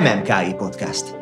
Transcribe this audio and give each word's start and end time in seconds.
MMKI 0.00 0.54
Podcast. 0.56 1.16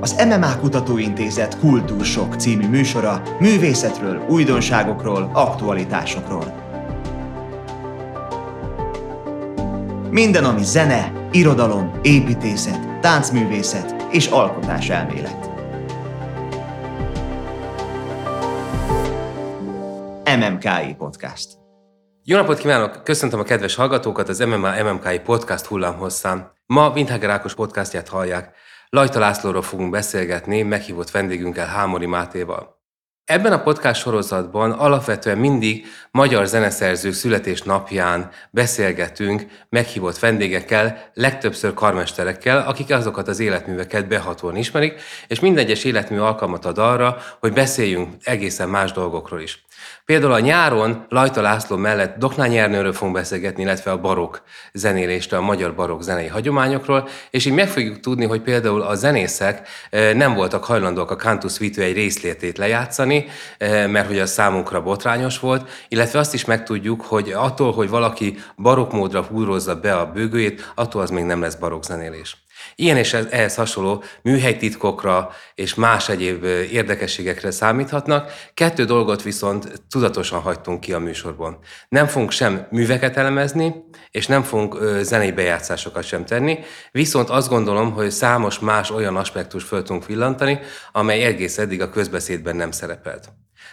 Az 0.00 0.24
MMA 0.28 0.58
Kutatóintézet 0.58 1.58
Kultúrsok 1.58 2.34
című 2.34 2.68
műsora 2.68 3.22
művészetről, 3.40 4.24
újdonságokról, 4.28 5.30
aktualitásokról. 5.32 6.54
Minden, 10.10 10.44
ami 10.44 10.64
zene, 10.64 11.12
irodalom, 11.32 11.92
építészet, 12.02 13.00
táncművészet 13.00 14.06
és 14.10 14.26
alkotás 14.26 14.88
elmélet. 14.88 15.50
MMKI 20.24 20.94
Podcast. 20.98 21.57
Jó 22.30 22.36
napot 22.36 22.58
kívánok! 22.58 23.04
Köszöntöm 23.04 23.40
a 23.40 23.42
kedves 23.42 23.74
hallgatókat 23.74 24.28
az 24.28 24.38
MMA 24.38 24.82
MMKI 24.82 25.18
podcast 25.18 25.64
hullámhosszán. 25.64 26.52
Ma 26.66 26.90
Windhager 26.90 27.30
Ákos 27.30 27.54
podcastját 27.54 28.08
hallják. 28.08 28.54
Lajta 28.88 29.18
Lászlóról 29.18 29.62
fogunk 29.62 29.90
beszélgetni 29.90 30.62
meghívott 30.62 31.10
vendégünkkel 31.10 31.66
Hámori 31.66 32.06
Mátéval. 32.06 32.78
Ebben 33.24 33.52
a 33.52 33.62
podcast 33.62 34.00
sorozatban 34.00 34.70
alapvetően 34.70 35.38
mindig 35.38 35.86
magyar 36.10 36.46
zeneszerzők 36.46 37.12
születésnapján 37.12 38.30
beszélgetünk 38.50 39.46
meghívott 39.68 40.18
vendégekkel, 40.18 41.10
legtöbbször 41.14 41.74
karmesterekkel, 41.74 42.66
akik 42.66 42.90
azokat 42.90 43.28
az 43.28 43.40
életműveket 43.40 44.08
behatóan 44.08 44.56
ismerik, 44.56 45.00
és 45.28 45.40
mindegyes 45.40 45.84
életmű 45.84 46.18
alkalmat 46.18 46.64
ad 46.64 46.78
arra, 46.78 47.16
hogy 47.40 47.52
beszéljünk 47.52 48.08
egészen 48.22 48.68
más 48.68 48.92
dolgokról 48.92 49.40
is. 49.40 49.66
Például 50.04 50.32
a 50.32 50.40
nyáron 50.40 51.06
Lajta 51.08 51.40
László 51.40 51.76
mellett 51.76 52.18
Doknány 52.18 52.56
Ernőről 52.56 52.92
fogunk 52.92 53.16
beszélgetni, 53.16 53.62
illetve 53.62 53.90
a 53.90 54.00
barok 54.00 54.42
zenélésről, 54.72 55.40
a 55.40 55.42
magyar 55.42 55.74
barok 55.74 56.02
zenei 56.02 56.26
hagyományokról, 56.26 57.08
és 57.30 57.44
így 57.44 57.52
meg 57.52 57.68
fogjuk 57.68 58.00
tudni, 58.00 58.24
hogy 58.24 58.40
például 58.40 58.82
a 58.82 58.94
zenészek 58.94 59.68
nem 60.14 60.34
voltak 60.34 60.64
hajlandóak 60.64 61.10
a 61.10 61.16
Cantus 61.16 61.58
Vitu 61.58 61.80
egy 61.80 61.94
részlétét 61.94 62.58
lejátszani, 62.58 63.26
mert 63.58 64.06
hogy 64.06 64.18
az 64.18 64.30
számunkra 64.30 64.82
botrányos 64.82 65.38
volt, 65.38 65.70
illetve 65.88 66.18
azt 66.18 66.34
is 66.34 66.44
megtudjuk, 66.44 67.02
hogy 67.02 67.30
attól, 67.30 67.72
hogy 67.72 67.88
valaki 67.88 68.38
barok 68.56 68.92
módra 68.92 69.22
húrozza 69.22 69.80
be 69.80 69.94
a 69.94 70.06
bőgőjét, 70.06 70.72
attól 70.74 71.02
az 71.02 71.10
még 71.10 71.24
nem 71.24 71.40
lesz 71.40 71.54
barok 71.54 71.84
zenélés. 71.84 72.36
Ilyen 72.80 72.96
és 72.96 73.12
ehhez 73.12 73.54
hasonló 73.54 74.02
műhelytitkokra 74.22 75.30
és 75.54 75.74
más 75.74 76.08
egyéb 76.08 76.44
érdekességekre 76.44 77.50
számíthatnak. 77.50 78.32
Kettő 78.54 78.84
dolgot 78.84 79.22
viszont 79.22 79.82
tudatosan 79.90 80.40
hagytunk 80.40 80.80
ki 80.80 80.92
a 80.92 80.98
műsorban. 80.98 81.58
Nem 81.88 82.06
fogunk 82.06 82.30
sem 82.30 82.66
műveket 82.70 83.16
elemezni, 83.16 83.74
és 84.10 84.26
nem 84.26 84.42
fogunk 84.42 84.78
zenei 85.00 85.32
bejátszásokat 85.32 86.04
sem 86.04 86.24
tenni, 86.24 86.58
viszont 86.90 87.30
azt 87.30 87.48
gondolom, 87.48 87.92
hogy 87.92 88.10
számos 88.10 88.58
más 88.58 88.90
olyan 88.90 89.16
aspektus 89.16 89.64
föl 89.64 89.82
tudunk 89.82 90.06
villantani, 90.06 90.58
amely 90.92 91.22
egész 91.22 91.58
eddig 91.58 91.80
a 91.80 91.90
közbeszédben 91.90 92.56
nem 92.56 92.70
szerepelt. 92.70 93.28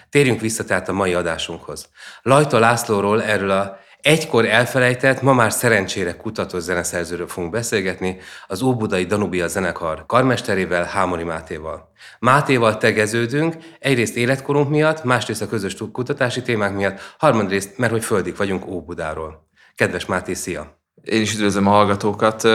Térjünk 0.10 0.42
vissza 0.42 0.64
tehát 0.64 0.90
a 0.90 0.94
mai 0.94 1.14
adásunkhoz. 1.14 1.90
Lajta 2.22 2.60
Lászlóról 2.60 3.24
erről 3.24 3.52
a 3.52 3.78
Egykor 4.06 4.46
elfelejtett, 4.46 5.22
ma 5.22 5.34
már 5.34 5.54
szerencsére 5.54 6.16
kutató 6.16 6.60
zeneszerzőről 6.60 7.28
fogunk 7.28 7.52
beszélgetni, 7.52 8.18
az 8.48 8.62
Óbudai 8.62 9.06
Danubia 9.06 9.48
zenekar 9.48 10.06
karmesterével, 10.06 10.84
Hámori 10.84 11.24
Mátéval. 11.24 11.92
Mátéval 12.20 12.78
tegeződünk, 12.78 13.56
egyrészt 13.80 14.16
életkorunk 14.16 14.70
miatt, 14.70 15.04
másrészt 15.04 15.42
a 15.42 15.48
közös 15.48 15.76
kutatási 15.92 16.42
témák 16.42 16.76
miatt, 16.76 17.00
harmadrészt, 17.18 17.78
mert 17.78 17.92
hogy 17.92 18.04
földig 18.04 18.36
vagyunk 18.36 18.68
Óbudáról. 18.68 19.48
Kedves 19.76 20.06
Máté, 20.06 20.34
szia! 20.34 20.78
Én 21.04 21.22
is 21.22 21.34
üdvözlöm 21.34 21.68
a 21.68 21.72
hallgatókat. 21.72 22.48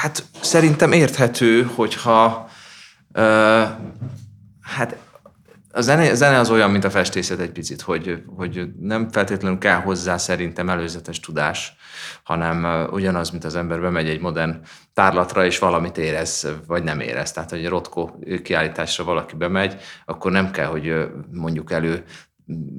Hát 0.00 0.24
szerintem 0.40 0.92
érthető, 0.92 1.62
hogyha 1.74 2.48
hát 4.60 4.96
a 5.72 5.80
zene, 5.80 6.10
a 6.10 6.14
zene 6.14 6.38
az 6.38 6.50
olyan, 6.50 6.70
mint 6.70 6.84
a 6.84 6.90
festészet 6.90 7.40
egy 7.40 7.52
picit, 7.52 7.80
hogy, 7.80 8.22
hogy 8.36 8.68
nem 8.80 9.08
feltétlenül 9.10 9.58
kell 9.58 9.80
hozzá 9.80 10.16
szerintem 10.16 10.68
előzetes 10.68 11.20
tudás, 11.20 11.76
hanem 12.22 12.88
ugyanaz, 12.90 13.30
mint 13.30 13.44
az 13.44 13.56
ember 13.56 13.80
bemegy 13.80 14.08
egy 14.08 14.20
modern 14.20 14.60
tárlatra, 14.94 15.44
és 15.44 15.58
valamit 15.58 15.98
érez, 15.98 16.48
vagy 16.66 16.82
nem 16.82 17.00
érez. 17.00 17.32
Tehát, 17.32 17.50
hogy 17.50 17.58
egy 17.58 17.68
Rotko 17.68 18.10
kiállításra 18.42 19.04
valaki 19.04 19.36
bemegy, 19.36 19.76
akkor 20.04 20.30
nem 20.30 20.50
kell, 20.50 20.66
hogy 20.66 21.08
mondjuk 21.30 21.72
elő 21.72 22.04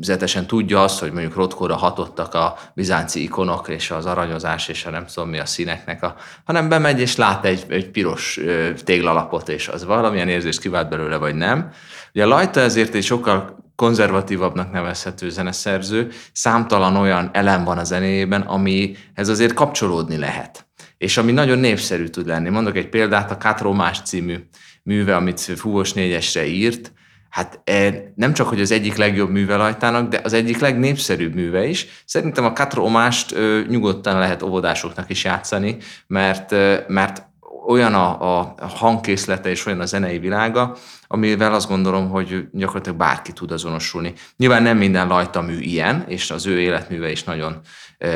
zetesen 0.02 0.48
tudja 0.48 0.84
azt, 0.84 1.00
hogy 1.00 1.12
mondjuk 1.12 1.36
Rotkóra 1.36 1.76
hatottak 1.76 2.34
a 2.34 2.58
bizánci 2.74 3.24
ikonok, 3.24 3.68
és 3.68 3.92
az 3.92 4.06
aranyozás, 4.06 4.68
és 4.68 4.86
a 4.86 4.90
nem 4.90 5.06
tudom 5.06 5.30
mi 5.30 5.40
a 5.40 5.46
színeknek, 5.46 6.04
a, 6.04 6.16
hanem 6.46 6.70
bemegy 6.70 7.00
és 7.00 7.16
lát 7.16 7.46
egy, 7.46 7.66
egy 7.70 7.90
piros 7.90 8.40
téglalapot, 8.84 9.50
és 9.50 9.68
az 9.68 9.86
valamilyen 9.86 10.28
érzést 10.28 10.60
kivált 10.60 10.90
belőle, 10.90 11.18
vagy 11.18 11.36
nem. 11.36 11.72
Ugye 12.14 12.26
Lajta 12.26 12.60
ezért 12.60 12.96
egy 12.96 13.04
sokkal 13.04 13.60
konzervatívabbnak 13.76 14.72
nevezhető 14.72 15.30
zeneszerző, 15.30 16.12
számtalan 16.34 16.96
olyan 16.96 17.30
elem 17.34 17.64
van 17.64 17.78
a 17.78 17.84
zenéjében, 17.84 18.42
amihez 18.42 19.30
azért 19.30 19.54
kapcsolódni 19.54 20.18
lehet. 20.18 20.66
És 20.98 21.18
ami 21.18 21.32
nagyon 21.32 21.60
népszerű 21.60 22.08
tud 22.08 22.28
lenni. 22.28 22.50
Mondok 22.50 22.76
egy 22.76 22.90
példát, 22.90 23.32
a 23.32 23.38
Kátromás 23.38 24.02
című 24.02 24.38
műve, 24.84 25.16
amit 25.16 25.40
Fúvos 25.40 25.94
négyesre 25.94 26.46
írt, 26.46 26.94
hát 27.32 27.60
e, 27.64 28.12
nem 28.16 28.34
csak, 28.34 28.48
hogy 28.48 28.62
az 28.62 28.72
egyik 28.72 28.96
legjobb 28.96 29.30
műve 29.30 29.56
Lajtának, 29.56 30.10
de 30.10 30.20
az 30.24 30.34
egyik 30.34 30.60
legnépszerűbb 30.60 31.34
műve 31.34 31.66
is. 31.66 31.88
Szerintem 32.06 32.46
a 32.46 32.54
Katromást 32.54 33.36
nyugodtan 33.68 34.20
lehet 34.20 34.42
óvodásoknak 34.42 35.10
is 35.10 35.24
játszani, 35.24 35.78
mert, 36.08 36.56
mert 36.88 37.30
olyan 37.68 37.94
a, 37.94 38.22
a 38.32 38.56
hangkészlete 38.68 39.50
és 39.50 39.66
olyan 39.66 39.80
a 39.80 39.86
zenei 39.86 40.20
világa, 40.20 40.78
amivel 41.08 41.54
azt 41.54 41.68
gondolom, 41.68 42.10
hogy 42.10 42.48
gyakorlatilag 42.52 42.98
bárki 42.98 43.32
tud 43.32 43.52
azonosulni. 43.52 44.14
Nyilván 44.38 44.64
nem 44.64 44.78
minden 44.78 45.08
lajta 45.08 45.42
mű 45.42 45.60
ilyen, 45.60 46.06
és 46.08 46.32
az 46.32 46.46
ő 46.46 46.60
életműve 46.60 47.12
is 47.12 47.24
nagyon 47.24 47.60
e, 47.98 48.10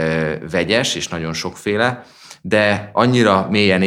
vegyes, 0.51 0.95
és 0.95 1.07
nagyon 1.07 1.33
sokféle, 1.33 2.05
de 2.47 2.89
annyira 2.93 3.47
mélyen 3.49 3.79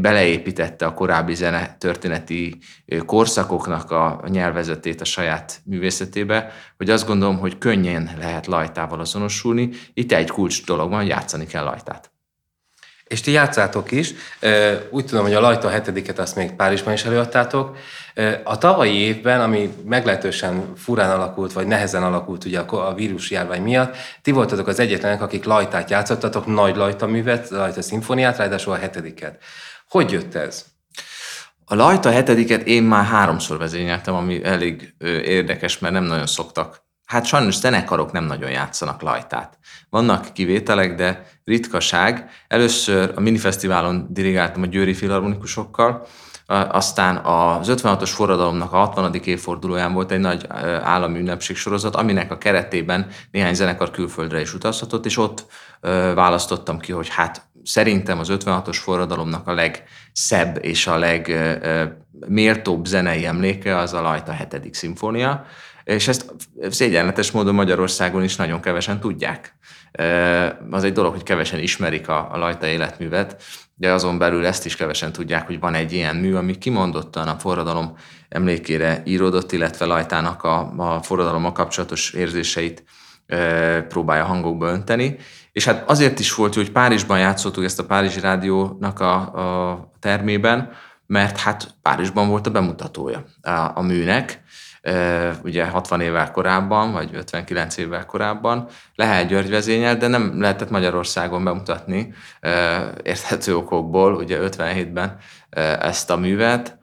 beleépítette 0.00 0.86
a 0.86 0.94
korábbi 0.94 1.34
zene 1.34 1.76
történeti 1.78 2.58
korszakoknak 3.06 3.90
a 3.90 4.24
nyelvezetét 4.28 5.00
a 5.00 5.04
saját 5.04 5.60
művészetébe, 5.64 6.52
hogy 6.76 6.90
azt 6.90 7.06
gondolom, 7.06 7.38
hogy 7.38 7.58
könnyen 7.58 8.10
lehet 8.18 8.46
lajtával 8.46 9.00
azonosulni. 9.00 9.70
Itt 9.94 10.12
egy 10.12 10.30
kulcs 10.30 10.64
dolog 10.64 10.90
van, 10.90 11.04
játszani 11.04 11.46
kell 11.46 11.64
lajtát. 11.64 12.11
És 13.12 13.20
ti 13.20 13.30
játszátok 13.30 13.90
is. 13.90 14.12
Úgy 14.90 15.04
tudom, 15.04 15.24
hogy 15.24 15.34
a 15.34 15.40
Lajta 15.40 15.68
hetediket 15.68 16.18
azt 16.18 16.36
még 16.36 16.52
Párizsban 16.52 16.92
is 16.92 17.04
előadtátok. 17.04 17.76
A 18.44 18.58
tavalyi 18.58 18.94
évben, 18.94 19.40
ami 19.40 19.74
meglehetősen 19.84 20.72
furán 20.76 21.10
alakult, 21.10 21.52
vagy 21.52 21.66
nehezen 21.66 22.02
alakult 22.02 22.44
ugye 22.44 22.58
a 22.58 22.94
vírusjárvány 22.94 23.62
miatt, 23.62 23.96
ti 24.22 24.30
voltatok 24.30 24.66
az 24.66 24.80
egyetlenek, 24.80 25.22
akik 25.22 25.44
Lajtát 25.44 25.90
játszottatok, 25.90 26.46
nagy 26.46 26.76
Lajta 26.76 27.06
művet, 27.06 27.50
Lajta 27.50 27.82
szimfóniát, 27.82 28.36
ráadásul 28.36 28.72
a 28.72 28.76
hetediket. 28.76 29.38
Hogy 29.88 30.10
jött 30.10 30.34
ez? 30.34 30.64
A 31.64 31.74
Lajta 31.74 32.10
hetediket 32.10 32.66
én 32.66 32.82
már 32.82 33.04
háromszor 33.04 33.58
vezényeltem, 33.58 34.14
ami 34.14 34.44
elég 34.44 34.94
érdekes, 35.24 35.78
mert 35.78 35.94
nem 35.94 36.04
nagyon 36.04 36.26
szoktak 36.26 36.82
hát 37.12 37.26
sajnos 37.26 37.54
zenekarok 37.54 38.12
nem 38.12 38.24
nagyon 38.24 38.50
játszanak 38.50 39.02
lajtát. 39.02 39.58
Vannak 39.90 40.32
kivételek, 40.32 40.94
de 40.94 41.26
ritkaság. 41.44 42.30
Először 42.48 43.12
a 43.14 43.20
minifesztiválon 43.20 44.06
dirigáltam 44.10 44.62
a 44.62 44.66
Győri 44.66 44.94
Filharmonikusokkal, 44.94 46.06
aztán 46.68 47.16
az 47.16 47.68
56-os 47.70 48.10
forradalomnak 48.14 48.72
a 48.72 48.76
60. 48.76 49.14
évfordulóján 49.14 49.92
volt 49.92 50.10
egy 50.10 50.20
nagy 50.20 50.46
állami 50.82 51.18
ünnepség 51.18 51.56
sorozat, 51.56 51.96
aminek 51.96 52.30
a 52.30 52.38
keretében 52.38 53.06
néhány 53.30 53.54
zenekar 53.54 53.90
külföldre 53.90 54.40
is 54.40 54.54
utazhatott, 54.54 55.06
és 55.06 55.16
ott 55.16 55.46
választottam 56.14 56.78
ki, 56.78 56.92
hogy 56.92 57.08
hát 57.08 57.46
szerintem 57.64 58.18
az 58.18 58.28
56-os 58.30 58.78
forradalomnak 58.80 59.46
a 59.48 59.54
legszebb 59.54 60.58
és 60.60 60.86
a 60.86 60.98
legméltóbb 60.98 62.84
zenei 62.84 63.26
emléke 63.26 63.76
az 63.76 63.92
a 63.92 64.00
Lajta 64.00 64.32
7. 64.32 64.74
szimfónia, 64.74 65.44
és 65.84 66.08
ezt 66.08 66.34
szégyenletes 66.70 67.30
módon 67.30 67.54
Magyarországon 67.54 68.22
is 68.22 68.36
nagyon 68.36 68.60
kevesen 68.60 69.00
tudják. 69.00 69.56
Az 70.70 70.84
egy 70.84 70.92
dolog, 70.92 71.12
hogy 71.12 71.22
kevesen 71.22 71.58
ismerik 71.58 72.08
a, 72.08 72.30
Lajta 72.34 72.66
életművet, 72.66 73.42
de 73.74 73.92
azon 73.92 74.18
belül 74.18 74.46
ezt 74.46 74.66
is 74.66 74.76
kevesen 74.76 75.12
tudják, 75.12 75.46
hogy 75.46 75.60
van 75.60 75.74
egy 75.74 75.92
ilyen 75.92 76.16
mű, 76.16 76.34
ami 76.34 76.58
kimondottan 76.58 77.28
a 77.28 77.38
forradalom 77.38 77.96
emlékére 78.28 79.02
íródott, 79.04 79.52
illetve 79.52 79.84
Lajtának 79.84 80.42
a, 80.42 80.72
a 80.76 81.02
forradalommal 81.02 81.52
kapcsolatos 81.52 82.12
érzéseit 82.12 82.84
próbálja 83.88 84.24
hangokba 84.24 84.66
önteni. 84.66 85.16
És 85.52 85.64
hát 85.64 85.90
azért 85.90 86.18
is 86.18 86.34
volt, 86.34 86.54
hogy 86.54 86.72
Párizsban 86.72 87.18
játszottuk 87.18 87.64
ezt 87.64 87.78
a 87.78 87.84
Párizsi 87.84 88.20
Rádiónak 88.20 89.00
a, 89.00 89.14
a 89.70 89.90
termében, 89.98 90.70
mert 91.06 91.38
hát 91.38 91.74
Párizsban 91.82 92.28
volt 92.28 92.46
a 92.46 92.50
bemutatója 92.50 93.24
a, 93.40 93.50
a 93.50 93.82
műnek, 93.82 94.41
ugye 95.42 95.64
60 95.64 96.00
évvel 96.00 96.30
korábban, 96.30 96.92
vagy 96.92 97.10
59 97.14 97.76
évvel 97.76 98.06
korábban. 98.06 98.68
Lehet 98.94 99.28
György 99.28 99.50
vezényel, 99.50 99.96
de 99.96 100.06
nem 100.06 100.40
lehetett 100.40 100.70
Magyarországon 100.70 101.44
bemutatni 101.44 102.14
érthető 103.02 103.56
okokból, 103.56 104.14
ugye 104.14 104.38
57-ben 104.40 105.16
ezt 105.80 106.10
a 106.10 106.16
művet, 106.16 106.78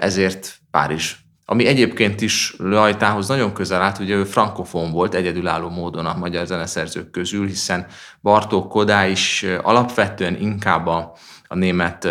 ezért 0.00 0.54
Párizs 0.70 1.14
ami 1.50 1.66
egyébként 1.66 2.20
is 2.20 2.54
Lajtához 2.58 3.28
nagyon 3.28 3.52
közel 3.52 3.82
állt, 3.82 3.98
ugye 3.98 4.14
ő 4.14 4.24
frankofon 4.24 4.90
volt 4.90 5.14
egyedülálló 5.14 5.68
módon 5.68 6.06
a 6.06 6.16
magyar 6.16 6.46
zeneszerzők 6.46 7.10
közül, 7.10 7.46
hiszen 7.46 7.86
Bartók 8.22 8.68
Kodá 8.68 9.06
is 9.06 9.46
alapvetően 9.62 10.36
inkább 10.40 10.86
a, 10.86 11.12
a 11.46 11.54
német 11.54 12.08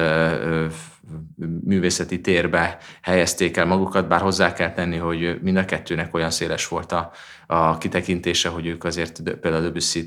művészeti 1.65 2.21
térbe 2.21 2.77
helyezték 3.01 3.57
el 3.57 3.65
magukat, 3.65 4.07
bár 4.07 4.21
hozzá 4.21 4.53
kell 4.53 4.73
tenni, 4.73 4.97
hogy 4.97 5.39
mind 5.41 5.57
a 5.57 5.65
kettőnek 5.65 6.13
olyan 6.13 6.29
széles 6.29 6.67
volt 6.67 6.91
a, 6.91 7.11
a 7.47 7.77
kitekintése, 7.77 8.49
hogy 8.49 8.65
ők 8.65 8.83
azért 8.83 9.21
például 9.21 9.63
debussy 9.63 10.05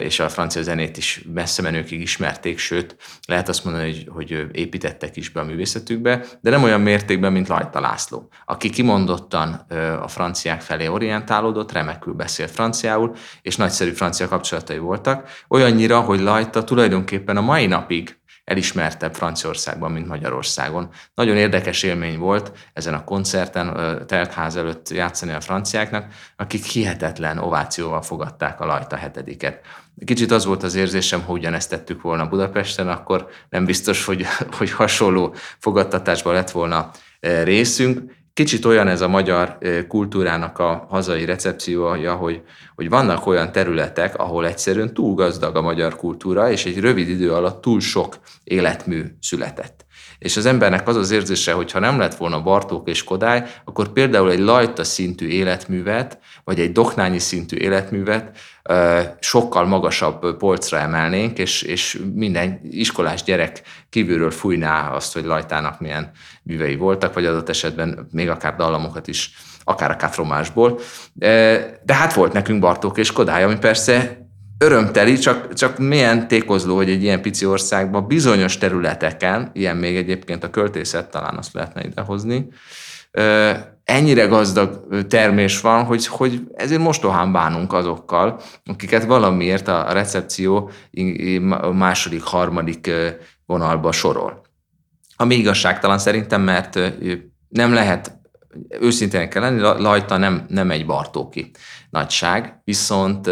és 0.00 0.20
a 0.20 0.28
francia 0.28 0.62
zenét 0.62 0.96
is 0.96 1.24
messze 1.32 1.62
menőkig 1.62 2.00
ismerték, 2.00 2.58
sőt, 2.58 2.96
lehet 3.26 3.48
azt 3.48 3.64
mondani, 3.64 3.84
hogy, 3.84 4.08
hogy 4.08 4.46
építettek 4.52 5.16
is 5.16 5.30
be 5.30 5.40
a 5.40 5.44
művészetükbe, 5.44 6.24
de 6.40 6.50
nem 6.50 6.62
olyan 6.62 6.80
mértékben, 6.80 7.32
mint 7.32 7.48
Lajta 7.48 7.80
László, 7.80 8.28
aki 8.44 8.70
kimondottan 8.70 9.52
a 10.02 10.08
franciák 10.08 10.60
felé 10.60 10.86
orientálódott, 10.86 11.72
remekül 11.72 12.14
beszélt 12.14 12.50
franciául, 12.50 13.14
és 13.42 13.56
nagyszerű 13.56 13.90
francia 13.90 14.28
kapcsolatai 14.28 14.78
voltak, 14.78 15.28
olyannyira, 15.48 16.00
hogy 16.00 16.20
Lajta 16.20 16.64
tulajdonképpen 16.64 17.36
a 17.36 17.40
mai 17.40 17.66
napig 17.66 18.15
elismertebb 18.46 19.14
Franciaországban, 19.14 19.92
mint 19.92 20.06
Magyarországon. 20.06 20.88
Nagyon 21.14 21.36
érdekes 21.36 21.82
élmény 21.82 22.18
volt 22.18 22.52
ezen 22.72 22.94
a 22.94 23.04
koncerten, 23.04 23.76
teltház 24.06 24.56
előtt 24.56 24.88
játszani 24.88 25.32
a 25.32 25.40
franciáknak, 25.40 26.06
akik 26.36 26.64
hihetetlen 26.64 27.38
ovációval 27.38 28.02
fogadták 28.02 28.60
a 28.60 28.66
Lajta 28.66 28.96
hetediket. 28.96 29.60
Kicsit 30.04 30.30
az 30.30 30.44
volt 30.44 30.62
az 30.62 30.74
érzésem, 30.74 31.22
hogy 31.22 31.38
ugyanezt 31.38 31.70
tettük 31.70 32.02
volna 32.02 32.28
Budapesten, 32.28 32.88
akkor 32.88 33.28
nem 33.48 33.64
biztos, 33.64 34.04
hogy, 34.04 34.26
hogy 34.58 34.70
hasonló 34.70 35.34
fogadtatásban 35.58 36.34
lett 36.34 36.50
volna 36.50 36.90
részünk. 37.20 38.12
Kicsit 38.36 38.64
olyan 38.64 38.88
ez 38.88 39.00
a 39.00 39.08
magyar 39.08 39.58
kultúrának 39.88 40.58
a 40.58 40.86
hazai 40.88 41.24
recepciója, 41.24 42.14
hogy, 42.14 42.42
hogy 42.74 42.88
vannak 42.88 43.26
olyan 43.26 43.52
területek, 43.52 44.16
ahol 44.16 44.46
egyszerűen 44.46 44.94
túl 44.94 45.14
gazdag 45.14 45.56
a 45.56 45.60
magyar 45.60 45.96
kultúra, 45.96 46.50
és 46.50 46.66
egy 46.66 46.80
rövid 46.80 47.08
idő 47.08 47.32
alatt 47.32 47.60
túl 47.60 47.80
sok 47.80 48.18
életmű 48.44 49.02
született. 49.20 49.85
És 50.26 50.36
az 50.36 50.46
embernek 50.46 50.88
az 50.88 50.96
az 50.96 51.10
érzése, 51.10 51.52
hogy 51.52 51.72
ha 51.72 51.78
nem 51.78 51.98
lett 51.98 52.14
volna 52.14 52.42
Bartók 52.42 52.88
és 52.88 53.04
Kodály, 53.04 53.44
akkor 53.64 53.88
például 53.88 54.30
egy 54.30 54.38
lajta 54.38 54.84
szintű 54.84 55.28
életművet, 55.28 56.18
vagy 56.44 56.60
egy 56.60 56.72
doknányi 56.72 57.18
szintű 57.18 57.56
életművet 57.56 58.38
sokkal 59.20 59.66
magasabb 59.66 60.36
polcra 60.36 60.78
emelnénk, 60.78 61.38
és, 61.38 61.62
és 61.62 62.00
minden 62.14 62.60
iskolás 62.70 63.22
gyerek 63.22 63.62
kívülről 63.88 64.30
fújná 64.30 64.90
azt, 64.90 65.12
hogy 65.12 65.24
lajtának 65.24 65.80
milyen 65.80 66.10
művei 66.42 66.76
voltak, 66.76 67.14
vagy 67.14 67.26
adott 67.26 67.48
esetben 67.48 68.08
még 68.10 68.28
akár 68.28 68.56
dallamokat 68.56 69.08
is, 69.08 69.32
akár 69.64 69.90
a 69.90 69.96
katromásból. 69.96 70.80
De 71.84 71.94
hát 71.94 72.14
volt 72.14 72.32
nekünk 72.32 72.60
Bartók 72.60 72.98
és 72.98 73.12
Kodály, 73.12 73.42
ami 73.42 73.58
persze 73.58 74.25
örömteli, 74.58 75.18
csak, 75.18 75.52
csak 75.52 75.78
milyen 75.78 76.28
tékozló, 76.28 76.76
hogy 76.76 76.90
egy 76.90 77.02
ilyen 77.02 77.22
pici 77.22 77.46
országban 77.46 78.06
bizonyos 78.06 78.58
területeken, 78.58 79.50
ilyen 79.52 79.76
még 79.76 79.96
egyébként 79.96 80.44
a 80.44 80.50
költészet, 80.50 81.10
talán 81.10 81.36
azt 81.36 81.52
lehetne 81.52 81.84
idehozni, 81.84 82.48
ennyire 83.84 84.26
gazdag 84.26 84.86
termés 85.08 85.60
van, 85.60 85.84
hogy, 85.84 86.06
hogy 86.06 86.40
ezért 86.54 86.80
mostohán 86.80 87.32
bánunk 87.32 87.72
azokkal, 87.72 88.40
akiket 88.64 89.04
valamiért 89.04 89.68
a 89.68 89.92
recepció 89.92 90.70
második, 91.72 92.22
harmadik 92.22 92.90
vonalba 93.46 93.92
sorol. 93.92 94.44
Ami 95.16 95.34
igazságtalan 95.34 95.98
szerintem, 95.98 96.42
mert 96.42 96.80
nem 97.48 97.72
lehet, 97.72 98.18
őszintén 98.80 99.28
kell 99.28 99.42
lenni, 99.42 99.60
Lajta 99.60 100.16
nem, 100.16 100.44
nem 100.48 100.70
egy 100.70 100.86
Bartóki 100.86 101.50
nagyság, 101.90 102.60
viszont 102.64 103.30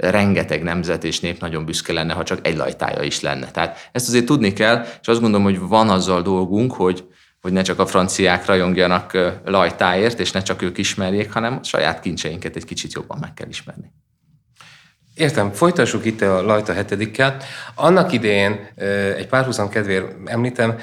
rengeteg 0.00 0.62
nemzet 0.62 1.04
és 1.04 1.20
nép 1.20 1.40
nagyon 1.40 1.64
büszke 1.64 1.92
lenne, 1.92 2.12
ha 2.12 2.22
csak 2.22 2.46
egy 2.46 2.56
lajtája 2.56 3.02
is 3.02 3.20
lenne. 3.20 3.50
Tehát 3.50 3.88
ezt 3.92 4.08
azért 4.08 4.24
tudni 4.24 4.52
kell, 4.52 4.84
és 5.00 5.08
azt 5.08 5.20
gondolom, 5.20 5.46
hogy 5.46 5.58
van 5.58 5.88
azzal 5.90 6.22
dolgunk, 6.22 6.72
hogy, 6.72 7.04
hogy 7.40 7.52
ne 7.52 7.62
csak 7.62 7.78
a 7.78 7.86
franciák 7.86 8.46
rajongjanak 8.46 9.18
lajtáért, 9.44 10.20
és 10.20 10.30
ne 10.30 10.42
csak 10.42 10.62
ők 10.62 10.78
ismerjék, 10.78 11.32
hanem 11.32 11.58
a 11.62 11.64
saját 11.64 12.00
kincseinket 12.00 12.56
egy 12.56 12.64
kicsit 12.64 12.92
jobban 12.92 13.18
meg 13.20 13.34
kell 13.34 13.48
ismerni. 13.48 13.92
Értem, 15.20 15.52
folytassuk 15.52 16.04
itt 16.04 16.20
a 16.20 16.42
Lajta 16.42 16.72
hetedikkel. 16.72 17.36
Annak 17.74 18.12
idején, 18.12 18.68
egy 19.16 19.26
párhuzam 19.26 19.68
kedvéért 19.68 20.06
említem, 20.24 20.78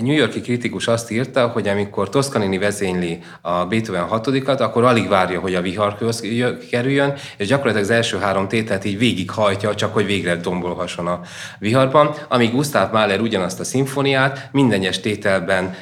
New 0.00 0.14
Yorki 0.14 0.40
kritikus 0.40 0.88
azt 0.88 1.10
írta, 1.10 1.46
hogy 1.46 1.68
amikor 1.68 2.08
Toscanini 2.08 2.58
vezényli 2.58 3.18
a 3.40 3.64
Beethoven 3.64 4.02
hatodikat, 4.02 4.60
akkor 4.60 4.84
alig 4.84 5.08
várja, 5.08 5.40
hogy 5.40 5.54
a 5.54 5.60
viharköz 5.60 6.24
kerüljön, 6.70 7.14
és 7.36 7.46
gyakorlatilag 7.46 7.84
az 7.84 7.96
első 7.96 8.18
három 8.18 8.48
tételt 8.48 8.84
így 8.84 8.98
végighajtja, 8.98 9.74
csak 9.74 9.92
hogy 9.92 10.06
végre 10.06 10.36
dombolhasson 10.36 11.06
a 11.06 11.20
viharban, 11.58 12.14
amíg 12.28 12.52
Gustav 12.52 12.92
Mahler 12.92 13.20
ugyanazt 13.20 13.60
a 13.60 13.64
szimfoniát 13.64 14.48
minden 14.52 14.78
egyes 14.78 15.00
tételben 15.00 15.74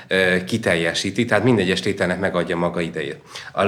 kiteljesíti, 0.46 1.24
tehát 1.24 1.44
minden 1.44 1.64
egyes 1.64 1.80
tételnek 1.80 2.20
megadja 2.20 2.56
maga 2.56 2.80
idejét. 2.80 3.20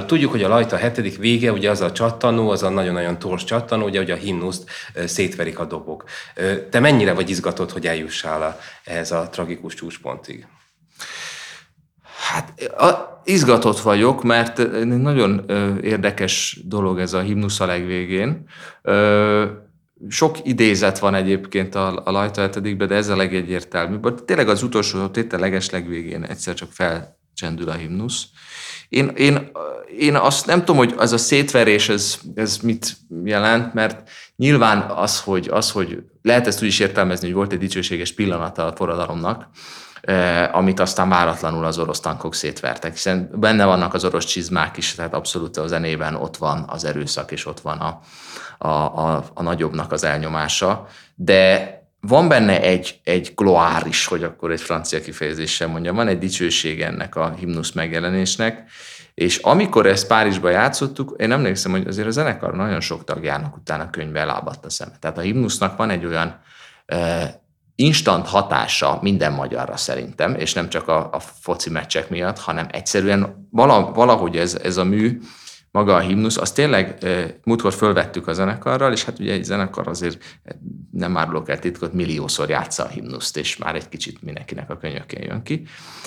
Tudjuk, 0.07 0.31
hogy 0.31 0.43
a 0.43 0.49
Lajta 0.49 0.77
hetedik 0.77 1.19
vége, 1.19 1.53
ugye 1.53 1.71
az 1.71 1.81
a 1.81 1.93
csattanó, 1.93 2.51
az 2.51 2.63
a 2.63 2.69
nagyon-nagyon 2.69 3.19
tors 3.19 3.45
csattanó, 3.45 3.85
ugye 3.85 4.01
hogy 4.03 4.11
a 4.11 4.17
himnuszt 4.17 4.71
szétverik 5.07 5.59
a 5.59 5.65
dobok. 5.65 6.05
Te 6.71 6.81
mennyire 6.81 7.13
vagy 7.13 7.31
izgatott, 7.31 7.73
hogy 7.73 7.87
eljussál 7.87 8.59
ehhez 8.85 9.13
a 9.13 9.29
tragikus 9.29 9.75
csúcspontig? 9.75 10.47
Hát 12.31 12.63
a, 12.73 13.21
izgatott 13.25 13.81
vagyok, 13.81 14.23
mert 14.23 14.85
nagyon 14.85 15.51
érdekes 15.83 16.61
dolog 16.65 16.99
ez 16.99 17.13
a 17.13 17.21
himnusz 17.21 17.61
a 17.61 17.67
legvégén. 17.67 18.49
Sok 20.09 20.37
idézet 20.43 20.99
van 20.99 21.15
egyébként 21.15 21.75
a, 21.75 22.03
a 22.05 22.11
Lajta 22.11 22.49
de 22.49 22.95
ez 22.95 23.09
a 23.09 23.17
legegyértelműbb. 23.17 24.25
Tényleg 24.25 24.49
az 24.49 24.63
utolsó 24.63 25.09
tétel 25.09 25.41
leges 25.41 25.71
legvégén 25.71 26.25
egyszer 26.25 26.55
csak 26.55 26.71
felcsendül 27.35 27.69
a 27.69 27.73
himnusz. 27.73 28.25
Én, 28.89 29.09
én, 29.09 29.51
én 29.99 30.17
azt 30.17 30.47
nem 30.47 30.59
tudom, 30.59 30.77
hogy 30.77 30.95
az 30.97 31.13
a 31.13 31.19
szétverés, 31.19 31.89
ez, 31.89 32.19
ez 32.35 32.57
mit 32.57 32.97
jelent, 33.25 33.75
mert 33.75 34.11
nyilván 34.37 34.81
az 34.81 35.21
hogy, 35.21 35.49
az, 35.53 35.71
hogy 35.71 36.03
lehet 36.23 36.47
ezt 36.47 36.63
úgy 36.63 36.69
is 36.69 36.79
értelmezni, 36.79 37.27
hogy 37.27 37.37
volt 37.37 37.53
egy 37.53 37.59
dicsőséges 37.59 38.13
pillanata 38.13 38.67
a 38.67 38.77
forradalomnak, 38.77 39.49
eh, 40.01 40.57
amit 40.57 40.81
aztán 40.81 41.09
váratlanul 41.09 41.65
az 41.65 41.79
orosz 41.79 42.01
tankok 42.01 42.35
szétvertek, 42.35 42.93
hiszen 42.93 43.31
benne 43.35 43.65
vannak 43.65 43.95
az 43.95 44.05
orosz 44.05 44.25
csizmák 44.25 44.77
is, 44.77 44.95
tehát 44.95 45.15
abszolút 45.15 45.57
a 45.57 45.67
zenében 45.67 46.15
ott 46.15 46.37
van 46.37 46.65
az 46.69 46.85
erőszak, 46.85 47.31
és 47.31 47.47
ott 47.47 47.61
van 47.61 47.79
a, 47.79 48.01
a, 48.59 48.69
a, 48.69 49.25
a 49.35 49.43
nagyobbnak 49.43 49.93
az 49.93 50.05
elnyomása, 50.05 50.87
de 51.15 51.81
van 52.07 52.29
benne 52.29 52.61
egy, 52.61 53.01
egy 53.05 53.33
gloár 53.37 53.87
hogy 54.07 54.23
akkor 54.23 54.51
egy 54.51 54.61
francia 54.61 55.01
kifejezéssel 55.01 55.69
mondjam, 55.69 55.95
van 55.95 56.09
egy 56.09 56.19
dicsőség 56.19 56.81
ennek 56.81 57.17
a 57.17 57.35
himnusz 57.39 57.73
megjelenésnek, 57.73 58.71
és 59.15 59.37
amikor 59.37 59.87
ezt 59.87 60.07
Párizsba 60.07 60.51
játszottuk, 60.51 61.15
én 61.19 61.33
emlékszem, 61.33 61.71
hogy 61.71 61.87
azért 61.87 62.07
a 62.07 62.11
zenekar 62.11 62.55
nagyon 62.55 62.81
sok 62.81 63.05
tagjának 63.05 63.57
utána 63.57 63.91
könyve 63.91 64.21
elábadt 64.21 64.65
a 64.65 64.71
szeme. 64.71 64.93
Tehát 65.01 65.19
a 65.19 65.21
himnusznak 65.21 65.77
van 65.77 65.91
egy 65.91 66.05
olyan 66.05 66.41
uh, 66.93 67.25
instant 67.75 68.27
hatása 68.27 68.99
minden 69.03 69.33
magyarra 69.33 69.77
szerintem, 69.77 70.35
és 70.35 70.53
nem 70.53 70.69
csak 70.69 70.89
a, 70.89 71.09
a 71.13 71.21
foci 71.21 71.71
meccsek 71.71 72.11
miatt, 72.11 72.39
hanem 72.39 72.67
egyszerűen 72.71 73.49
valahogy 73.51 74.37
ez, 74.37 74.55
ez 74.55 74.77
a 74.77 74.85
mű 74.85 75.21
maga 75.73 75.95
a 75.95 76.01
himnusz, 76.01 76.37
azt 76.37 76.55
tényleg 76.55 77.07
múltkor 77.45 77.73
fölvettük 77.73 78.27
a 78.27 78.33
zenekarral, 78.33 78.93
és 78.93 79.05
hát 79.05 79.19
ugye 79.19 79.33
egy 79.33 79.45
zenekar 79.45 79.89
azért 79.89 80.41
nem 80.91 81.17
árulok 81.17 81.49
el 81.49 81.59
titkot, 81.59 81.93
milliószor 81.93 82.49
játsza 82.49 82.85
a 82.85 82.89
himnuszt, 82.89 83.37
és 83.37 83.57
már 83.57 83.75
egy 83.75 83.89
kicsit 83.89 84.23
mindenkinek 84.23 84.71
a 84.71 84.77
könyökén 84.77 85.23
jön 85.23 85.43
ki. 85.43 85.63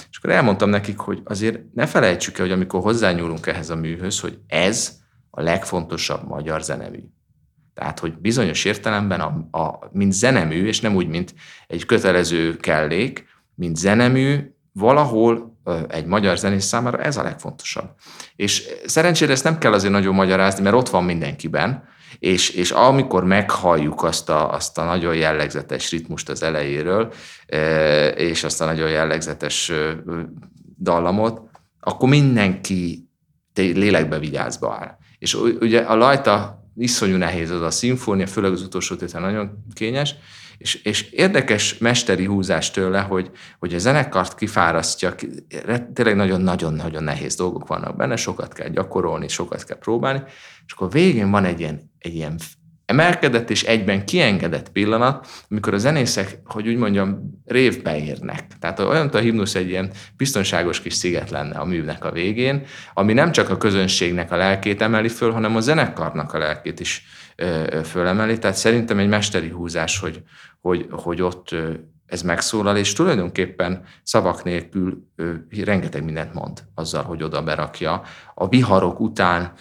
És 0.10 0.18
akkor 0.18 0.30
elmondtam 0.30 0.70
nekik, 0.70 0.98
hogy 0.98 1.22
azért 1.24 1.60
ne 1.74 1.86
felejtsük 1.86 2.38
el, 2.38 2.46
hogy 2.46 2.54
amikor 2.54 2.82
hozzányúlunk 2.82 3.48
ehhez 3.48 3.70
a 3.70 3.76
műhöz, 3.76 4.20
hogy 4.20 4.40
ez 4.48 4.98
a 5.30 5.42
legfontosabb 5.42 6.28
magyar 6.28 6.64
zenemű. 6.64 7.04
Tehát, 7.74 8.00
hogy 8.00 8.18
bizonyos 8.18 8.66
értelemben, 8.66 9.20
a, 9.20 9.58
a, 9.58 9.90
mint 9.92 10.14
zenemű, 10.14 10.66
és 10.66 10.80
nem 10.80 10.96
úgy, 10.96 11.08
mint 11.08 11.34
egy 11.68 11.86
kötelező 11.86 12.56
kellék, 12.56 13.26
mint 13.56 13.78
zenemű, 13.78 14.56
valahol 14.74 15.55
egy 15.88 16.06
magyar 16.06 16.38
zenész 16.38 16.66
számára 16.66 16.98
ez 16.98 17.18
a 17.18 17.24
legfontosabb. 17.24 17.90
És 18.36 18.64
szerencsére 18.86 19.32
ezt 19.32 19.44
nem 19.44 19.58
kell 19.58 19.74
azért 19.74 19.94
nagyon 19.94 20.14
magyarázni, 20.14 20.64
mert 20.64 20.76
ott 20.76 20.90
van 20.90 21.04
mindenkiben, 21.04 21.84
és, 22.20 22.50
és 22.50 22.72
amikor 22.72 23.24
meghalljuk 23.24 24.04
azt 24.04 24.30
a, 24.30 24.54
azt 24.54 24.78
a 24.78 24.84
nagyon 24.84 25.16
jellegzetes 25.16 25.92
ritmust 25.92 26.30
az 26.30 26.44
elejéről, 26.44 27.14
és 28.16 28.44
azt 28.44 28.62
a 28.62 28.66
nagyon 28.66 28.90
jellegzetes 28.90 29.72
dallamot, 30.80 31.42
akkor 31.80 32.10
mindenki 32.10 33.10
lélekbe 33.54 34.20
vigyázba 34.20 34.78
áll. 34.80 34.98
És 35.18 35.34
ugye 35.60 35.80
a 35.80 35.96
lajta 35.96 36.64
iszonyú 36.76 37.16
nehéz 37.16 37.52
az 37.52 37.62
a 37.62 37.72
szimfónia, 37.72 38.28
főleg 38.28 38.52
az 38.52 38.62
utolsó 38.62 38.96
tétel 38.96 39.22
nagyon 39.22 39.66
kényes, 39.74 40.16
és, 40.58 40.76
és 40.76 41.10
érdekes 41.10 41.78
mesteri 41.78 42.26
húzás 42.26 42.72
tőle, 42.72 43.00
hogy, 43.00 43.32
hogy 43.60 43.74
a 43.74 43.78
zenekart 43.78 44.36
kifárasztja, 44.36 45.16
tényleg 45.94 46.16
nagyon-nagyon-nagyon 46.16 47.04
nehéz 47.04 47.36
dolgok 47.36 47.68
vannak 47.68 47.96
benne, 47.96 48.16
sokat 48.16 48.54
kell 48.54 48.70
gyakorolni, 48.70 49.28
sokat 49.28 49.64
kell 49.64 49.78
próbálni, 49.78 50.24
és 50.66 50.74
akkor 50.74 50.92
végén 50.92 51.32
van 51.32 51.46
egy 51.46 51.60
ilyen, 51.60 51.92
egy 52.00 52.16
ilyen 52.16 52.40
emelkedett 52.86 53.50
és 53.50 53.64
egyben 53.64 54.06
kiengedett 54.06 54.70
pillanat, 54.70 55.28
amikor 55.50 55.74
a 55.74 55.78
zenészek, 55.78 56.38
hogy 56.46 56.68
úgy 56.68 56.78
mondjam, 56.78 57.40
révbe 57.46 57.98
érnek. 57.98 58.44
Tehát 58.60 58.80
olyan, 58.80 59.08
a 59.08 59.18
himnusz 59.18 59.56
egy 59.56 59.70
ilyen 59.70 59.92
biztonságos 60.18 60.82
kis 60.82 60.94
sziget 60.94 61.30
lenne 61.30 61.58
a 61.60 61.66
művnek 61.66 62.06
a 62.06 62.12
végén, 62.12 62.66
ami 62.94 63.14
nem 63.14 63.32
csak 63.32 63.50
a 63.50 63.58
közönségnek 63.58 64.32
a 64.32 64.36
lelkét 64.36 64.82
emeli 64.82 65.10
föl, 65.10 65.32
hanem 65.32 65.56
a 65.56 65.60
zenekarnak 65.60 66.34
a 66.34 66.38
lelkét 66.38 66.80
is 66.80 67.04
fölemeli. 67.84 68.38
Tehát 68.38 68.58
szerintem 68.58 69.00
egy 69.00 69.08
mesteri 69.08 69.50
húzás, 69.50 70.00
hogy, 70.00 70.24
hogy, 70.62 70.88
hogy 70.92 71.22
ott 71.22 71.56
ez 72.06 72.22
megszólal, 72.22 72.78
és 72.78 72.94
tulajdonképpen 72.94 73.84
szavak 74.04 74.44
nélkül 74.44 75.08
rengeteg 75.64 76.04
mindent 76.04 76.34
mond 76.34 76.64
azzal, 76.76 77.04
hogy 77.04 77.24
oda 77.24 77.44
berakja. 77.44 78.02
A 78.34 78.48
viharok 78.48 79.00
után 79.00 79.54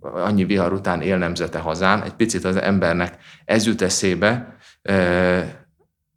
annyi 0.00 0.44
vihar 0.44 0.72
után 0.72 1.02
él 1.02 1.18
nemzete 1.18 1.58
hazán, 1.58 2.02
egy 2.02 2.12
picit 2.12 2.44
az 2.44 2.56
embernek 2.56 3.18
ez 3.44 3.66
jut 3.66 3.82
eszébe, 3.82 4.56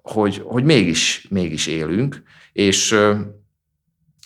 hogy, 0.01 0.41
hogy 0.45 0.63
mégis, 0.63 1.27
mégis 1.29 1.67
élünk, 1.67 2.23
és, 2.53 2.95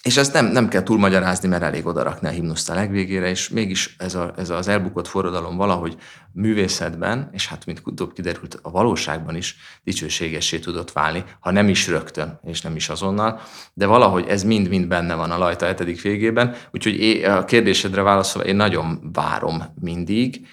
és 0.05 0.17
ezt 0.17 0.33
nem, 0.33 0.45
nem 0.45 0.67
kell 0.67 0.83
túlmagyarázni, 0.83 1.47
mert 1.47 1.63
elég 1.63 1.85
odarakni 1.85 2.27
a 2.27 2.31
himnuszt 2.31 2.69
a 2.69 2.74
legvégére, 2.74 3.29
és 3.29 3.50
mégis 3.50 3.95
ez, 3.97 4.15
a, 4.15 4.33
ez 4.38 4.50
az 4.50 4.67
elbukott 4.67 5.07
forradalom 5.07 5.57
valahogy 5.57 5.95
művészetben, 6.31 7.29
és 7.31 7.47
hát 7.47 7.65
mint 7.65 7.81
utóbb 7.85 8.13
kiderült, 8.13 8.59
a 8.62 8.71
valóságban 8.71 9.35
is 9.35 9.55
dicsőségessé 9.83 10.59
tudott 10.59 10.91
válni, 10.91 11.24
ha 11.39 11.51
nem 11.51 11.69
is 11.69 11.88
rögtön, 11.88 12.39
és 12.43 12.62
nem 12.62 12.75
is 12.75 12.89
azonnal, 12.89 13.39
de 13.74 13.85
valahogy 13.85 14.27
ez 14.27 14.43
mind-mind 14.43 14.88
benne 14.88 15.13
van 15.13 15.31
a 15.31 15.38
Lajta 15.38 15.65
7. 15.65 16.01
végében, 16.01 16.55
úgyhogy 16.71 17.00
én, 17.00 17.29
a 17.29 17.45
kérdésedre 17.45 18.01
válaszolva 18.01 18.47
én 18.47 18.55
nagyon 18.55 19.09
várom 19.13 19.63
mindig, 19.81 20.47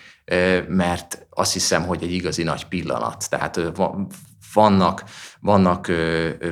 mert 0.68 1.26
azt 1.30 1.52
hiszem, 1.52 1.82
hogy 1.82 2.02
egy 2.02 2.12
igazi 2.12 2.42
nagy 2.42 2.64
pillanat. 2.64 3.28
Tehát 3.28 3.60
vannak, 4.52 5.02
vannak, 5.40 5.90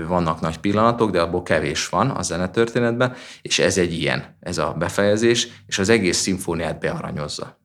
vannak 0.09 0.41
nagy 0.41 0.59
pillanatok, 0.59 1.11
de 1.11 1.21
abból 1.21 1.43
kevés 1.43 1.89
van 1.89 2.11
a 2.11 2.23
zenetörténetben, 2.23 3.15
és 3.43 3.59
ez 3.59 3.79
egy 3.79 3.93
ilyen, 3.93 4.37
ez 4.41 4.59
a 4.59 4.75
befejezés, 4.79 5.49
és 5.67 5.79
az 5.79 5.89
egész 5.89 6.19
szimfóniát 6.19 6.81
bearanyozza. 6.81 7.59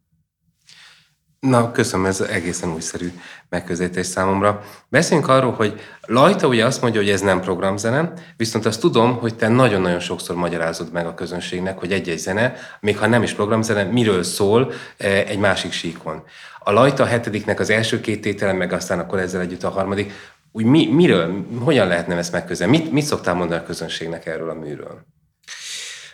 Na, 1.40 1.72
köszönöm, 1.72 2.06
ez 2.06 2.22
egészen 2.22 2.74
újszerű 2.74 3.12
megközelítés 3.50 4.06
számomra. 4.06 4.62
Beszéljünk 4.90 5.30
arról, 5.30 5.52
hogy 5.52 5.82
Lajta 6.02 6.48
ugye 6.48 6.66
azt 6.66 6.82
mondja, 6.82 7.02
hogy 7.02 7.10
ez 7.10 7.22
nem 7.22 7.42
programzene, 7.42 8.14
viszont 8.38 8.66
azt 8.66 8.80
tudom, 8.80 9.18
hogy 9.18 9.36
te 9.36 9.48
nagyon-nagyon 9.48 10.00
sokszor 10.00 10.36
magyarázod 10.36 10.92
meg 10.92 11.06
a 11.06 11.14
közönségnek, 11.14 11.80
hogy 11.80 11.92
egy-egy 11.92 12.18
zene, 12.18 12.54
még 12.80 12.98
ha 12.98 13.08
nem 13.08 13.24
is 13.24 13.34
programzene, 13.34 13.84
miről 13.84 14.24
szól 14.24 14.72
egy 14.98 15.40
másik 15.40 15.72
síkon. 15.72 16.24
A 16.68 16.72
Lajta 16.72 17.06
hetediknek 17.06 17.60
az 17.60 17.70
első 17.70 18.02
két 18.02 18.22
tétele, 18.22 18.54
meg 18.54 18.74
aztán 18.74 19.00
akkor 19.00 19.20
ezzel 19.20 19.42
együtt 19.42 19.64
a 19.64 19.70
harmadik, 19.70 20.12
úgy 20.52 20.66
mi, 20.66 20.88
miről, 20.92 21.46
hogyan 21.64 21.88
lehetne 21.88 22.16
ezt 22.16 22.32
megközelni? 22.32 22.78
Mit, 22.78 22.92
mit 22.92 23.06
szoktál 23.06 23.34
mondani 23.34 23.62
a 23.62 23.66
közönségnek 23.66 24.26
erről 24.26 24.50
a 24.50 24.54
műről? 24.54 25.06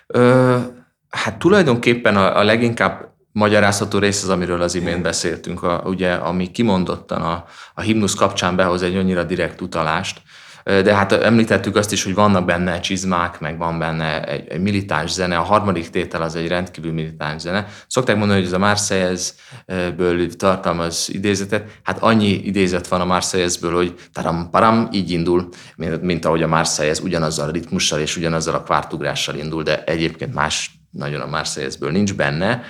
Ö, 0.08 0.58
hát 1.10 1.38
tulajdonképpen 1.38 2.18
a, 2.18 2.38
a 2.38 2.44
leginkább 2.44 3.14
magyarázható 3.32 4.00
rész 4.00 4.24
az, 4.24 4.30
amiről 4.30 4.62
az 4.62 4.76
imént 4.76 5.02
beszéltünk, 5.02 5.64
a, 5.64 5.82
ugye, 5.86 6.14
ami 6.14 6.52
kimondottan 6.52 7.22
a, 7.22 7.46
a 7.74 7.82
himnusz 7.82 8.16
kapcsán 8.16 8.56
behoz 8.56 8.82
egy 8.82 8.96
annyira 8.96 9.24
direkt 9.24 9.62
utalást, 9.62 10.22
de 10.64 10.96
hát 10.96 11.12
említettük 11.12 11.76
azt 11.76 11.92
is, 11.92 12.04
hogy 12.04 12.14
vannak 12.14 12.46
benne 12.46 12.80
csizmák, 12.80 13.40
meg 13.40 13.58
van 13.58 13.80
benne 13.80 14.24
egy, 14.24 14.48
egy 14.48 14.62
militáns 14.62 15.12
zene, 15.12 15.38
a 15.38 15.42
harmadik 15.42 15.90
tétel 15.90 16.22
az 16.22 16.36
egy 16.36 16.48
rendkívül 16.48 16.92
militáns 16.92 17.42
zene. 17.42 17.68
Szokták 17.88 18.18
mondani, 18.18 18.40
hogy 18.40 18.48
ez 18.48 18.54
a 18.54 18.60
Marseillaise-ből 18.60 20.36
tartalmaz 20.36 21.10
idézetet, 21.12 21.80
hát 21.84 21.98
annyi 22.00 22.30
idézet 22.30 22.88
van 22.88 23.02
a 23.02 23.06
Marseillaise-ből, 23.06 23.76
hogy 23.76 23.96
taram 24.14 24.50
param 24.50 24.88
így 24.92 25.12
indul, 25.12 25.50
mint, 25.76 26.02
mint 26.02 26.26
ahogy 26.26 26.44
a 26.44 26.48
Marseillaise 26.48 27.04
ugyanazzal 27.04 27.48
a 27.48 27.52
ritmussal 27.52 28.00
és 28.00 28.18
ugyanazzal 28.18 28.56
a 28.56 28.64
kvártugrással 28.64 29.36
indul, 29.36 29.64
de 29.64 29.84
egyébként 29.84 30.34
más 30.34 30.72
nagyon 30.92 31.22
a 31.22 31.28
Marseillaise-ből 31.28 31.92
nincs 31.92 32.14
benne 32.14 32.64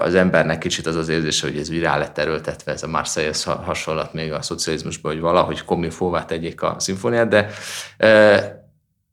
az 0.00 0.14
embernek 0.14 0.58
kicsit 0.58 0.86
az 0.86 0.96
az 0.96 1.08
érzése, 1.08 1.46
hogy 1.46 1.58
ez 1.58 1.70
úgy 1.70 1.80
rá 1.80 1.98
lett 1.98 2.18
erőltetve, 2.18 2.72
ez 2.72 2.82
a 2.82 2.88
Marseilles 2.88 3.44
hasonlat 3.44 4.12
még 4.12 4.32
a 4.32 4.42
szocializmusban, 4.42 5.12
hogy 5.12 5.20
valahogy 5.20 5.64
komilfóvá 5.64 6.24
tegyék 6.24 6.62
a 6.62 6.74
szimfóniát, 6.78 7.28
de 7.28 7.50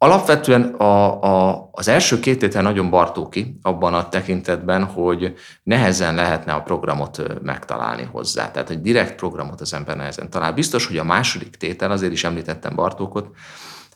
Alapvetően 0.02 0.62
a, 0.62 1.24
a, 1.24 1.70
az 1.72 1.88
első 1.88 2.20
két 2.20 2.40
tétel 2.40 2.62
nagyon 2.62 2.90
bartóki 2.90 3.60
abban 3.62 3.94
a 3.94 4.10
tekintetben, 4.10 4.84
hogy 4.84 5.34
nehezen 5.64 6.16
lehetne 6.16 6.54
a 6.54 6.62
programot 6.62 7.42
megtalálni 7.42 8.04
hozzá. 8.12 8.52
Tehát 8.52 8.70
egy 8.70 8.82
direkt 8.82 9.16
programot 9.16 9.62
az 9.62 9.74
ember 9.74 9.96
nehezen 9.96 10.30
talál. 10.30 10.54
Biztos, 10.54 10.88
hogy 10.88 10.98
a 10.98 11.04
második 11.04 11.56
tétel, 11.56 11.92
azért 11.92 12.12
is 12.12 12.24
említettem 12.24 12.76
Bartókot, 12.76 13.36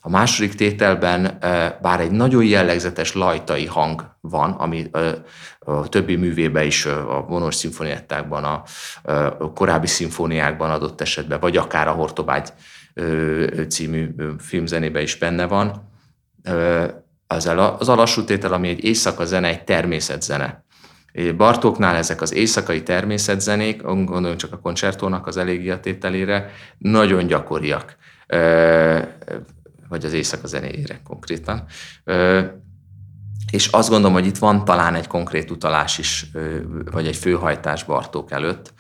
a 0.05 0.09
második 0.09 0.53
tételben 0.53 1.37
bár 1.81 1.99
egy 1.99 2.11
nagyon 2.11 2.43
jellegzetes 2.43 3.13
lajtai 3.13 3.65
hang 3.65 4.15
van, 4.21 4.51
ami 4.51 4.89
a 5.59 5.89
többi 5.89 6.15
művébe 6.15 6.63
is, 6.63 6.85
a 6.85 7.25
vonós 7.27 7.55
szimfoniettákban, 7.55 8.43
a 8.43 8.63
korábbi 9.53 9.87
szimfóniákban 9.87 10.69
adott 10.69 11.01
esetben, 11.01 11.39
vagy 11.39 11.57
akár 11.57 11.87
a 11.87 11.91
Hortobágy 11.91 12.53
című 13.69 14.09
filmzenébe 14.39 15.01
is 15.01 15.17
benne 15.17 15.47
van. 15.47 15.89
Az, 17.27 17.51
az 17.77 17.89
a 17.89 17.95
lassú 17.95 18.23
tétel, 18.23 18.53
ami 18.53 18.69
egy 18.69 18.83
éjszaka 18.83 19.25
zene, 19.25 19.47
egy 19.47 19.63
természetzene. 19.63 20.63
Bartóknál 21.37 21.95
ezek 21.95 22.21
az 22.21 22.33
éjszakai 22.33 22.83
természetzenék, 22.83 23.81
gondoljunk 23.81 24.35
csak 24.39 24.53
a 24.53 24.59
koncertónak 24.59 25.27
az 25.27 25.37
elégiatételére, 25.37 26.51
nagyon 26.77 27.27
gyakoriak 27.27 27.97
vagy 29.93 30.05
az 30.05 30.13
éjszaka 30.13 30.47
zenéjére 30.47 31.01
konkrétan. 31.03 31.65
És 33.51 33.67
azt 33.67 33.89
gondolom, 33.89 34.13
hogy 34.13 34.25
itt 34.25 34.37
van 34.37 34.65
talán 34.65 34.95
egy 34.95 35.07
konkrét 35.07 35.51
utalás 35.51 35.97
is, 35.97 36.31
vagy 36.91 37.07
egy 37.07 37.15
főhajtás 37.15 37.83
Bartók 37.83 38.31
előtt 38.31 38.73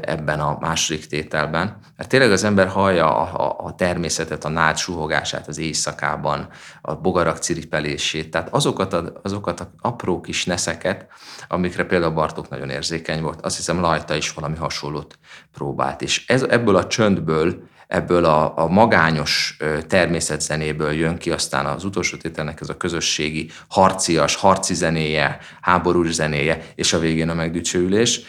ebben 0.00 0.40
a 0.40 0.58
második 0.60 1.06
tételben. 1.06 1.78
Mert 1.96 2.08
tényleg 2.08 2.32
az 2.32 2.44
ember 2.44 2.68
hallja 2.68 3.16
a, 3.16 3.46
a, 3.46 3.66
a 3.66 3.74
természetet, 3.74 4.44
a 4.44 4.48
nád 4.48 4.76
suhogását 4.76 5.48
az 5.48 5.58
éjszakában, 5.58 6.48
a 6.80 6.94
bogarak 6.94 7.36
ciripelését, 7.36 8.30
tehát 8.30 8.48
azokat 8.50 8.92
a, 8.92 9.12
azokat 9.22 9.60
a 9.60 9.70
apró 9.80 10.20
kis 10.20 10.44
neszeket, 10.44 11.06
amikre 11.48 11.84
például 11.84 12.12
Bartók 12.12 12.48
nagyon 12.48 12.70
érzékeny 12.70 13.22
volt, 13.22 13.40
azt 13.40 13.56
hiszem 13.56 13.80
Lajta 13.80 14.14
is 14.14 14.32
valami 14.32 14.56
hasonlót 14.56 15.18
próbált. 15.52 16.02
És 16.02 16.26
ez, 16.26 16.42
ebből 16.42 16.76
a 16.76 16.86
csöndből 16.86 17.72
ebből 17.86 18.24
a, 18.24 18.58
a 18.58 18.66
magányos 18.68 19.56
természetzenéből 19.86 20.92
jön 20.92 21.18
ki 21.18 21.30
aztán 21.30 21.66
az 21.66 21.84
utolsó 21.84 22.16
tételnek 22.16 22.60
ez 22.60 22.68
a 22.68 22.76
közösségi, 22.76 23.50
harcias, 23.68 24.34
harci 24.34 24.74
zenéje, 24.74 25.38
háborús 25.60 26.12
zenéje, 26.12 26.64
és 26.74 26.92
a 26.92 26.98
végén 26.98 27.28
a 27.28 27.34
megdicsőülés. 27.34 28.20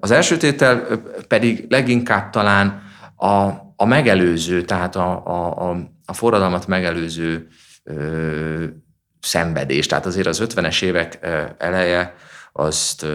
Az 0.00 0.10
első 0.10 0.36
tétel 0.36 0.86
pedig 1.28 1.66
leginkább 1.68 2.30
talán 2.30 2.82
a, 3.16 3.64
a 3.76 3.84
megelőző, 3.84 4.62
tehát 4.62 4.96
a, 4.96 5.26
a, 5.26 5.70
a, 6.06 6.12
forradalmat 6.12 6.66
megelőző 6.66 7.48
ö, 7.84 8.64
szenvedés. 9.20 9.86
Tehát 9.86 10.06
azért 10.06 10.26
az 10.26 10.42
50-es 10.44 10.82
évek 10.82 11.18
eleje 11.58 12.14
azt 12.52 13.06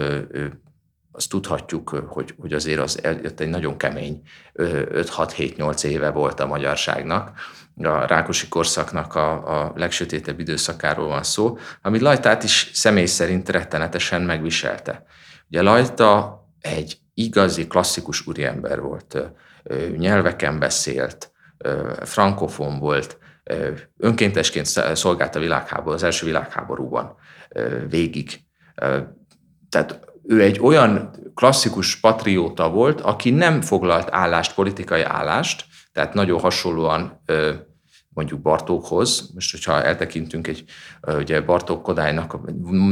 azt 1.12 1.30
tudhatjuk, 1.30 1.89
hogy, 1.89 2.34
hogy 2.39 2.54
azért 2.54 2.80
az 2.80 3.04
egy 3.04 3.50
nagyon 3.50 3.78
kemény 3.78 4.22
5-6-7-8 4.56 5.84
éve 5.84 6.10
volt 6.10 6.39
a 6.39 6.46
magyarságnak. 6.46 7.32
A 7.75 8.06
Rákosi 8.06 8.48
korszaknak 8.48 9.16
a, 9.16 9.62
a 9.62 9.74
legsötétebb 9.75 10.39
időszakáról 10.39 11.08
van 11.08 11.24
szó, 11.24 11.58
amit 11.82 12.01
Lajtát 12.01 12.44
is 12.44 12.72
személy 12.74 13.06
szerint 13.06 13.50
rettenetesen 13.50 14.22
megviselte. 14.22 15.06
Ugye 15.50 15.62
Lajta 15.62 16.39
egy 16.62 16.98
igazi, 17.13 17.68
klasszikus 17.68 18.28
úriember 18.28 18.82
volt, 18.82 19.32
nyelveken 19.98 20.60
beszélt, 20.60 21.32
frankofon 22.04 22.80
volt, 22.80 23.18
önkéntesként 23.98 24.66
szolgált 24.96 25.36
a 25.36 25.39
világháború, 25.39 25.96
az 25.96 26.04
első 26.04 26.25
világháborúban 26.25 27.16
végig. 27.89 28.39
Tehát 29.70 30.09
ő 30.29 30.41
egy 30.41 30.59
olyan 30.59 31.09
klasszikus 31.33 32.00
patrióta 32.00 32.69
volt, 32.69 33.01
aki 33.01 33.29
nem 33.29 33.62
foglalt 33.62 34.07
állást, 34.12 34.53
politikai 34.53 35.01
állást, 35.01 35.65
tehát 35.91 36.13
nagyon 36.13 36.39
hasonlóan 36.39 37.21
mondjuk 38.09 38.41
Bartókhoz. 38.41 39.31
Most, 39.33 39.51
hogyha 39.51 39.83
eltekintünk 39.83 40.48
egy, 40.48 40.63
ugye 41.17 41.41
Bartók 41.41 41.83
Kodálynak 41.83 42.38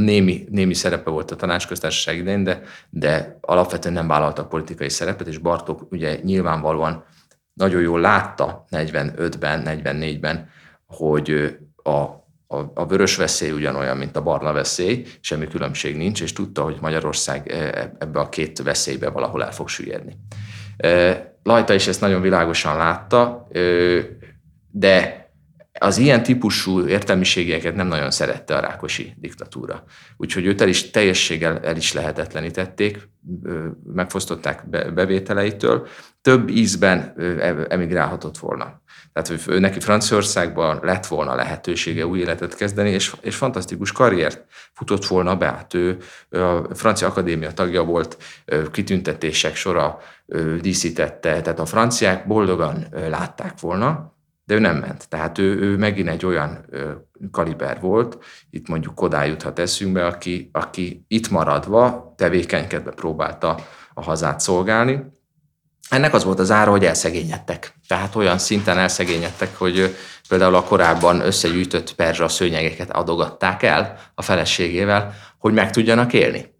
némi, 0.03 0.45
némi 0.49 0.73
szerepe 0.73 1.09
volt 1.09 1.31
a 1.31 1.35
tanácsköztársaság 1.35 2.17
idején, 2.17 2.43
de, 2.43 2.61
de 2.89 3.37
alapvetően 3.41 3.93
nem 3.93 4.07
vállalta 4.07 4.41
a 4.41 4.47
politikai 4.47 4.89
szerepet, 4.89 5.27
és 5.27 5.37
Bartók 5.37 5.91
ugye 5.91 6.19
nyilvánvalóan 6.23 7.03
nagyon 7.53 7.81
jól 7.81 7.99
látta 7.99 8.65
45-ben, 8.71 9.61
44-ben, 9.65 10.49
hogy 10.85 11.57
a, 11.83 12.26
a, 12.47 12.57
a 12.73 12.85
vörös 12.85 13.15
veszély 13.15 13.51
ugyanolyan, 13.51 13.97
mint 13.97 14.15
a 14.15 14.23
barna 14.23 14.51
veszély, 14.51 15.05
semmi 15.19 15.47
különbség 15.47 15.97
nincs, 15.97 16.21
és 16.21 16.33
tudta, 16.33 16.63
hogy 16.63 16.77
Magyarország 16.81 17.51
ebbe 17.99 18.19
a 18.19 18.29
két 18.29 18.61
veszélybe 18.63 19.09
valahol 19.09 19.43
el 19.43 19.51
fog 19.51 19.69
süllyedni. 19.69 20.17
Lajta 21.43 21.73
is 21.73 21.87
ezt 21.87 22.01
nagyon 22.01 22.21
világosan 22.21 22.77
látta, 22.77 23.47
de 24.71 25.25
az 25.79 25.97
ilyen 25.97 26.23
típusú 26.23 26.87
értelmiségeket 26.87 27.75
nem 27.75 27.87
nagyon 27.87 28.11
szerette 28.11 28.55
a 28.55 28.59
rákosi 28.59 29.13
diktatúra. 29.19 29.83
Úgyhogy 30.17 30.45
őt 30.45 30.61
el 30.61 30.67
is 30.67 30.89
teljességgel 30.89 31.59
el 31.59 31.75
is 31.75 31.93
lehetetlenítették, 31.93 33.09
megfosztották 33.93 34.69
bevételeitől, 34.93 35.87
több 36.21 36.49
ízben 36.49 37.13
emigrálhatott 37.69 38.37
volna. 38.37 38.81
Tehát 39.21 39.47
ő 39.47 39.59
neki 39.59 39.79
Franciaországban 39.79 40.79
lett 40.81 41.05
volna 41.05 41.35
lehetősége 41.35 42.05
új 42.05 42.19
életet 42.19 42.55
kezdeni, 42.55 42.89
és, 42.89 43.15
és 43.21 43.35
fantasztikus 43.35 43.91
karriert 43.91 44.45
futott 44.73 45.05
volna 45.05 45.35
be. 45.35 45.45
Hát 45.45 45.73
ő 45.73 45.97
a 46.29 46.75
Francia 46.75 47.07
Akadémia 47.07 47.51
tagja 47.51 47.83
volt, 47.83 48.17
kitüntetések 48.71 49.55
sora 49.55 49.99
díszítette, 50.61 51.41
tehát 51.41 51.59
a 51.59 51.65
franciák 51.65 52.27
boldogan 52.27 52.87
látták 53.09 53.59
volna, 53.59 54.15
de 54.45 54.53
ő 54.53 54.59
nem 54.59 54.77
ment. 54.77 55.09
Tehát 55.09 55.37
ő, 55.37 55.59
ő 55.59 55.77
megint 55.77 56.09
egy 56.09 56.25
olyan 56.25 56.65
kaliber 57.31 57.79
volt, 57.81 58.17
itt 58.49 58.67
mondjuk 58.67 58.95
Kodály 58.95 59.29
juthat 59.29 59.59
eszünkbe, 59.59 60.05
aki, 60.05 60.49
aki 60.53 61.05
itt 61.07 61.29
maradva 61.29 62.13
tevékenykedve 62.17 62.91
próbálta 62.91 63.57
a 63.93 64.03
hazát 64.03 64.39
szolgálni. 64.39 65.16
Ennek 65.89 66.13
az 66.13 66.23
volt 66.23 66.39
az 66.39 66.51
ára, 66.51 66.71
hogy 66.71 66.85
elszegényedtek. 66.85 67.73
Tehát 67.87 68.15
olyan 68.15 68.37
szinten 68.37 68.77
elszegényedtek, 68.77 69.57
hogy 69.57 69.95
például 70.29 70.55
a 70.55 70.63
korábban 70.63 71.21
összegyűjtött 71.21 71.95
perzsa 71.95 72.27
szőnyegeket 72.27 72.91
adogatták 72.91 73.63
el 73.63 73.97
a 74.15 74.21
feleségével, 74.21 75.13
hogy 75.37 75.53
meg 75.53 75.71
tudjanak 75.71 76.13
élni. 76.13 76.55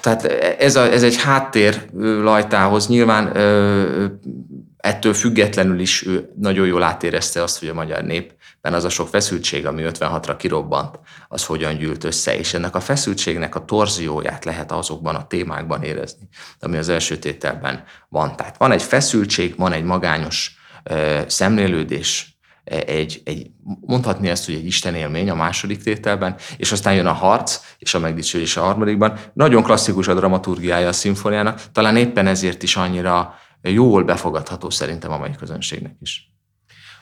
Tehát 0.00 0.24
ez, 0.58 0.76
a, 0.76 0.92
ez 0.92 1.02
egy 1.02 1.16
háttér 1.16 1.82
lajtához. 2.22 2.88
Nyilván 2.88 3.36
ettől 4.84 5.14
függetlenül 5.14 5.80
is 5.80 6.06
ő 6.06 6.30
nagyon 6.40 6.66
jól 6.66 6.82
átérezte 6.82 7.42
azt, 7.42 7.58
hogy 7.58 7.68
a 7.68 7.74
magyar 7.74 8.02
népben 8.02 8.74
az 8.74 8.84
a 8.84 8.88
sok 8.88 9.08
feszültség, 9.08 9.66
ami 9.66 9.82
56-ra 9.86 10.34
kirobbant, 10.38 10.98
az 11.28 11.44
hogyan 11.44 11.76
gyűlt 11.76 12.04
össze, 12.04 12.38
és 12.38 12.54
ennek 12.54 12.74
a 12.74 12.80
feszültségnek 12.80 13.54
a 13.54 13.64
torzióját 13.64 14.44
lehet 14.44 14.72
azokban 14.72 15.14
a 15.14 15.26
témákban 15.26 15.82
érezni, 15.82 16.28
ami 16.60 16.76
az 16.76 16.88
első 16.88 17.16
tételben 17.18 17.84
van. 18.08 18.36
Tehát 18.36 18.56
van 18.56 18.72
egy 18.72 18.82
feszültség, 18.82 19.54
van 19.56 19.72
egy 19.72 19.84
magányos 19.84 20.56
szemlélődés, 21.26 22.38
egy, 22.64 23.20
egy, 23.24 23.50
mondhatni 23.80 24.28
ezt, 24.28 24.44
hogy 24.44 24.54
egy 24.54 24.66
Isten 24.66 24.94
élmény 24.94 25.30
a 25.30 25.34
második 25.34 25.82
tételben, 25.82 26.36
és 26.56 26.72
aztán 26.72 26.94
jön 26.94 27.06
a 27.06 27.12
harc, 27.12 27.60
és 27.78 27.94
a 27.94 27.98
megdicsőlés 27.98 28.56
a 28.56 28.62
harmadikban. 28.62 29.18
Nagyon 29.32 29.62
klasszikus 29.62 30.08
a 30.08 30.14
dramaturgiája 30.14 30.88
a 30.88 30.92
szimfóniának, 30.92 31.72
talán 31.72 31.96
éppen 31.96 32.26
ezért 32.26 32.62
is 32.62 32.76
annyira 32.76 33.34
jól 33.70 34.04
befogadható 34.04 34.70
szerintem 34.70 35.12
a 35.12 35.18
mai 35.18 35.34
közönségnek 35.38 35.94
is. 36.00 36.28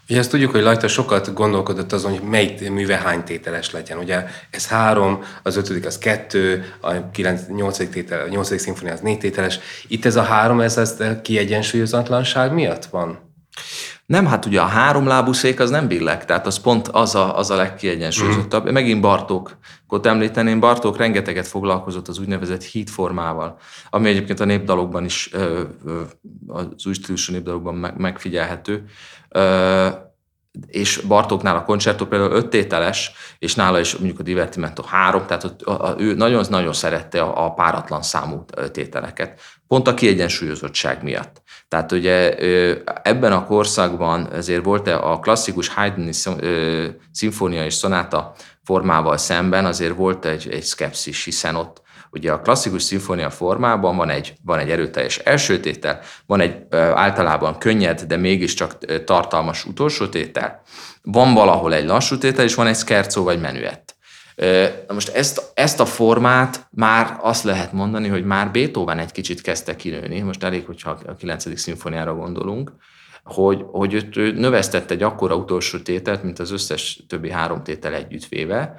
Ugye 0.09 0.19
ezt 0.19 0.31
tudjuk, 0.31 0.50
hogy 0.50 0.62
Lajta 0.62 0.88
sokat 0.88 1.35
gondolkodott 1.35 1.92
azon, 1.92 2.11
hogy 2.11 2.28
melyik 2.28 2.71
műve 2.71 2.97
hány 2.97 3.25
tételes 3.25 3.71
legyen. 3.71 3.99
Ugye 3.99 4.25
ez 4.50 4.69
három, 4.69 5.23
az 5.42 5.57
ötödik 5.57 5.87
az 5.87 5.99
kettő, 5.99 6.75
a 6.81 7.11
kilenc, 7.11 7.40
nyolcadik, 7.49 7.90
tétel, 7.90 8.21
a 8.21 8.28
nyolcadik 8.28 8.59
szimfonia 8.59 8.92
az 8.92 9.00
négy 9.00 9.19
tételes. 9.19 9.59
Itt 9.88 10.04
ez 10.04 10.16
a 10.16 10.23
három, 10.23 10.61
ez, 10.61 10.76
ez 10.76 10.97
kiegyensúlyozatlanság 11.23 12.52
miatt 12.52 12.85
van? 12.85 13.18
Nem, 14.12 14.27
hát 14.27 14.46
ugye 14.46 14.61
a 14.61 14.64
háromlábú 14.64 15.33
szék 15.33 15.61
az 15.61 15.70
nem 15.70 15.88
billeg, 15.88 16.25
tehát 16.25 16.46
az 16.46 16.57
pont 16.57 16.88
az 16.88 17.14
a, 17.14 17.38
az 17.38 17.51
a 17.51 17.57
legkiegyensúlyozottabb. 17.57 18.68
Mm. 18.68 18.72
Megint 18.72 19.01
Bartókot 19.01 20.07
említeném, 20.07 20.61
Bartók 20.61 20.96
rengeteget 20.96 21.46
foglalkozott 21.46 22.09
az 22.09 22.18
úgynevezett 22.18 22.62
hídformával, 22.62 23.57
ami 23.90 24.09
egyébként 24.09 24.40
a 24.40 24.44
népdalokban 24.44 25.05
is, 25.05 25.31
az 26.46 26.87
új 26.87 26.92
stílusú 26.92 27.33
népdalokban 27.33 27.94
megfigyelhető 27.96 28.85
és 30.66 30.96
Bartóknál 30.96 31.56
a 31.56 31.64
koncertó 31.64 32.06
például 32.06 32.32
öttételes, 32.32 33.12
és 33.38 33.54
nála 33.54 33.80
is 33.80 33.96
mondjuk 33.96 34.18
a 34.18 34.22
Divertimento 34.22 34.82
három, 34.82 35.26
tehát 35.26 35.44
ott, 35.44 35.62
a, 35.62 35.88
a, 35.88 35.94
ő 35.98 36.14
nagyon-nagyon 36.14 36.72
szerette 36.72 37.22
a, 37.22 37.44
a 37.44 37.52
páratlan 37.52 38.02
számú 38.02 38.44
tételeket, 38.72 39.40
pont 39.66 39.88
a 39.88 39.94
kiegyensúlyozottság 39.94 41.02
miatt. 41.02 41.42
Tehát 41.68 41.92
ugye 41.92 42.36
ebben 43.02 43.32
a 43.32 43.46
korszakban 43.46 44.32
ezért 44.32 44.64
volt 44.64 44.88
a 44.88 45.18
klasszikus 45.22 45.68
Haydn 45.68 46.10
szimfónia 47.12 47.64
és 47.64 47.74
szonáta 47.74 48.34
formával 48.64 49.16
szemben 49.16 49.64
azért 49.64 49.96
volt 49.96 50.24
egy, 50.24 50.48
egy 50.50 50.62
szkepszis, 50.62 51.24
hiszen 51.24 51.56
ott 51.56 51.82
ugye 52.12 52.33
a 52.33 52.40
klasszikus 52.40 52.83
szimfónia 52.83 53.31
formában 53.31 53.96
van 53.96 54.11
egy, 54.11 54.35
van 54.44 54.59
egy 54.59 54.70
erőteljes 54.70 55.18
első 55.18 55.61
tétel, 55.61 56.01
van 56.27 56.40
egy 56.40 56.57
általában 56.94 57.59
könnyed, 57.59 58.03
de 58.03 58.16
mégiscsak 58.16 58.79
tartalmas 59.05 59.64
utolsó 59.64 60.07
tétel, 60.07 60.62
van 61.03 61.35
valahol 61.35 61.75
egy 61.75 61.85
lassú 61.85 62.18
tétel, 62.18 62.44
és 62.44 62.55
van 62.55 62.66
egy 62.66 62.77
scherzo 62.77 63.22
vagy 63.22 63.40
menüett. 63.40 63.94
Na 64.88 64.94
most 64.94 65.09
ezt, 65.09 65.53
ezt 65.55 65.81
a 65.81 65.85
formát 65.85 66.66
már 66.70 67.16
azt 67.20 67.44
lehet 67.44 67.72
mondani, 67.72 68.09
hogy 68.09 68.25
már 68.25 68.51
Beethoven 68.51 68.98
egy 68.98 69.12
kicsit 69.12 69.40
kezdte 69.40 69.77
kinőni, 69.77 70.20
most 70.20 70.42
elég, 70.42 70.66
hogyha 70.66 70.98
a 71.07 71.14
9. 71.14 71.59
szimfóniára 71.59 72.14
gondolunk, 72.14 72.72
hogy, 73.25 73.64
hogy 73.70 73.94
őt 74.14 74.38
növesztett 74.38 74.90
egy 74.90 75.03
akkora 75.03 75.35
utolsó 75.35 75.79
tételt, 75.79 76.22
mint 76.22 76.38
az 76.38 76.51
összes 76.51 77.05
többi 77.09 77.31
három 77.31 77.62
tétel 77.62 77.94
együttvéve, 77.94 78.75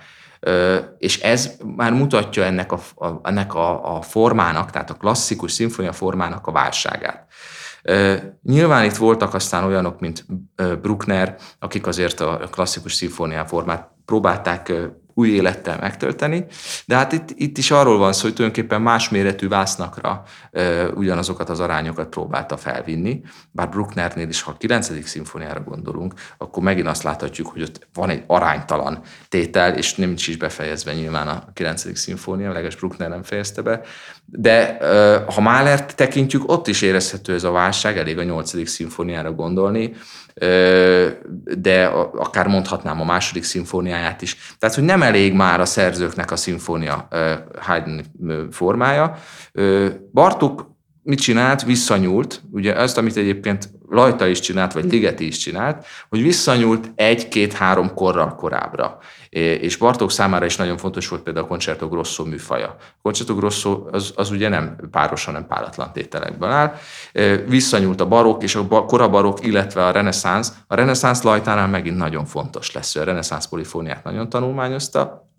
és 0.97 1.19
ez 1.19 1.51
már 1.75 1.93
mutatja 1.93 2.43
ennek 2.43 2.71
a, 2.71 2.79
a, 2.95 3.19
ennek 3.23 3.53
a, 3.53 3.95
a 3.95 4.01
formának, 4.01 4.71
tehát 4.71 4.89
a 4.89 4.93
klasszikus 4.93 5.51
szimfonia 5.51 5.91
formának 5.91 6.47
a 6.47 6.51
válságát. 6.51 7.27
Nyilván 8.43 8.85
itt 8.85 8.95
voltak 8.95 9.33
aztán 9.33 9.63
olyanok, 9.63 9.99
mint 9.99 10.25
Bruckner, 10.81 11.35
akik 11.59 11.87
azért 11.87 12.19
a 12.19 12.47
klasszikus 12.51 12.93
szimfónia 12.93 13.45
formát 13.45 13.91
próbálták 14.05 14.71
új 15.13 15.29
élettel 15.29 15.77
megtölteni, 15.79 16.45
de 16.85 16.95
hát 16.95 17.11
itt, 17.11 17.29
itt 17.35 17.57
is 17.57 17.71
arról 17.71 17.97
van 17.97 18.13
szó, 18.13 18.21
hogy 18.21 18.33
tulajdonképpen 18.33 18.81
más 18.81 19.09
méretű 19.09 19.47
vásznakra 19.47 20.23
e, 20.51 20.87
ugyanazokat 20.87 21.49
az 21.49 21.59
arányokat 21.59 22.07
próbálta 22.07 22.57
felvinni, 22.57 23.21
bár 23.51 23.69
Brucknernél 23.69 24.29
is, 24.29 24.41
ha 24.41 24.51
a 24.51 24.57
9. 24.57 25.07
szimfóniára 25.07 25.59
gondolunk, 25.59 26.13
akkor 26.37 26.63
megint 26.63 26.87
azt 26.87 27.03
láthatjuk, 27.03 27.47
hogy 27.47 27.61
ott 27.61 27.87
van 27.93 28.09
egy 28.09 28.23
aránytalan 28.27 29.01
tétel, 29.29 29.77
és 29.77 29.95
nem 29.95 30.11
is 30.11 30.37
befejezve 30.37 30.93
nyilván 30.93 31.27
a 31.27 31.43
9. 31.53 31.97
szimfónia, 31.97 32.47
legalábbis 32.47 32.75
Bruckner 32.75 33.09
nem 33.09 33.23
fejezte 33.23 33.61
be, 33.61 33.81
de 34.25 34.77
ha 35.35 35.41
Mahlert 35.41 35.95
tekintjük, 35.95 36.51
ott 36.51 36.67
is 36.67 36.81
érezhető 36.81 37.33
ez 37.33 37.43
a 37.43 37.51
válság, 37.51 37.97
elég 37.97 38.17
a 38.17 38.23
8. 38.23 38.69
szimfóniára 38.69 39.31
gondolni, 39.31 39.93
de 41.57 41.85
akár 42.15 42.47
mondhatnám 42.47 43.01
a 43.01 43.05
második 43.05 43.43
szimfóniáját 43.43 44.21
is. 44.21 44.37
Tehát, 44.59 44.75
hogy 44.75 44.83
nem 44.83 45.01
elég 45.01 45.33
már 45.33 45.59
a 45.59 45.65
szerzőknek 45.65 46.31
a 46.31 46.35
szimfónia 46.35 47.07
Haydn 47.59 48.01
formája. 48.51 49.17
Bartók 50.13 50.71
mit 51.03 51.19
csinált? 51.19 51.63
Visszanyúlt, 51.63 52.41
ugye 52.51 52.75
ezt, 52.75 52.97
amit 52.97 53.17
egyébként 53.17 53.69
Lajta 53.89 54.27
is 54.27 54.39
csinált, 54.39 54.73
vagy 54.73 54.91
Ligeti 54.91 55.27
is 55.27 55.37
csinált, 55.37 55.85
hogy 56.09 56.21
visszanyúlt 56.21 56.91
egy-két-három 56.95 57.93
korral 57.93 58.35
korábbra. 58.35 58.97
És 59.33 59.77
Bartók 59.77 60.11
számára 60.11 60.45
is 60.45 60.55
nagyon 60.55 60.77
fontos 60.77 61.07
volt 61.07 61.21
például 61.21 61.45
a 61.45 61.49
Concerto 61.49 61.87
Grosso 61.87 62.25
műfaja. 62.25 62.67
A 62.79 62.99
Concerto 63.01 63.35
Grosso 63.35 63.85
az, 63.91 64.13
az 64.15 64.31
ugye 64.31 64.49
nem 64.49 64.75
páros, 64.91 65.25
hanem 65.25 65.47
páratlan 65.47 65.91
tételekben 65.93 66.51
áll. 66.51 66.73
Visszanyúlt 67.47 68.01
a 68.01 68.07
barok 68.07 68.43
és 68.43 68.55
a 68.55 68.67
korabarok, 68.67 69.45
illetve 69.45 69.85
a 69.85 69.91
reneszánsz. 69.91 70.53
A 70.67 70.75
reneszánsz 70.75 71.21
Lajtánál 71.21 71.67
megint 71.67 71.97
nagyon 71.97 72.25
fontos 72.25 72.71
lesz. 72.71 72.95
A 72.95 73.03
reneszánsz 73.03 73.47
polifóniát 73.47 74.03
nagyon 74.03 74.29
tanulmányozta, 74.29 75.31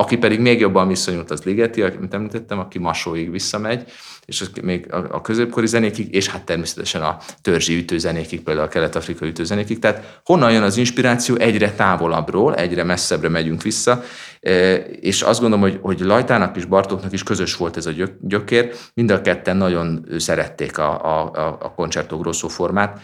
Aki 0.00 0.16
pedig 0.16 0.40
még 0.40 0.60
jobban 0.60 0.88
viszonyult, 0.88 1.30
az 1.30 1.42
Ligeti, 1.42 1.82
amit 1.82 2.14
említettem, 2.14 2.58
aki 2.58 2.78
Masóig 2.78 3.30
visszamegy, 3.30 3.90
és 4.28 4.40
az 4.40 4.50
még 4.62 4.92
a 4.92 5.20
középkori 5.20 5.66
zenékig, 5.66 6.14
és 6.14 6.28
hát 6.28 6.44
természetesen 6.44 7.02
a 7.02 7.18
törzsi 7.42 7.76
ütőzenékig, 7.76 8.40
például 8.42 8.66
a 8.66 8.70
kelet-afrikai 8.70 9.28
ütőzenékig. 9.28 9.78
Tehát 9.78 10.20
honnan 10.24 10.52
jön 10.52 10.62
az 10.62 10.76
inspiráció? 10.76 11.36
Egyre 11.36 11.72
távolabbról, 11.72 12.54
egyre 12.54 12.84
messzebbre 12.84 13.28
megyünk 13.28 13.62
vissza, 13.62 14.02
és 15.00 15.22
azt 15.22 15.40
gondolom, 15.40 15.70
hogy, 15.70 15.78
hogy 15.82 16.00
Lajtának 16.00 16.56
és 16.56 16.64
Bartóknak 16.64 17.12
is 17.12 17.22
közös 17.22 17.56
volt 17.56 17.76
ez 17.76 17.86
a 17.86 17.90
gyökér, 18.20 18.74
mind 18.94 19.10
a 19.10 19.20
ketten 19.20 19.56
nagyon 19.56 20.06
szerették 20.18 20.78
a, 20.78 21.04
a, 21.04 21.56
a 21.60 21.72
Concerto 21.74 22.16
Grosso 22.18 22.48
formát, 22.48 23.00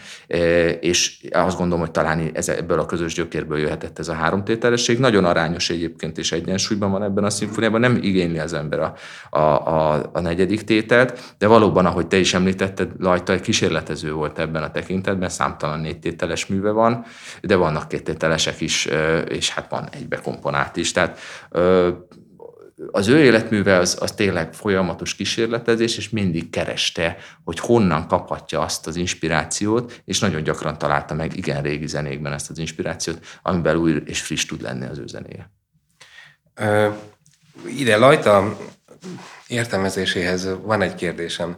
és 0.79 1.19
azt 1.31 1.57
gondolom, 1.57 1.83
hogy 1.83 1.91
talán 1.91 2.29
ez, 2.33 2.49
ebből 2.49 2.79
a 2.79 2.85
közös 2.85 3.13
gyökérből 3.13 3.57
jöhetett 3.57 3.99
ez 3.99 4.07
a 4.07 4.13
háromtételesség. 4.13 4.99
Nagyon 4.99 5.25
arányos 5.25 5.69
egyébként 5.69 6.17
és 6.17 6.31
egyensúlyban 6.31 6.91
van 6.91 7.03
ebben 7.03 7.23
a 7.23 7.29
szimfóniában, 7.29 7.79
nem 7.79 7.99
igényli 8.01 8.39
az 8.39 8.53
ember 8.53 8.79
a, 8.79 8.93
a, 9.29 9.39
a, 9.39 10.09
a 10.13 10.19
negyedik 10.19 10.63
tételt, 10.63 11.35
de 11.37 11.47
valóban, 11.47 11.85
ahogy 11.85 12.07
te 12.07 12.17
is 12.17 12.33
említetted, 12.33 12.89
Lajta 12.99 13.33
egy 13.33 13.41
kísérletező 13.41 14.13
volt 14.13 14.39
ebben 14.39 14.63
a 14.63 14.71
tekintetben, 14.71 15.29
számtalan 15.29 15.79
négytételes 15.79 16.45
műve 16.45 16.71
van, 16.71 17.05
de 17.41 17.55
vannak 17.55 17.87
kéttételesek 17.87 18.61
is, 18.61 18.87
és 19.27 19.49
hát 19.49 19.69
van 19.69 19.87
egybe 19.91 20.19
komponált 20.23 20.75
is. 20.75 20.91
Tehát 20.91 21.19
az 22.91 23.07
ő 23.07 23.23
életműve 23.23 23.77
az, 23.77 23.97
az 23.99 24.11
tényleg 24.11 24.53
folyamatos 24.53 25.15
kísérletezés, 25.15 25.97
és 25.97 26.09
mindig 26.09 26.49
kereste, 26.49 27.17
hogy 27.43 27.59
honnan 27.59 28.07
kaphatja 28.07 28.61
azt 28.61 28.87
az 28.87 28.95
inspirációt, 28.95 30.01
és 30.05 30.19
nagyon 30.19 30.43
gyakran 30.43 30.77
találta 30.77 31.13
meg 31.13 31.37
igen 31.37 31.61
régi 31.61 31.87
zenékben 31.87 32.33
ezt 32.33 32.49
az 32.49 32.57
inspirációt, 32.57 33.25
amiben 33.41 33.75
új 33.75 34.01
és 34.05 34.21
friss 34.21 34.45
tud 34.45 34.61
lenni 34.61 34.85
az 34.85 34.97
ő 34.97 35.07
zenéje. 35.07 35.51
Ö, 36.55 36.89
ide 37.67 37.97
Lajta 37.97 38.57
értelmezéséhez 39.47 40.49
van 40.61 40.81
egy 40.81 40.95
kérdésem. 40.95 41.55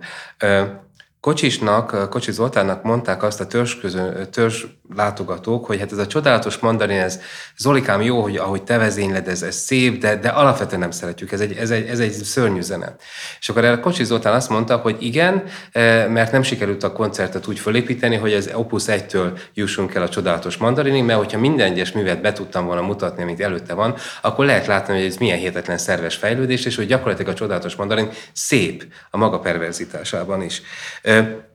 Kocsisnak, 1.28 2.10
Kocsi 2.10 2.32
Zoltánnak 2.32 2.84
mondták 2.84 3.24
azt 3.24 3.40
a 3.40 3.48
törzs, 3.48 3.76
közön, 3.76 4.32
törzs 4.32 4.66
látogatók, 4.96 5.66
hogy 5.66 5.80
hát 5.80 5.92
ez 5.92 5.98
a 5.98 6.08
csodálatos 6.08 6.58
mandarin, 6.58 7.00
ez 7.00 7.20
Zolikám 7.58 8.02
jó, 8.02 8.22
hogy 8.22 8.38
ahogy 8.38 8.64
te 8.64 8.78
vezényled, 8.78 9.28
ez, 9.28 9.42
ez 9.42 9.56
szép, 9.56 10.00
de, 10.00 10.16
de 10.16 10.30
alapvetően 10.30 10.80
nem 10.80 10.92
szeretjük, 10.92 11.32
ez 11.32 11.40
egy, 11.40 11.52
ez, 11.58 11.72
egy, 11.72 11.88
ez 11.88 12.00
egy 12.00 12.12
szörnyű 12.12 12.62
zene. 12.62 12.96
És 13.40 13.50
akkor 13.50 13.66
erre 13.66 13.80
Kocsi 13.80 14.04
Zoltán 14.04 14.34
azt 14.34 14.50
mondta, 14.50 14.78
hogy 14.78 14.96
igen, 15.00 15.44
mert 16.10 16.32
nem 16.32 16.42
sikerült 16.42 16.84
a 16.84 16.92
koncertet 16.92 17.48
úgy 17.48 17.60
fölépíteni, 17.60 18.16
hogy 18.16 18.34
az 18.34 18.50
Opus 18.54 18.84
1-től 18.88 19.40
jussunk 19.54 19.96
el 19.96 20.02
a 20.02 20.10
csodálatos 20.10 20.58
mandarinig, 20.58 21.04
mert 21.04 21.20
hogyha 21.20 21.40
minden 21.40 21.72
egyes 21.72 21.92
művet 21.92 22.22
be 22.22 22.32
tudtam 22.32 22.66
volna 22.66 22.82
mutatni, 22.82 23.24
amit 23.24 23.42
előtte 23.42 23.74
van, 23.74 23.96
akkor 24.22 24.46
lehet 24.46 24.66
látni, 24.66 24.94
hogy 24.94 25.06
ez 25.06 25.18
milyen 25.18 25.38
hihetetlen 25.38 25.78
szerves 25.78 26.16
fejlődés, 26.16 26.66
és 26.66 26.76
hogy 26.76 26.88
gyakorlatilag 26.88 27.32
a 27.32 27.36
csodálatos 27.36 27.76
mandarin 27.76 28.10
szép 28.34 28.86
a 29.10 29.18
maga 29.18 29.40
perverzitásában 29.40 30.42
is. 30.42 30.62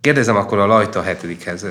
Kérdezem 0.01 0.37
akkor 0.37 0.59
a 0.59 0.66
Lajta 0.66 1.03
hetedikhez 1.03 1.66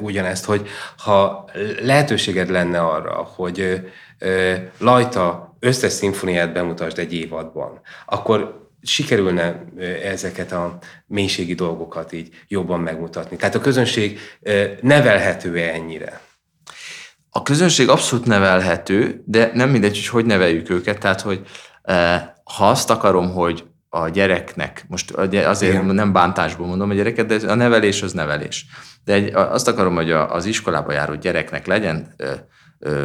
ugyanezt, 0.00 0.44
hogy 0.44 0.68
ha 0.96 1.44
lehetőséged 1.82 2.50
lenne 2.50 2.80
arra, 2.80 3.12
hogy 3.12 3.80
Lajta 4.78 5.56
összes 5.60 5.92
szimfoniát 5.92 6.52
bemutasd 6.52 6.98
egy 6.98 7.14
évadban, 7.14 7.80
akkor 8.06 8.68
sikerülne 8.82 9.64
ezeket 10.02 10.52
a 10.52 10.78
mélységi 11.06 11.54
dolgokat 11.54 12.12
így 12.12 12.28
jobban 12.48 12.80
megmutatni? 12.80 13.36
Tehát 13.36 13.54
a 13.54 13.60
közönség 13.60 14.18
nevelhető-e 14.80 15.72
ennyire? 15.74 16.20
A 17.30 17.42
közönség 17.42 17.88
abszolút 17.88 18.26
nevelhető, 18.26 19.22
de 19.26 19.50
nem 19.54 19.70
mindegy, 19.70 19.96
hogy 19.96 20.06
hogy 20.06 20.26
neveljük 20.26 20.70
őket. 20.70 20.98
Tehát, 20.98 21.20
hogy 21.20 21.40
ha 22.44 22.68
azt 22.68 22.90
akarom, 22.90 23.32
hogy 23.32 23.64
a 23.94 24.08
gyereknek, 24.08 24.84
most 24.88 25.10
azért 25.10 25.72
Igen. 25.72 25.94
nem 25.94 26.12
bántásból 26.12 26.66
mondom 26.66 26.90
a 26.90 26.94
gyereket, 26.94 27.26
de 27.26 27.50
a 27.50 27.54
nevelés 27.54 28.02
az 28.02 28.12
nevelés. 28.12 28.66
De 29.04 29.12
egy, 29.12 29.34
azt 29.34 29.68
akarom, 29.68 29.94
hogy 29.94 30.10
az 30.10 30.44
iskolába 30.44 30.92
járó 30.92 31.14
gyereknek 31.14 31.66
legyen 31.66 32.14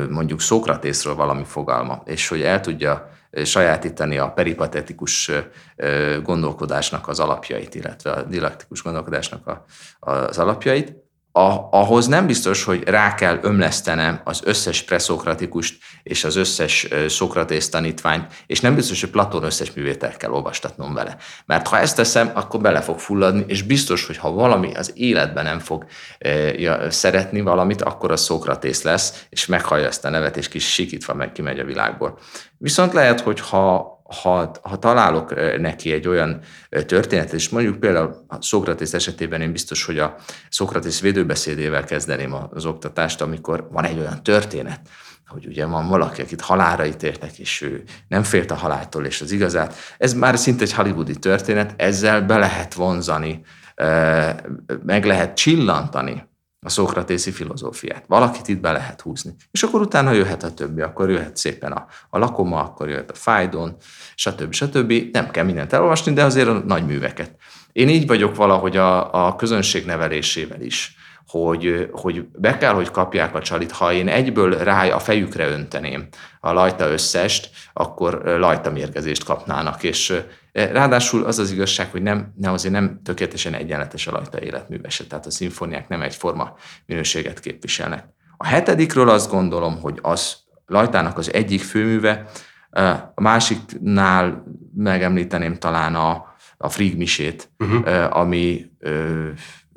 mondjuk 0.09 0.41
Szókratészről 0.41 1.15
valami 1.15 1.43
fogalma, 1.43 2.01
és 2.05 2.27
hogy 2.27 2.41
el 2.41 2.59
tudja 2.61 3.09
sajátítani 3.43 4.17
a 4.17 4.31
peripatetikus 4.31 5.31
gondolkodásnak 6.23 7.07
az 7.07 7.19
alapjait, 7.19 7.75
illetve 7.75 8.11
a 8.11 8.23
dilaktikus 8.23 8.83
gondolkodásnak 8.83 9.47
a, 9.47 9.65
az 9.99 10.37
alapjait, 10.37 10.93
a, 11.31 11.67
ahhoz 11.71 12.07
nem 12.07 12.25
biztos, 12.25 12.63
hogy 12.63 12.83
rá 12.83 13.15
kell 13.15 13.39
ömlesztenem 13.41 14.21
az 14.23 14.41
összes 14.43 14.81
preszokratikust 14.83 15.77
és 16.03 16.23
az 16.23 16.35
összes 16.35 16.87
Szokratész 17.07 17.69
tanítványt, 17.69 18.33
és 18.47 18.59
nem 18.59 18.75
biztos, 18.75 19.01
hogy 19.01 19.09
Platón 19.09 19.43
összes 19.43 19.73
művét 19.73 20.03
el 20.03 20.17
kell 20.17 20.31
olvastatnom 20.31 20.93
vele. 20.93 21.17
Mert 21.45 21.67
ha 21.67 21.79
ezt 21.79 21.95
teszem, 21.95 22.31
akkor 22.33 22.61
bele 22.61 22.81
fog 22.81 22.99
fulladni, 22.99 23.43
és 23.47 23.61
biztos, 23.61 24.05
hogy 24.05 24.17
ha 24.17 24.31
valami 24.31 24.73
az 24.73 24.91
életben 24.95 25.43
nem 25.43 25.59
fog 25.59 25.85
szeretni 26.89 27.41
valamit, 27.41 27.81
akkor 27.81 28.11
az 28.11 28.21
Szokratész 28.21 28.81
lesz, 28.83 29.25
és 29.29 29.45
meghallja 29.45 29.87
ezt 29.87 30.05
a 30.05 30.09
nevet, 30.09 30.37
és 30.37 30.47
kis 30.47 30.73
sikítva 30.73 31.13
meg 31.13 31.31
kimegy 31.31 31.59
a 31.59 31.65
világból. 31.65 32.19
Viszont 32.57 32.93
lehet, 32.93 33.21
hogy 33.21 33.39
ha 33.39 33.97
ha, 34.21 34.51
ha 34.61 34.77
találok 34.79 35.59
neki 35.59 35.91
egy 35.91 36.07
olyan 36.07 36.39
történetet, 36.85 37.33
és 37.33 37.49
mondjuk 37.49 37.79
például 37.79 38.25
a 38.27 38.41
Szokratész 38.41 38.93
esetében 38.93 39.41
én 39.41 39.51
biztos, 39.51 39.85
hogy 39.85 39.99
a 39.99 40.15
Szokratész 40.49 41.01
védőbeszédével 41.01 41.83
kezdeném 41.83 42.35
az 42.49 42.65
oktatást, 42.65 43.21
amikor 43.21 43.67
van 43.71 43.85
egy 43.85 43.99
olyan 43.99 44.23
történet, 44.23 44.79
hogy 45.27 45.45
ugye 45.45 45.65
van 45.65 45.87
valaki, 45.87 46.21
akit 46.21 46.41
halára 46.41 46.85
ítéltek, 46.85 47.39
és 47.39 47.61
ő 47.61 47.83
nem 48.07 48.23
félt 48.23 48.51
a 48.51 48.55
haláltól, 48.55 49.05
és 49.05 49.21
az 49.21 49.31
igazát. 49.31 49.75
Ez 49.97 50.13
már 50.13 50.37
szinte 50.37 50.63
egy 50.63 50.73
hollywoodi 50.73 51.15
történet, 51.15 51.73
ezzel 51.77 52.21
be 52.21 52.37
lehet 52.37 52.73
vonzani, 52.73 53.41
meg 54.85 55.05
lehet 55.05 55.35
csillantani 55.35 56.28
a 56.61 56.69
szokratészi 56.69 57.31
filozófiát. 57.31 58.03
Valakit 58.07 58.47
itt 58.47 58.59
be 58.59 58.71
lehet 58.71 59.01
húzni. 59.01 59.35
És 59.51 59.63
akkor 59.63 59.81
utána 59.81 60.11
jöhet 60.11 60.43
a 60.43 60.53
többi, 60.53 60.81
akkor 60.81 61.09
jöhet 61.09 61.37
szépen 61.37 61.71
a, 61.71 61.85
a 62.09 62.17
lakoma, 62.17 62.63
akkor 62.63 62.89
jöhet 62.89 63.11
a 63.11 63.15
fájdon, 63.15 63.75
stb. 64.15 64.53
stb. 64.53 64.93
Nem 65.11 65.31
kell 65.31 65.45
mindent 65.45 65.73
elolvasni, 65.73 66.13
de 66.13 66.23
azért 66.23 66.47
a 66.47 66.63
nagy 66.65 66.85
műveket. 66.85 67.35
Én 67.71 67.89
így 67.89 68.07
vagyok 68.07 68.35
valahogy 68.35 68.77
a, 68.77 69.27
a 69.27 69.35
közönség 69.35 69.85
nevelésével 69.85 70.61
is, 70.61 70.95
hogy, 71.29 71.89
hogy 71.91 72.25
be 72.31 72.57
kell, 72.57 72.73
hogy 72.73 72.91
kapják 72.91 73.35
a 73.35 73.41
csalit. 73.41 73.71
Ha 73.71 73.93
én 73.93 74.07
egyből 74.07 74.57
rá 74.57 74.87
a 74.87 74.99
fejükre 74.99 75.47
önteném 75.47 76.07
a 76.39 76.51
lajta 76.51 76.87
összest, 76.87 77.49
akkor 77.73 78.21
lajta 78.23 78.71
mérgezést 78.71 79.23
kapnának, 79.23 79.83
és 79.83 80.21
Ráadásul 80.51 81.25
az 81.25 81.39
az 81.39 81.51
igazság, 81.51 81.91
hogy 81.91 82.01
nem, 82.01 82.33
nem 82.35 82.53
azért 82.53 82.73
nem 82.73 82.99
tökéletesen 83.03 83.53
egyenletes 83.53 84.07
a 84.07 84.11
lajta 84.11 84.41
életművese, 84.41 85.03
tehát 85.03 85.25
a 85.25 85.31
szimfóniák 85.31 85.87
nem 85.87 86.01
egyforma 86.01 86.55
minőséget 86.85 87.39
képviselnek. 87.39 88.05
A 88.37 88.45
hetedikről 88.45 89.09
azt 89.09 89.31
gondolom, 89.31 89.79
hogy 89.81 89.99
az 90.01 90.37
Lajtának 90.65 91.17
az 91.17 91.33
egyik 91.33 91.61
főműve, 91.61 92.25
a 93.15 93.21
másiknál 93.21 94.43
megemlíteném 94.75 95.55
talán 95.55 95.95
a, 95.95 96.35
a 96.57 96.69
Frigmisét, 96.69 97.51
uh-huh. 97.59 98.17
ami 98.17 98.65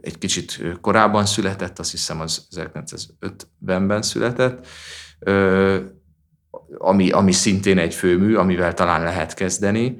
egy 0.02 0.18
kicsit 0.18 0.62
korábban 0.80 1.26
született, 1.26 1.78
azt 1.78 1.90
hiszem 1.90 2.20
az 2.20 2.46
1950-ben 2.56 4.02
született, 4.02 4.66
ami, 6.78 7.10
ami 7.10 7.32
szintén 7.32 7.78
egy 7.78 7.94
főmű, 7.94 8.34
amivel 8.34 8.74
talán 8.74 9.02
lehet 9.02 9.34
kezdeni, 9.34 9.96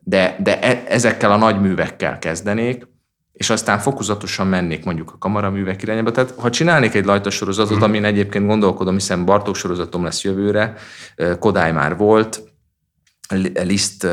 de, 0.00 0.36
de 0.38 0.60
e, 0.60 0.84
ezekkel 0.88 1.32
a 1.32 1.36
nagy 1.36 1.60
művekkel 1.60 2.18
kezdenék, 2.18 2.86
és 3.32 3.50
aztán 3.50 3.78
fokozatosan 3.78 4.46
mennék 4.46 4.84
mondjuk 4.84 5.12
a 5.12 5.18
kamaraművek 5.18 5.82
irányába. 5.82 6.10
Tehát 6.10 6.34
ha 6.38 6.50
csinálnék 6.50 6.94
egy 6.94 7.04
lajta 7.04 7.30
sorozatot, 7.30 7.76
mhm. 7.76 7.84
amin 7.84 8.04
egyébként 8.04 8.46
gondolkodom, 8.46 8.94
hiszen 8.94 9.24
Bartók 9.24 9.56
sorozatom 9.56 10.04
lesz 10.04 10.24
jövőre, 10.24 10.74
Kodály 11.38 11.72
már 11.72 11.96
volt, 11.96 12.53
Liszt, 13.28 14.06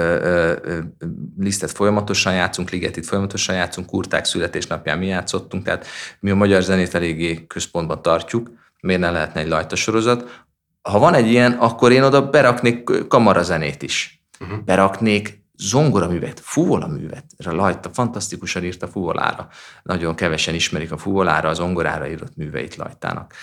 Lisztet 1.38 1.71
folyamatosan 1.71 2.34
játszunk, 2.34 2.69
Ligetit 2.69 3.06
folyamatosan 3.06 3.56
játszunk, 3.56 3.88
Kurták 3.88 4.26
születésnapján 4.26 4.97
mi 4.97 5.08
játszottunk, 5.08 5.63
tehát 5.63 5.86
mi 6.19 6.30
a 6.30 6.36
magyar 6.36 6.62
zenét 6.62 6.95
eléggé 6.95 7.45
központban 7.47 8.02
tartjuk, 8.02 8.52
miért 8.82 9.02
ne 9.02 9.12
lehetne 9.12 9.41
egy 9.41 9.47
lajta 9.47 9.76
sorozat. 9.76 10.45
Ha 10.82 11.00
van 11.00 11.13
egy 11.13 11.28
ilyen, 11.28 11.52
akkor 11.52 11.91
én 11.91 12.04
oda 12.04 12.30
beraknék 12.30 13.08
kamarazenét 13.08 13.82
is 13.82 14.24
uh-huh. 14.39 14.63
beraknék 14.63 15.41
zongoraművet, 15.58 16.39
fuvolaművet, 16.39 17.26
Lajta 17.38 17.89
fantasztikusan 17.93 18.63
írt 18.63 18.84
a 18.84 18.88
fuvolára. 18.88 19.47
Nagyon 19.84 20.15
kevesen 20.15 20.54
ismerik 20.54 20.91
a 20.91 20.97
fuvolára, 20.97 21.50
az 21.50 21.58
zongorára 21.58 22.08
írott 22.08 22.36
műveit 22.36 22.76
Lajtának. 22.76 23.34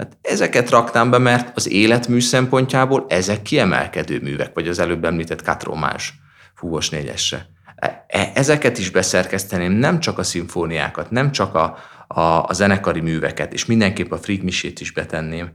Tehát 0.00 0.18
ezeket 0.22 0.70
raktam 0.70 1.10
be, 1.10 1.18
mert 1.18 1.56
az 1.56 1.70
életmű 1.70 2.20
szempontjából 2.20 3.06
ezek 3.08 3.42
kiemelkedő 3.42 4.20
művek, 4.22 4.50
vagy 4.54 4.68
az 4.68 4.78
előbb 4.78 5.04
említett 5.04 5.42
katromás 5.42 6.14
fúvos 6.54 6.90
négyesre. 6.90 7.46
E, 7.76 8.04
e, 8.08 8.30
ezeket 8.34 8.78
is 8.78 8.90
beszerkeszteném, 8.90 9.72
nem 9.72 10.00
csak 10.00 10.18
a 10.18 10.22
szimfóniákat, 10.22 11.10
nem 11.10 11.32
csak 11.32 11.54
a, 11.54 11.76
a, 12.06 12.20
a 12.20 12.52
zenekari 12.52 13.00
műveket, 13.00 13.52
és 13.52 13.66
mindenképp 13.66 14.12
a 14.12 14.18
Frigmisét 14.18 14.80
is 14.80 14.92
betenném, 14.92 15.50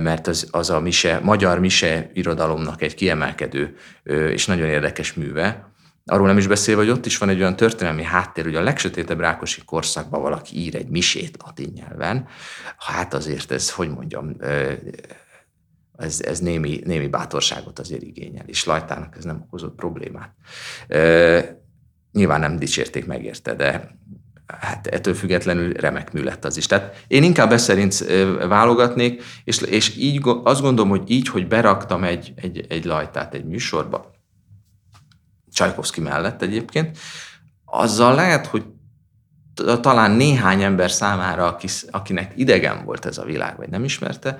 mert 0.00 0.26
az, 0.26 0.48
az 0.50 0.70
a 0.70 0.80
mise, 0.80 1.20
magyar 1.22 1.58
mise 1.58 2.10
irodalomnak 2.12 2.82
egy 2.82 2.94
kiemelkedő 2.94 3.76
és 4.32 4.46
nagyon 4.46 4.68
érdekes 4.68 5.12
műve. 5.12 5.71
Arról 6.04 6.26
nem 6.26 6.38
is 6.38 6.46
beszélve, 6.46 6.82
hogy 6.82 6.90
ott 6.90 7.06
is 7.06 7.18
van 7.18 7.28
egy 7.28 7.40
olyan 7.40 7.56
történelmi 7.56 8.02
háttér, 8.02 8.44
hogy 8.44 8.54
a 8.54 8.62
legsötétebb 8.62 9.20
rákosi 9.20 9.64
korszakban 9.64 10.22
valaki 10.22 10.58
ír 10.58 10.76
egy 10.76 10.88
misét 10.88 11.36
latin 11.44 11.72
nyelven, 11.74 12.28
hát 12.78 13.14
azért 13.14 13.50
ez, 13.50 13.70
hogy 13.70 13.90
mondjam, 13.90 14.36
ez, 15.96 16.20
ez 16.20 16.38
némi, 16.38 16.80
némi 16.84 17.08
bátorságot 17.08 17.78
azért 17.78 18.02
igényel, 18.02 18.44
és 18.46 18.64
Lajtának 18.64 19.16
ez 19.16 19.24
nem 19.24 19.42
okozott 19.42 19.74
problémát. 19.74 20.34
Nyilván 22.12 22.40
nem 22.40 22.58
dicsérték 22.58 23.06
meg 23.06 23.24
érte, 23.24 23.54
de 23.54 23.96
hát 24.60 24.86
ettől 24.86 25.14
függetlenül 25.14 25.72
remek 25.72 26.12
mű 26.12 26.22
lett 26.22 26.44
az 26.44 26.56
is. 26.56 26.66
Tehát 26.66 27.04
én 27.06 27.22
inkább 27.22 27.52
ezt 27.52 27.64
szerint 27.64 27.98
válogatnék, 28.48 29.22
és, 29.44 29.60
és 29.60 29.96
így, 29.96 30.20
azt 30.24 30.60
gondolom, 30.60 30.90
hogy 30.90 31.10
így, 31.10 31.28
hogy 31.28 31.48
beraktam 31.48 32.04
egy, 32.04 32.32
egy, 32.36 32.66
egy 32.68 32.84
lajtát 32.84 33.34
egy 33.34 33.44
műsorba, 33.44 34.11
Csajkovszki 35.52 36.00
mellett 36.00 36.42
egyébként, 36.42 36.98
azzal 37.64 38.14
lehet, 38.14 38.46
hogy 38.46 38.64
talán 39.80 40.10
néhány 40.10 40.62
ember 40.62 40.90
számára, 40.90 41.56
akinek 41.90 42.32
idegen 42.36 42.84
volt 42.84 43.06
ez 43.06 43.18
a 43.18 43.24
világ, 43.24 43.56
vagy 43.56 43.68
nem 43.68 43.84
ismerte, 43.84 44.38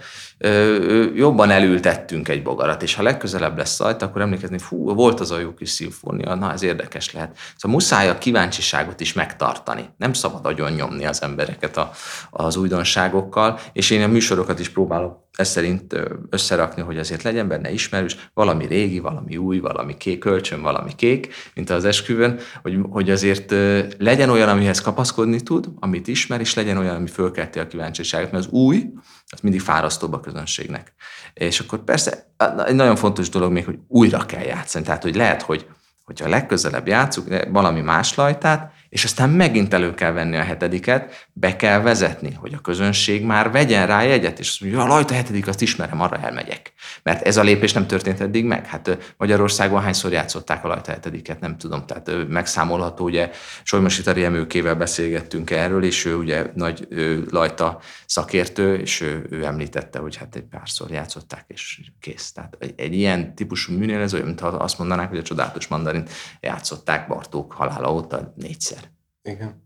jobban 1.14 1.50
elültettünk 1.50 2.28
egy 2.28 2.42
bogarat, 2.42 2.82
és 2.82 2.94
ha 2.94 3.02
legközelebb 3.02 3.56
lesz 3.56 3.74
szajt, 3.74 4.02
akkor 4.02 4.20
emlékezni, 4.20 4.58
fú, 4.58 4.94
volt 4.94 5.20
az 5.20 5.30
a 5.30 5.38
jó 5.38 5.54
kis 5.54 5.70
szimfónia, 5.70 6.34
na 6.34 6.52
ez 6.52 6.62
érdekes 6.62 7.12
lehet. 7.12 7.36
Szóval 7.56 7.76
muszáj 7.76 8.08
a 8.08 8.18
kíváncsiságot 8.18 9.00
is 9.00 9.12
megtartani. 9.12 9.88
Nem 9.96 10.12
szabad 10.12 10.46
agyon 10.46 10.72
nyomni 10.72 11.06
az 11.06 11.22
embereket 11.22 11.76
a, 11.76 11.90
az 12.30 12.56
újdonságokkal, 12.56 13.58
és 13.72 13.90
én 13.90 14.02
a 14.02 14.06
műsorokat 14.06 14.60
is 14.60 14.68
próbálok 14.68 15.20
ezt 15.36 15.50
szerint 15.50 15.96
összerakni, 16.30 16.82
hogy 16.82 16.98
azért 16.98 17.22
legyen 17.22 17.48
benne 17.48 17.70
ismerős, 17.70 18.30
valami 18.34 18.66
régi, 18.66 18.98
valami 18.98 19.36
új, 19.36 19.58
valami 19.58 19.96
kék, 19.96 20.18
kölcsön, 20.18 20.62
valami 20.62 20.94
kék, 20.96 21.34
mint 21.54 21.70
az 21.70 21.84
esküvőn, 21.84 22.38
hogy, 22.62 22.78
hogy 22.90 23.10
azért 23.10 23.54
legyen 23.98 24.30
olyan, 24.30 24.48
amihez 24.48 24.80
kapaszkodni 24.80 25.01
tud, 25.42 25.68
amit 25.80 26.08
ismer, 26.08 26.40
és 26.40 26.54
legyen 26.54 26.76
olyan, 26.76 26.94
ami 26.94 27.08
fölkelti 27.08 27.58
a 27.58 27.66
kíváncsiságot, 27.66 28.32
mert 28.32 28.44
az 28.44 28.52
új, 28.52 28.92
az 29.26 29.40
mindig 29.40 29.60
fárasztóbb 29.60 30.12
a 30.12 30.20
közönségnek. 30.20 30.94
És 31.34 31.60
akkor 31.60 31.84
persze 31.84 32.34
egy 32.66 32.74
nagyon 32.74 32.96
fontos 32.96 33.28
dolog 33.28 33.52
még, 33.52 33.64
hogy 33.64 33.78
újra 33.88 34.26
kell 34.26 34.42
játszani. 34.42 34.84
Tehát, 34.84 35.02
hogy 35.02 35.14
lehet, 35.14 35.42
hogy 35.42 35.66
hogyha 36.04 36.28
legközelebb 36.28 36.86
játszuk 36.86 37.26
valami 37.48 37.80
más 37.80 38.14
lajtát, 38.14 38.72
és 38.92 39.04
aztán 39.04 39.30
megint 39.30 39.74
elő 39.74 39.94
kell 39.94 40.12
venni 40.12 40.36
a 40.36 40.42
hetediket, 40.42 41.26
be 41.32 41.56
kell 41.56 41.80
vezetni, 41.80 42.32
hogy 42.32 42.54
a 42.54 42.60
közönség 42.60 43.24
már 43.24 43.50
vegyen 43.50 43.86
rá 43.86 44.02
jegyet, 44.02 44.38
és 44.38 44.48
azt 44.48 44.60
mondja, 44.60 44.82
a 44.82 44.86
Lajta 44.86 45.14
hetedik, 45.14 45.48
azt 45.48 45.60
ismerem, 45.60 46.00
arra 46.00 46.16
elmegyek. 46.16 46.72
Mert 47.02 47.26
ez 47.26 47.36
a 47.36 47.42
lépés 47.42 47.72
nem 47.72 47.86
történt 47.86 48.20
eddig 48.20 48.44
meg. 48.44 48.66
Hát 48.66 49.14
Magyarországon 49.16 49.82
hányszor 49.82 50.12
játszották 50.12 50.64
a 50.64 50.68
Lajta 50.68 50.90
hetediket, 50.90 51.40
nem 51.40 51.58
tudom. 51.58 51.86
Tehát 51.86 52.28
megszámolható, 52.28 53.04
ugye 53.04 53.30
Solymosi 53.62 54.02
Emőkével 54.24 54.74
beszélgettünk 54.74 55.50
erről, 55.50 55.84
és 55.84 56.04
ő 56.04 56.14
ugye 56.14 56.46
nagy 56.54 56.86
ő, 56.90 57.26
Lajta 57.30 57.80
szakértő, 58.06 58.74
és 58.74 59.00
ő, 59.00 59.26
ő 59.30 59.44
említette, 59.44 59.98
hogy 59.98 60.16
hát 60.16 60.36
egy 60.36 60.42
párszor 60.50 60.90
játszották, 60.90 61.44
és 61.46 61.80
kész. 62.00 62.32
Tehát 62.32 62.56
egy, 62.58 62.74
egy 62.76 62.94
ilyen 62.94 63.34
típusú 63.34 63.72
műnél 63.72 64.00
ez 64.00 64.14
olyan, 64.14 64.26
mintha 64.26 64.46
azt 64.46 64.78
mondanák, 64.78 65.08
hogy 65.08 65.18
a 65.18 65.22
csodálatos 65.22 65.66
mandarin 65.66 66.06
játszották 66.40 67.08
Bartók 67.08 67.52
halála 67.52 67.92
óta 67.92 68.32
négyszer. 68.36 68.81
Igen. 69.22 69.64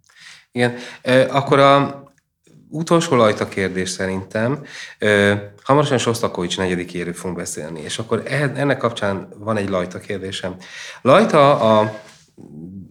Igen. 0.53 0.75
Akkor 1.29 1.59
a 1.59 2.05
utolsó 2.69 3.17
lajta 3.17 3.49
kérdés 3.49 3.91
szerintem. 3.91 4.65
Hamarosan 5.63 5.99
Sostakovics 5.99 6.59
negyedikéről 6.59 7.13
fogunk 7.13 7.37
beszélni, 7.37 7.81
és 7.81 7.99
akkor 7.99 8.23
e, 8.27 8.53
ennek 8.57 8.79
kapcsán 8.79 9.29
van 9.39 9.57
egy 9.57 9.69
lajta 9.69 9.99
kérdésem. 9.99 10.57
Lajta 11.03 11.61
a, 11.61 12.01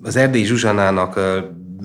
az 0.02 0.16
Erdélyi 0.16 0.46
Zsuzsanának 0.46 1.20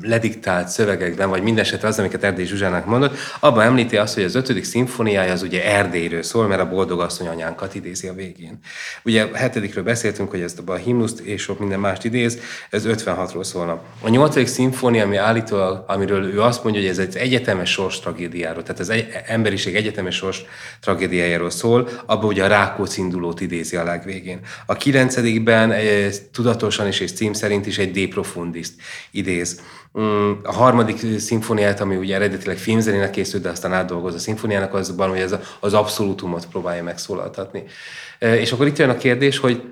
lediktált 0.03 0.69
szövegekben, 0.69 1.29
vagy 1.29 1.43
mindesetre 1.43 1.89
az, 1.89 1.99
amiket 1.99 2.25
Erdély 2.25 2.45
Zsuzsának 2.45 2.87
mondott, 2.87 3.17
abban 3.41 3.65
említi 3.65 3.97
azt, 3.97 4.15
hogy 4.15 4.23
az 4.23 4.35
ötödik 4.35 4.65
szimfóniája 4.65 5.33
az 5.33 5.43
ugye 5.43 5.65
Erdélyről 5.65 6.23
szól, 6.23 6.47
mert 6.47 6.61
a 6.61 6.69
boldog 6.69 7.01
asszony 7.01 7.27
anyánkat 7.27 7.75
idézi 7.75 8.09
a 8.09 8.13
végén. 8.13 8.59
Ugye 9.03 9.23
a 9.23 9.37
hetedikről 9.37 9.85
beszéltünk, 9.85 10.31
hogy 10.31 10.41
ezt 10.41 10.63
a 10.67 10.75
himnuszt 10.75 11.21
és 11.21 11.43
sok 11.43 11.59
minden 11.59 11.81
mást 11.81 12.05
idéz, 12.05 12.39
ez 12.71 12.85
56-ról 12.87 13.45
szólna. 13.45 13.83
A 14.01 14.09
nyolcadik 14.09 14.47
szimfónia, 14.47 15.05
ami 15.05 15.17
állítólag, 15.17 15.85
amiről 15.87 16.25
ő 16.25 16.43
azt 16.43 16.63
mondja, 16.63 16.81
hogy 16.81 16.91
ez 16.91 16.99
egy 16.99 17.17
egyetemes 17.17 17.71
sors 17.71 18.01
tragédiáról, 18.01 18.63
tehát 18.63 18.81
az 18.81 18.89
egy, 18.91 19.09
emberiség 19.27 19.77
egyetemes 19.77 20.15
sors 20.15 20.43
tragédiájáról 20.81 21.51
szól, 21.51 21.89
abban 22.07 22.27
ugye 22.27 22.45
a 22.45 22.49
Rákóczi 22.49 23.01
indulót 23.01 23.41
idézi 23.41 23.77
a 23.77 23.85
legvégén. 23.85 24.39
A 24.67 24.75
kilencedikben 24.75 25.73
eh, 25.73 26.09
tudatosan 26.33 26.87
is 26.87 27.01
és 27.01 27.13
cím 27.13 27.33
szerint 27.33 27.67
is 27.67 27.79
egy 27.79 27.91
De 27.91 28.09
Profundist 28.09 28.73
idéz. 29.11 29.61
Mm, 29.99 30.33
a 30.43 30.53
harmadik 30.53 31.19
szimfóniát, 31.19 31.81
ami 31.81 31.97
ugye 31.97 32.15
eredetileg 32.15 32.57
filmzenének 32.57 33.11
készült, 33.11 33.43
de 33.43 33.49
aztán 33.49 33.73
átdolgoz 33.73 34.15
a 34.15 34.19
szimfóniának, 34.19 34.75
azban, 34.75 35.09
hogy 35.09 35.19
ez 35.19 35.35
az 35.61 35.75
abszolútumot 35.75 36.47
próbálja 36.47 36.83
megszólaltatni. 36.83 37.65
E, 38.19 38.37
és 38.37 38.53
akkor 38.53 38.67
itt 38.67 38.79
jön 38.79 38.91
a 38.91 38.97
kérdés, 38.97 39.39
hogy, 39.39 39.63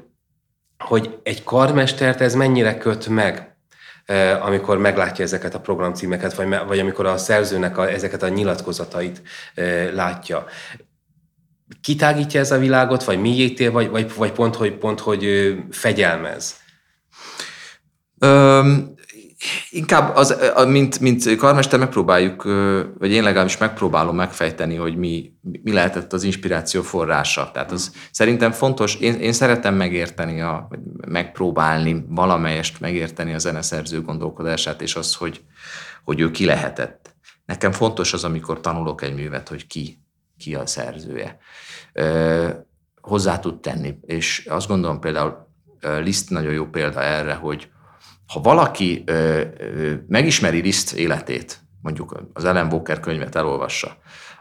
hogy 0.78 1.18
egy 1.22 1.44
karmestert 1.44 2.20
ez 2.20 2.34
mennyire 2.34 2.78
köt 2.78 3.08
meg, 3.08 3.56
e, 4.04 4.42
amikor 4.42 4.78
meglátja 4.78 5.24
ezeket 5.24 5.54
a 5.54 5.60
programcímeket, 5.60 6.34
vagy, 6.34 6.48
vagy 6.66 6.78
amikor 6.78 7.06
a 7.06 7.16
szerzőnek 7.16 7.78
a, 7.78 7.90
ezeket 7.90 8.22
a 8.22 8.28
nyilatkozatait 8.28 9.22
e, 9.54 9.92
látja 9.92 10.46
kitágítja 11.80 12.40
ez 12.40 12.50
a 12.50 12.58
világot, 12.58 13.04
vagy 13.04 13.20
miétél, 13.20 13.70
vagy, 13.70 13.88
vagy, 13.88 14.14
vagy 14.16 14.32
pont, 14.32 14.54
hogy, 14.54 14.72
pont, 14.72 15.00
hogy 15.00 15.54
fegyelmez? 15.70 16.56
Um, 18.20 18.96
Inkább, 19.70 20.16
az, 20.16 20.36
mint, 20.66 21.00
mint 21.00 21.36
karmester 21.36 21.78
megpróbáljuk, 21.78 22.42
vagy 22.98 23.10
én 23.10 23.22
legalábbis 23.22 23.58
megpróbálom 23.58 24.16
megfejteni, 24.16 24.74
hogy 24.74 24.96
mi, 24.96 25.32
mi 25.62 25.72
lehetett 25.72 26.12
az 26.12 26.22
inspiráció 26.22 26.82
forrása. 26.82 27.50
Tehát 27.52 27.72
az 27.72 27.92
szerintem 28.10 28.52
fontos, 28.52 28.94
én, 28.94 29.14
én 29.14 29.32
szeretem 29.32 29.74
megérteni, 29.74 30.40
a, 30.40 30.68
megpróbálni 31.08 32.04
valamelyest 32.08 32.80
megérteni 32.80 33.34
a 33.34 33.38
zeneszerző 33.38 34.02
gondolkodását, 34.02 34.82
és 34.82 34.96
az, 34.96 35.14
hogy, 35.14 35.40
hogy 36.04 36.20
ő 36.20 36.30
ki 36.30 36.44
lehetett. 36.44 37.14
Nekem 37.44 37.72
fontos 37.72 38.12
az, 38.12 38.24
amikor 38.24 38.60
tanulok 38.60 39.02
egy 39.02 39.14
művet, 39.14 39.48
hogy 39.48 39.66
ki, 39.66 40.02
ki 40.38 40.54
a 40.54 40.66
szerzője. 40.66 41.38
Hozzá 43.00 43.38
tud 43.38 43.60
tenni. 43.60 43.98
És 44.06 44.46
azt 44.48 44.68
gondolom 44.68 45.00
például 45.00 45.46
Liszt 45.80 46.30
nagyon 46.30 46.52
jó 46.52 46.66
példa 46.66 47.02
erre, 47.02 47.34
hogy 47.34 47.68
ha 48.32 48.40
valaki 48.40 49.02
ö, 49.06 49.42
ö, 49.58 49.94
megismeri 50.06 50.60
Liszt 50.60 50.92
életét, 50.92 51.60
mondjuk 51.82 52.22
az 52.32 52.44
Ellen 52.44 52.72
Walker 52.72 53.00
könyvet 53.00 53.34
elolvassa, 53.34 53.96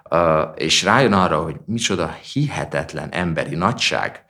ö, 0.10 0.42
és 0.42 0.84
rájön 0.84 1.14
arra, 1.14 1.42
hogy 1.42 1.56
micsoda 1.66 2.18
hihetetlen 2.34 3.10
emberi 3.12 3.56
nagyság 3.56 4.26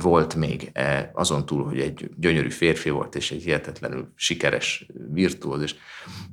volt 0.00 0.34
még 0.34 0.72
azon 1.12 1.46
túl, 1.46 1.64
hogy 1.64 1.80
egy 1.80 2.10
gyönyörű 2.16 2.50
férfi 2.50 2.90
volt, 2.90 3.14
és 3.14 3.30
egy 3.30 3.42
hihetetlenül 3.42 4.12
sikeres 4.14 4.86
virtuóz, 5.12 5.62
és 5.62 5.74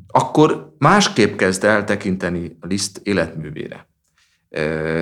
akkor 0.07 0.75
másképp 0.77 1.37
kezd 1.37 1.63
el 1.63 1.83
tekinteni 1.83 2.57
Liszt 2.61 2.99
életművére. 3.03 3.87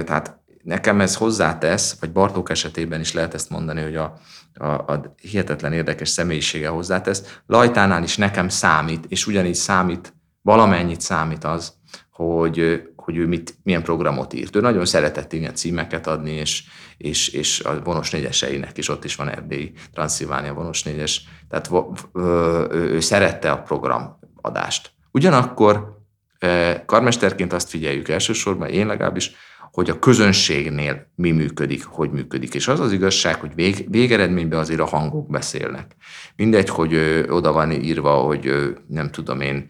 Tehát 0.05 0.39
nekem 0.63 1.01
ez 1.01 1.15
hozzátesz, 1.15 1.99
vagy 1.99 2.11
Bartók 2.11 2.49
esetében 2.49 2.99
is 2.99 3.13
lehet 3.13 3.33
ezt 3.33 3.49
mondani, 3.49 3.81
hogy 3.81 3.95
a, 3.95 4.17
a, 4.57 4.65
a 4.65 5.15
hihetetlen 5.21 5.73
érdekes 5.73 6.09
személyisége 6.09 6.67
hozzátesz. 6.67 7.39
Lajtánál 7.45 8.03
is 8.03 8.17
nekem 8.17 8.49
számít, 8.49 9.05
és 9.07 9.27
ugyanígy 9.27 9.55
számít, 9.55 10.13
valamennyit 10.41 11.01
számít 11.01 11.43
az, 11.43 11.73
hogy, 12.11 12.81
hogy 12.95 13.17
ő 13.17 13.27
mit, 13.27 13.57
milyen 13.63 13.83
programot 13.83 14.33
írt. 14.33 14.55
Ő 14.55 14.59
nagyon 14.59 14.85
szeretett 14.85 15.33
ilyen 15.33 15.55
címeket 15.55 16.07
adni, 16.07 16.31
és, 16.31 16.63
és, 16.97 17.27
és 17.27 17.59
a 17.59 17.81
vonos 17.83 18.11
négyeseinek 18.11 18.77
is 18.77 18.89
ott 18.89 19.03
is 19.03 19.15
van 19.15 19.29
Erdélyi, 19.29 19.73
Transzilvánia 19.93 20.53
vonos 20.53 20.83
négyes, 20.83 21.27
tehát 21.49 21.69
ő, 22.13 22.21
ő 22.71 22.99
szerette 22.99 23.51
a 23.51 23.61
programadást. 23.61 24.91
Ugyanakkor 25.11 26.03
karmesterként 26.85 27.53
azt 27.53 27.69
figyeljük 27.69 28.09
elsősorban, 28.09 28.69
én 28.69 28.87
legalábbis, 28.87 29.31
hogy 29.75 29.89
a 29.89 29.99
közönségnél 29.99 31.07
mi 31.15 31.31
működik, 31.31 31.85
hogy 31.85 32.11
működik. 32.11 32.53
És 32.53 32.67
az 32.67 32.79
az 32.79 32.91
igazság, 32.91 33.39
hogy 33.39 33.55
vég, 33.55 33.85
végeredményben 33.89 34.59
azért 34.59 34.79
a 34.79 34.85
hangok 34.85 35.29
beszélnek. 35.29 35.95
Mindegy, 36.35 36.69
hogy 36.69 36.93
ö, 36.93 37.29
oda 37.29 37.51
van 37.51 37.71
írva, 37.71 38.11
hogy 38.11 38.47
ö, 38.47 38.69
nem 38.87 39.11
tudom 39.11 39.41
én, 39.41 39.65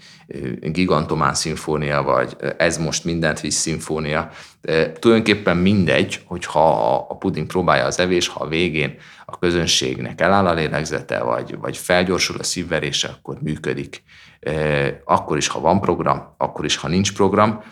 gigantomán 0.62 1.34
szimfónia, 1.34 2.04
vagy 2.04 2.36
ez 2.58 2.78
most 2.78 3.04
mindent 3.04 3.40
visz 3.40 3.56
szimfónia. 3.56 4.30
E, 4.62 4.92
tulajdonképpen 4.92 5.58
mindegy, 5.58 6.22
hogyha 6.26 6.96
a 6.96 7.18
puding 7.18 7.48
próbálja 7.48 7.86
az 7.86 8.00
evés, 8.00 8.28
ha 8.28 8.44
a 8.44 8.48
végén 8.48 8.96
a 9.26 9.38
közönségnek 9.40 10.22
eláll 10.22 10.48
a 10.48 10.54
lélegzete, 10.54 11.24
vagy, 11.24 11.58
vagy 11.60 11.78
felgyorsul 11.78 12.38
a 12.40 12.44
szívverése, 12.44 13.08
akkor 13.08 13.38
működik. 13.42 14.04
E, 14.40 15.02
akkor 15.06 15.38
is, 15.38 15.48
ha 15.48 15.60
van 15.60 15.82
program, 15.82 16.36
akkor 16.38 16.66
is, 16.66 16.76
ha 16.76 16.88
nincs 16.88 17.14
program 17.14 17.64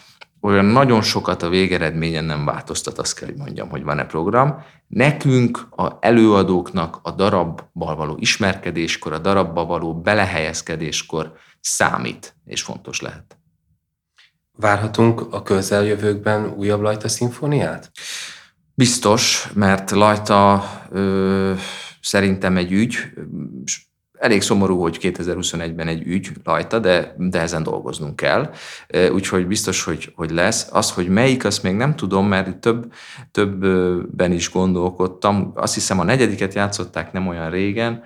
olyan 0.43 0.65
nagyon 0.65 1.01
sokat 1.01 1.43
a 1.43 1.49
végeredményen 1.49 2.23
nem 2.23 2.45
változtat, 2.45 2.97
azt 2.97 3.15
kell, 3.15 3.27
hogy 3.27 3.37
mondjam, 3.37 3.69
hogy 3.69 3.83
van-e 3.83 4.05
program. 4.05 4.63
Nekünk, 4.87 5.67
a 5.75 5.97
előadóknak 5.99 6.99
a 7.01 7.11
darabbal 7.11 7.95
való 7.95 8.15
ismerkedéskor, 8.19 9.13
a 9.13 9.19
darabba 9.19 9.65
való 9.65 10.01
belehelyezkedéskor 10.01 11.33
számít, 11.59 12.35
és 12.45 12.61
fontos 12.61 13.01
lehet. 13.01 13.37
Várhatunk 14.57 15.33
a 15.33 15.41
közeljövőkben 15.41 16.53
újabb 16.57 16.81
Lajta 16.81 17.07
szimfóniát? 17.07 17.91
Biztos, 18.73 19.49
mert 19.53 19.91
Lajta 19.91 20.63
ö, 20.89 21.53
szerintem 22.01 22.57
egy 22.57 22.71
ügy, 22.71 22.97
elég 24.23 24.41
szomorú, 24.41 24.81
hogy 24.81 24.97
2021-ben 25.01 25.87
egy 25.87 26.07
ügy 26.07 26.31
rajta, 26.43 26.79
de, 26.79 27.15
de 27.17 27.39
ezen 27.39 27.63
dolgoznunk 27.63 28.15
kell. 28.15 28.49
Úgyhogy 29.11 29.47
biztos, 29.47 29.83
hogy, 29.83 30.11
hogy 30.15 30.31
lesz. 30.31 30.67
Az, 30.71 30.91
hogy 30.91 31.07
melyik, 31.07 31.45
azt 31.45 31.63
még 31.63 31.75
nem 31.75 31.95
tudom, 31.95 32.27
mert 32.27 32.57
több, 32.57 32.93
többben 33.31 34.31
is 34.31 34.51
gondolkodtam. 34.51 35.51
Azt 35.55 35.73
hiszem 35.73 35.99
a 35.99 36.03
negyediket 36.03 36.53
játszották 36.53 37.11
nem 37.11 37.27
olyan 37.27 37.49
régen, 37.49 38.03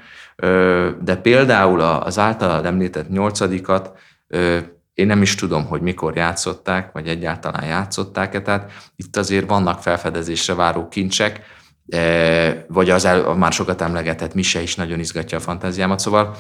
de 1.02 1.16
például 1.22 1.82
az 1.82 2.20
általad 2.20 2.66
említett 2.66 3.10
nyolcadikat 3.10 3.92
én 4.94 5.08
nem 5.08 5.22
is 5.22 5.36
tudom, 5.36 5.66
hogy 5.66 5.82
mikor 5.82 6.16
játszották, 6.16 6.92
vagy 6.92 7.08
egyáltalán 7.08 7.66
játszották-e, 7.66 8.42
tehát 8.42 8.72
itt 8.96 9.18
azért 9.18 9.50
vannak 9.50 9.82
felfedezésre 9.82 10.54
váró 10.54 10.88
kincsek, 10.88 11.42
vagy 12.68 12.90
az 12.90 13.06
el, 13.06 13.24
a 13.26 13.36
már 13.36 13.52
sokat 13.52 13.82
emlegetett 13.82 14.34
Mise 14.34 14.62
is 14.62 14.76
nagyon 14.76 15.00
izgatja 15.00 15.38
a 15.38 15.42
fantáziámat, 15.42 16.00
szóval 16.00 16.36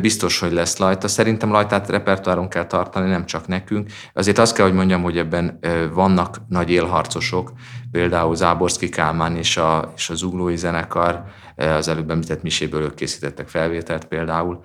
biztos, 0.00 0.38
hogy 0.38 0.52
lesz 0.52 0.76
Lajta. 0.76 1.08
Szerintem 1.08 1.50
Lajtát 1.50 1.88
repertoáron 1.88 2.48
kell 2.48 2.66
tartani, 2.66 3.10
nem 3.10 3.26
csak 3.26 3.46
nekünk. 3.46 3.90
Azért 4.14 4.38
azt 4.38 4.54
kell, 4.54 4.66
hogy 4.66 4.74
mondjam, 4.74 5.02
hogy 5.02 5.18
ebben 5.18 5.58
vannak 5.92 6.36
nagy 6.48 6.70
élharcosok, 6.70 7.52
például 7.92 8.36
Záborszki 8.36 8.88
Kálmán 8.88 9.36
és, 9.36 9.56
a, 9.56 9.92
és 9.96 10.10
a 10.10 10.14
Zuglói 10.14 10.56
zenekar, 10.56 11.24
az 11.56 11.88
előbb 11.88 12.10
említett 12.10 12.42
Miséből 12.42 12.82
ők 12.82 12.94
készítettek 12.94 13.48
felvételt 13.48 14.04
például, 14.04 14.60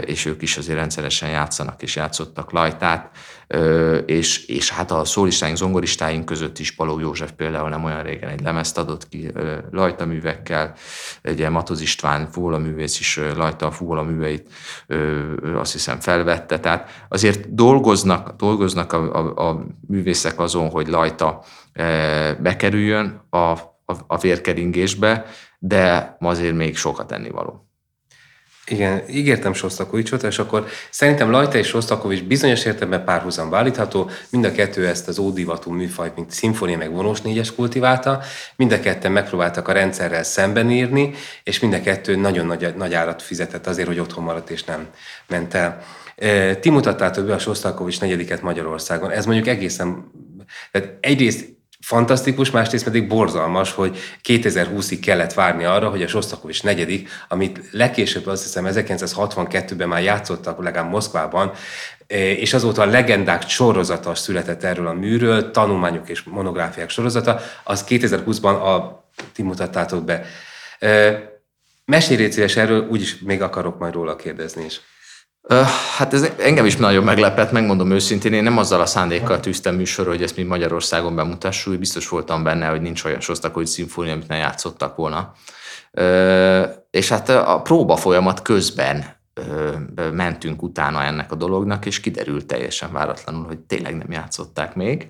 és 0.00 0.24
ők 0.24 0.42
is 0.42 0.56
azért 0.56 0.78
rendszeresen 0.78 1.28
játszanak 1.28 1.82
és 1.82 1.96
játszottak 1.96 2.52
Lajtát. 2.52 3.10
És, 4.06 4.46
és 4.46 4.70
hát 4.70 4.90
a 4.90 5.04
szólistáink, 5.04 5.56
zongoristáink 5.56 6.24
között 6.24 6.58
is 6.58 6.74
Paló 6.74 7.00
József 7.00 7.32
például 7.32 7.68
nem 7.68 7.84
olyan 7.84 8.02
régen 8.02 8.28
egy 8.28 8.40
lemezt 8.40 8.78
adott 8.78 9.08
ki 9.08 9.30
lajtaművekkel, 9.70 10.74
ugye 11.24 11.48
Matoz 11.48 11.80
István 11.80 12.28
művész 12.36 13.00
is 13.00 13.20
lajta 13.36 13.72
a 13.88 14.02
műveit 14.02 14.48
azt 15.54 15.72
hiszem 15.72 16.00
felvette, 16.00 16.60
tehát 16.60 16.90
azért 17.08 17.54
dolgoznak, 17.54 18.36
dolgoznak 18.36 18.92
a, 18.92 19.14
a, 19.14 19.48
a 19.48 19.64
művészek 19.86 20.38
azon, 20.38 20.70
hogy 20.70 20.86
lajta 20.86 21.42
bekerüljön 22.38 23.26
a, 23.30 23.36
a, 23.36 23.94
a 24.06 24.18
vérkeringésbe, 24.18 25.26
de 25.58 26.16
azért 26.20 26.54
még 26.54 26.76
sokat 26.76 27.12
ennivaló. 27.12 27.64
Igen, 28.66 29.02
ígértem 29.08 29.52
Sostakovicsot, 29.52 30.22
és 30.22 30.38
akkor 30.38 30.66
szerintem 30.90 31.30
Lajta 31.30 31.58
és 31.58 31.66
Sostakovics 31.66 32.22
bizonyos 32.22 32.64
értelemben 32.64 33.04
párhuzamba 33.04 33.56
állítható, 33.56 34.10
mind 34.30 34.44
a 34.44 34.52
kettő 34.52 34.86
ezt 34.86 35.08
az 35.08 35.18
ódivatú 35.18 35.70
műfajt, 35.70 36.16
mint 36.16 36.30
szimfónia 36.30 36.76
meg 36.76 36.92
vonós 36.92 37.20
négyes 37.20 37.54
kultiválta, 37.54 38.22
mind 38.56 38.72
a 38.72 38.80
ketten 38.80 39.12
megpróbáltak 39.12 39.68
a 39.68 39.72
rendszerrel 39.72 40.22
szembenírni, 40.22 41.14
és 41.42 41.60
mind 41.60 41.72
a 41.72 41.80
kettő 41.80 42.16
nagyon 42.16 42.46
nagy, 42.46 42.74
nagy 42.76 42.94
árat 42.94 43.22
fizetett 43.22 43.66
azért, 43.66 43.88
hogy 43.88 43.98
otthon 43.98 44.24
maradt 44.24 44.50
és 44.50 44.64
nem 44.64 44.88
ment 45.28 45.54
el. 45.54 45.82
Ti 46.60 46.70
mutattátok 46.70 47.26
be 47.26 47.34
a 47.34 47.38
Sostakovics 47.38 48.00
negyediket 48.00 48.42
Magyarországon. 48.42 49.10
Ez 49.10 49.26
mondjuk 49.26 49.46
egészen, 49.46 50.10
tehát 50.70 50.96
egyrészt 51.00 51.54
fantasztikus, 51.84 52.50
másrészt 52.50 52.84
pedig 52.84 53.08
borzalmas, 53.08 53.72
hogy 53.72 53.98
2020-ig 54.28 54.98
kellett 55.02 55.32
várni 55.32 55.64
arra, 55.64 55.90
hogy 55.90 56.02
a 56.02 56.06
Sostakovics 56.06 56.62
negyedik, 56.62 57.08
amit 57.28 57.60
legkésőbb 57.70 58.26
azt 58.26 58.42
hiszem 58.42 58.66
1962-ben 58.68 59.88
már 59.88 60.02
játszottak 60.02 60.62
legalább 60.62 60.90
Moszkvában, 60.90 61.52
e, 62.06 62.30
és 62.30 62.54
azóta 62.54 62.82
a 62.82 62.86
legendák 62.86 63.48
sorozata 63.48 64.14
született 64.14 64.62
erről 64.62 64.86
a 64.86 64.92
műről, 64.92 65.50
tanulmányok 65.50 66.08
és 66.08 66.22
monográfiák 66.22 66.90
sorozata, 66.90 67.40
az 67.64 67.84
2020-ban 67.88 68.62
a, 68.62 69.04
ti 69.32 69.42
mutattátok 69.42 70.04
be. 70.04 70.24
E, 70.78 71.18
mesélj 71.84 72.28
erről, 72.56 72.88
úgyis 72.88 73.18
még 73.18 73.42
akarok 73.42 73.78
majd 73.78 73.94
róla 73.94 74.16
kérdezni 74.16 74.64
is. 74.64 74.80
Hát 75.96 76.12
ez 76.12 76.30
engem 76.38 76.64
is 76.64 76.76
nagyon 76.76 77.04
meglepett, 77.04 77.52
megmondom 77.52 77.90
őszintén, 77.90 78.32
én 78.32 78.42
nem 78.42 78.58
azzal 78.58 78.80
a 78.80 78.86
szándékkal 78.86 79.40
tűztem 79.40 79.74
műsorra, 79.74 80.10
hogy 80.10 80.22
ezt 80.22 80.36
mi 80.36 80.42
Magyarországon 80.42 81.14
bemutassuk, 81.14 81.78
biztos 81.78 82.08
voltam 82.08 82.42
benne, 82.42 82.66
hogy 82.66 82.80
nincs 82.80 83.04
olyan 83.04 83.20
Sostakovics 83.20 83.68
szimfónia, 83.68 84.12
amit 84.12 84.28
ne 84.28 84.36
játszottak 84.36 84.96
volna. 84.96 85.32
És 86.90 87.08
hát 87.08 87.28
a 87.28 87.60
próba 87.62 87.96
folyamat 87.96 88.42
közben 88.42 89.04
mentünk 90.12 90.62
utána 90.62 91.02
ennek 91.02 91.32
a 91.32 91.34
dolognak, 91.34 91.86
és 91.86 92.00
kiderült 92.00 92.46
teljesen 92.46 92.92
váratlanul, 92.92 93.46
hogy 93.46 93.58
tényleg 93.58 93.96
nem 93.96 94.10
játszották 94.10 94.74
még. 94.74 95.08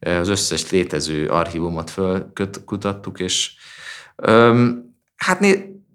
Az 0.00 0.28
összes 0.28 0.70
létező 0.70 1.28
archívumot 1.28 1.90
fölkutattuk, 1.90 3.20
és 3.20 3.52
hát 5.16 5.40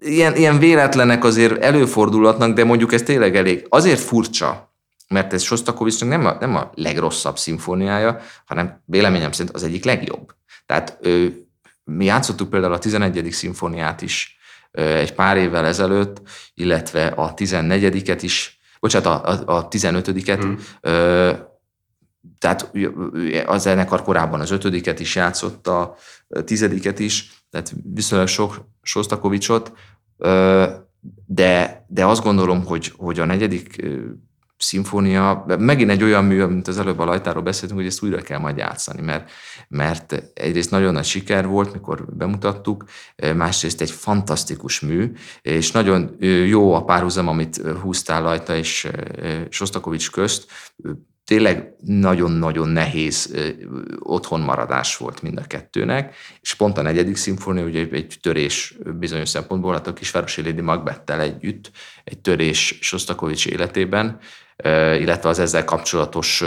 ilyen, 0.04 0.36
ilyen 0.36 0.58
véletlenek 0.58 1.24
azért 1.24 1.62
előfordulhatnak, 1.62 2.54
de 2.54 2.64
mondjuk 2.64 2.92
ez 2.92 3.02
tényleg 3.02 3.36
elég. 3.36 3.66
Azért 3.68 4.00
furcsa, 4.00 4.74
mert 5.08 5.32
ez 5.32 5.42
Sostakovicsnak 5.42 6.08
nem 6.08 6.26
a, 6.26 6.36
nem 6.40 6.56
a 6.56 6.70
legrosszabb 6.74 7.38
szimfóniája, 7.38 8.20
hanem 8.44 8.82
véleményem 8.84 9.32
szerint 9.32 9.54
az 9.54 9.62
egyik 9.62 9.84
legjobb. 9.84 10.34
Tehát 10.66 10.98
ő, 11.00 11.46
mi 11.84 12.04
játszottuk 12.04 12.50
például 12.50 12.72
a 12.72 12.78
11. 12.78 13.32
szimfóniát 13.32 14.02
is 14.02 14.38
egy 14.72 15.14
pár 15.14 15.36
évvel 15.36 15.66
ezelőtt, 15.66 16.22
illetve 16.54 17.06
a 17.06 17.34
14-et 17.34 18.18
is, 18.20 18.58
bocsánat, 18.80 19.06
a, 19.26 19.56
a 19.56 19.68
15-et, 19.68 20.38
hmm. 20.40 20.58
tehát 22.38 22.70
a 23.46 23.58
zenekar 23.58 24.02
korábban 24.02 24.40
az 24.40 24.50
ötödiket 24.50 25.00
is 25.00 25.14
játszotta, 25.14 25.96
a 26.28 26.44
tizediket 26.44 26.98
is, 26.98 27.44
tehát 27.50 27.72
viszonylag 27.94 28.28
sok 28.28 28.68
Sostakovicsot, 28.82 29.72
de, 31.26 31.84
de 31.88 32.06
azt 32.06 32.22
gondolom, 32.22 32.64
hogy, 32.64 32.92
hogy 32.96 33.20
a 33.20 33.24
negyedik 33.24 33.84
szimfónia, 34.56 35.44
megint 35.58 35.90
egy 35.90 36.02
olyan 36.02 36.24
mű, 36.24 36.44
mint 36.44 36.68
az 36.68 36.78
előbb 36.78 36.98
a 36.98 37.04
Lajtáról 37.04 37.42
beszéltünk, 37.42 37.80
hogy 37.80 37.88
ezt 37.88 38.02
újra 38.02 38.22
kell 38.22 38.38
majd 38.38 38.56
játszani, 38.56 39.02
mert, 39.02 39.30
mert 39.68 40.22
egyrészt 40.34 40.70
nagyon 40.70 40.92
nagy 40.92 41.04
siker 41.04 41.46
volt, 41.46 41.72
mikor 41.72 42.04
bemutattuk, 42.16 42.84
másrészt 43.36 43.80
egy 43.80 43.90
fantasztikus 43.90 44.80
mű, 44.80 45.12
és 45.42 45.70
nagyon 45.70 46.16
jó 46.46 46.74
a 46.74 46.84
párhuzam, 46.84 47.28
amit 47.28 47.56
húztál 47.56 48.22
Lajta 48.22 48.56
és 48.56 48.88
Sostakovics 49.48 50.10
közt, 50.10 50.46
tényleg 51.24 51.74
nagyon-nagyon 51.84 52.68
nehéz 52.68 53.34
otthon 53.98 54.40
maradás 54.40 54.96
volt 54.96 55.22
mind 55.22 55.38
a 55.38 55.46
kettőnek, 55.46 56.14
és 56.40 56.54
pont 56.54 56.78
a 56.78 56.82
negyedik 56.82 57.16
szimfónia 57.16 57.64
ugye 57.64 57.86
egy 57.90 58.18
törés 58.22 58.76
bizonyos 58.98 59.28
szempontból, 59.28 59.72
hát 59.72 59.86
a 59.86 59.92
kisvárosi 59.92 60.42
Lady 60.42 60.60
Macbettel 60.60 61.20
együtt, 61.20 61.70
egy 62.04 62.18
törés 62.18 62.78
Sostakovics 62.80 63.46
életében, 63.46 64.18
illetve 64.98 65.28
az 65.28 65.38
ezzel 65.38 65.64
kapcsolatos 65.64 66.44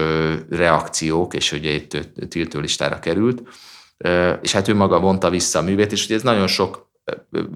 reakciók, 0.49 1.33
és 1.33 1.51
ugye 1.51 1.71
itt 1.71 1.97
tiltő 2.29 2.59
listára 2.59 2.99
került, 2.99 3.41
és 4.41 4.51
hát 4.51 4.67
ő 4.67 4.75
maga 4.75 4.99
vonta 4.99 5.29
vissza 5.29 5.59
a 5.59 5.61
művét, 5.61 5.91
és 5.91 6.05
ugye 6.05 6.15
ez 6.15 6.21
nagyon 6.21 6.47
sok 6.47 6.87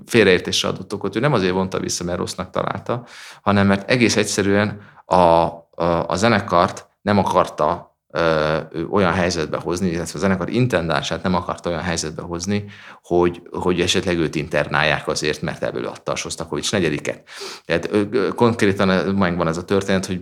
félreértésre 0.06 0.68
adott 0.68 0.94
okot. 0.94 1.16
Ő 1.16 1.20
nem 1.20 1.34
azért 1.34 1.54
vonta 1.54 1.80
vissza, 1.80 2.04
mert 2.04 2.18
rossznak 2.18 2.50
találta, 2.50 3.06
hanem 3.42 3.68
mert 3.68 3.90
egész 3.90 4.16
egyszerűen 4.16 4.82
a, 5.06 5.16
a, 5.16 5.66
a 6.08 6.16
zenekart 6.16 6.90
nem 7.02 7.18
akarta 7.18 7.98
ö, 8.08 8.58
olyan 8.90 9.14
helyzetbe 9.14 9.58
hozni, 9.58 9.90
illetve 9.90 10.18
a 10.20 10.22
zenekar 10.22 10.50
intendánsát 10.50 11.24
nem 11.24 11.36
akarta 11.36 11.70
olyan 11.70 11.82
helyzetbe 11.82 12.22
hozni, 12.22 12.66
hogy, 13.02 13.42
hogy 13.52 13.82
esetleg 13.82 14.18
őt 14.18 14.36
internálják 14.36 15.08
azért, 15.08 15.42
mert 15.42 15.64
ebből 15.64 15.86
adta 15.86 16.12
a 16.12 16.16
Sostakovics 16.16 16.72
negyediket. 16.72 17.28
Tehát 17.66 17.90
konkrétan 18.36 19.16
megvan 19.16 19.48
ez 19.48 19.58
a 19.58 19.66
történet, 19.66 20.06
hogy 20.06 20.22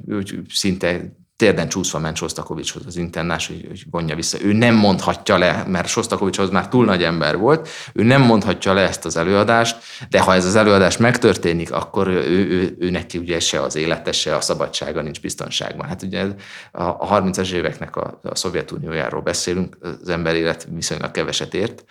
szinte 0.50 1.02
térden 1.40 1.70
csúszva 1.70 2.00
ment 2.00 2.16
Sostakovicshoz 2.16 2.86
az 2.86 2.98
internás, 2.98 3.48
hogy, 3.48 3.66
hogy 3.68 3.84
vonja 3.92 4.16
vissza. 4.16 4.38
Ő 4.42 4.54
nem 4.54 4.76
mondhatja 4.76 5.38
le, 5.38 5.64
mert 5.68 5.88
Sostakovicshoz 5.88 6.50
már 6.50 6.68
túl 6.68 6.86
nagy 6.86 7.04
ember 7.04 7.38
volt, 7.38 7.70
ő 7.94 8.04
nem 8.04 8.22
mondhatja 8.22 8.74
le 8.74 8.82
ezt 8.82 9.06
az 9.06 9.18
előadást, 9.18 9.78
de 10.10 10.20
ha 10.20 10.34
ez 10.34 10.46
az 10.46 10.56
előadás 10.56 10.98
megtörténik, 10.98 11.72
akkor 11.72 12.08
ő, 12.08 12.24
ő, 12.50 12.76
ő 12.80 12.90
neki 12.90 13.18
ugye 13.18 13.40
se 13.40 13.62
az 13.62 13.76
élete, 13.76 14.12
se 14.12 14.36
a 14.36 14.42
szabadsága 14.42 15.02
nincs 15.02 15.22
biztonságban. 15.22 15.88
Hát 15.88 16.04
ugye 16.04 16.26
a, 16.72 16.84
a 16.84 17.22
30-as 17.22 17.52
éveknek 17.52 17.96
a, 17.96 18.20
a 18.24 18.36
Szovjetuniójáról 18.36 19.22
beszélünk, 19.22 19.78
az 20.02 20.10
ember 20.10 20.36
élet 20.36 20.68
viszonylag 20.72 21.12
keveset 21.12 21.54
ért, 21.54 21.84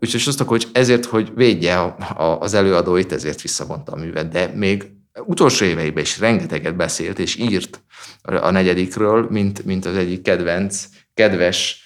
Úgyhogy 0.00 0.20
Sostakovics 0.20 0.66
ezért, 0.72 1.04
hogy 1.04 1.32
védje 1.34 1.80
a, 1.80 1.96
a, 2.16 2.40
az 2.40 2.54
előadóit, 2.54 3.12
ezért 3.12 3.42
visszavonta 3.42 3.92
a 3.92 3.96
művet, 3.96 4.28
de 4.28 4.50
még 4.54 4.95
utolsó 5.24 5.64
éveiben 5.64 6.02
is 6.02 6.18
rengeteget 6.18 6.76
beszélt 6.76 7.18
és 7.18 7.36
írt 7.36 7.82
a 8.22 8.50
negyedikről, 8.50 9.26
mint, 9.30 9.64
mint 9.64 9.84
az 9.84 9.96
egyik 9.96 10.22
kedvenc 10.22 10.84
kedves 11.14 11.84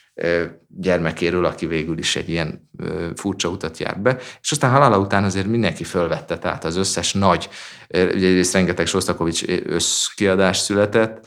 gyermekéről, 0.68 1.45
aki 1.45 1.66
végül 1.66 1.99
is 1.99 2.16
egy 2.16 2.28
ilyen 2.28 2.70
furcsa 3.14 3.49
utat 3.49 3.78
járt 3.78 4.03
be, 4.03 4.16
és 4.41 4.51
aztán 4.51 4.70
halála 4.70 4.99
után 4.99 5.24
azért 5.24 5.47
mindenki 5.47 5.85
fölvette, 5.85 6.39
tehát 6.39 6.64
az 6.64 6.76
összes 6.76 7.12
nagy, 7.12 7.49
ugye 7.89 8.07
egyrészt 8.07 8.53
rengeteg 8.53 8.87
Sostakovics 8.87 9.45
összkiadás 9.64 10.59
született, 10.59 11.26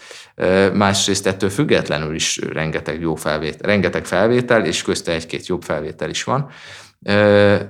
másrészt 0.73 1.27
ettől 1.27 1.49
függetlenül 1.49 2.15
is 2.15 2.37
rengeteg 2.37 3.01
jó 3.01 3.15
felvétel, 3.15 3.69
rengeteg 3.69 4.05
felvétel, 4.05 4.65
és 4.65 4.81
közte 4.81 5.11
egy-két 5.11 5.47
jobb 5.47 5.63
felvétel 5.63 6.09
is 6.09 6.23
van. 6.23 6.49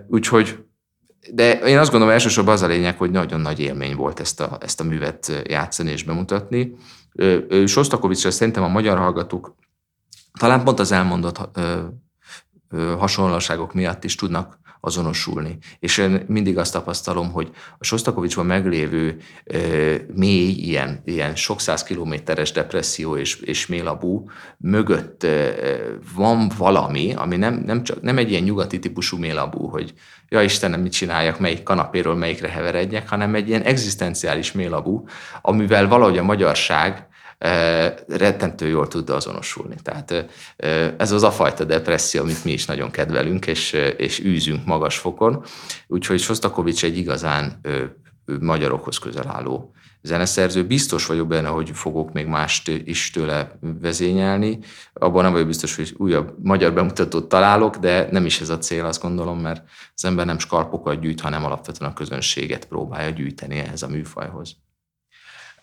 Úgyhogy 0.08 0.58
de 1.32 1.60
én 1.60 1.78
azt 1.78 1.92
gondolom 1.92 2.14
elsősorban 2.14 2.54
az 2.54 2.62
a 2.62 2.68
lényeg, 2.68 2.98
hogy 2.98 3.12
nagyon 3.12 3.42
nagy 3.42 3.60
élmény 3.60 3.96
volt 3.96 4.20
ezt 4.20 4.40
a, 4.40 4.58
ezt 4.62 4.80
a 4.80 4.84
művet 4.84 5.44
játszani 5.44 5.92
és 5.92 6.04
bemutatni. 6.04 6.76
Sostakovicsra 7.66 8.32
szerintem 8.32 8.64
a 8.64 8.68
magyar 8.68 8.98
hallgatók 8.98 9.56
talán 10.40 10.64
pont 10.64 10.80
az 10.80 10.92
elmondott 10.92 11.50
hasonlóságok 12.98 13.74
miatt 13.74 14.04
is 14.04 14.16
tudnak 14.16 14.60
azonosulni. 14.86 15.58
És 15.80 15.98
én 15.98 16.24
mindig 16.28 16.58
azt 16.58 16.74
tapasztalom, 16.74 17.32
hogy 17.32 17.52
a 17.78 17.84
Sostakovicsban 17.84 18.46
meglévő 18.46 19.18
ö, 19.44 19.96
mély, 20.16 20.52
ilyen, 20.52 21.02
ilyen 21.06 21.36
sok 21.36 21.62
száz 21.62 21.84
kilométeres 21.84 22.52
depresszió 22.52 23.18
és, 23.18 23.36
és 23.36 23.68
mélabú 23.68 24.30
mögött 24.58 25.24
ö, 25.24 25.50
van 26.16 26.52
valami, 26.58 27.14
ami 27.14 27.36
nem, 27.36 27.64
nem, 27.66 27.84
csak, 27.84 28.02
nem 28.02 28.18
egy 28.18 28.30
ilyen 28.30 28.44
nyugati 28.44 28.80
típusú 28.80 29.18
mélabú, 29.18 29.68
hogy 29.68 29.94
ja 30.30 30.42
Istenem, 30.42 30.82
mit 30.82 30.92
csináljak, 30.92 31.40
melyik 31.40 31.64
kanapéről 31.64 32.16
melyikre 32.16 32.50
heveredjek, 32.50 33.10
hanem 33.10 33.36
egy 33.36 33.48
ilyen 33.48 33.62
egzisztenciális 33.62 34.52
mélabú, 34.52 35.06
amivel 35.42 35.88
valahogy 35.88 36.18
a 36.18 36.24
magyarság 36.24 37.08
rettentő 38.08 38.68
jól 38.68 38.88
tud 38.88 39.10
azonosulni. 39.10 39.76
Tehát 39.84 40.26
ez 40.98 41.12
az 41.12 41.24
a 41.24 41.32
fajta 41.32 41.64
depresszió, 41.64 42.22
amit 42.22 42.44
mi 42.44 42.52
is 42.52 42.66
nagyon 42.66 42.92
kedvelünk, 42.92 43.48
és, 43.48 43.74
és 43.98 44.20
űzünk 44.24 44.66
magas 44.66 44.98
fokon. 44.98 45.44
Úgyhogy 45.88 46.20
Sostakovics 46.20 46.84
egy 46.84 46.98
igazán 46.98 47.62
magyarokhoz 48.40 48.98
közel 48.98 49.28
álló 49.28 49.74
zeneszerző. 50.02 50.66
Biztos 50.66 51.06
vagyok 51.06 51.28
benne, 51.28 51.48
hogy 51.48 51.70
fogok 51.74 52.14
még 52.14 52.26
mást 52.26 52.68
is 52.68 53.10
tőle 53.10 53.58
vezényelni. 53.82 54.60
Abban 54.94 55.24
nem 55.24 55.32
vagyok 55.32 55.48
biztos, 55.48 55.76
hogy 55.76 55.94
újabb 55.98 56.36
magyar 56.42 56.74
bemutatót 56.74 57.30
találok, 57.30 57.78
de 57.78 58.08
nem 58.12 58.26
is 58.26 58.42
ez 58.42 58.50
a 58.50 58.58
cél, 58.58 58.86
azt 58.86 59.02
gondolom, 59.02 59.40
mert 59.40 59.64
az 59.96 60.06
ember 60.06 60.26
nem 60.26 60.40
skalpokat 60.40 61.00
gyűjt, 61.00 61.22
hanem 61.22 61.46
alapvetően 61.46 61.92
a 61.92 61.94
közönséget 61.94 62.66
próbálja 62.66 63.10
gyűjteni 63.10 63.58
ehhez 63.58 63.84
a 63.84 63.88
műfajhoz. 63.88 64.56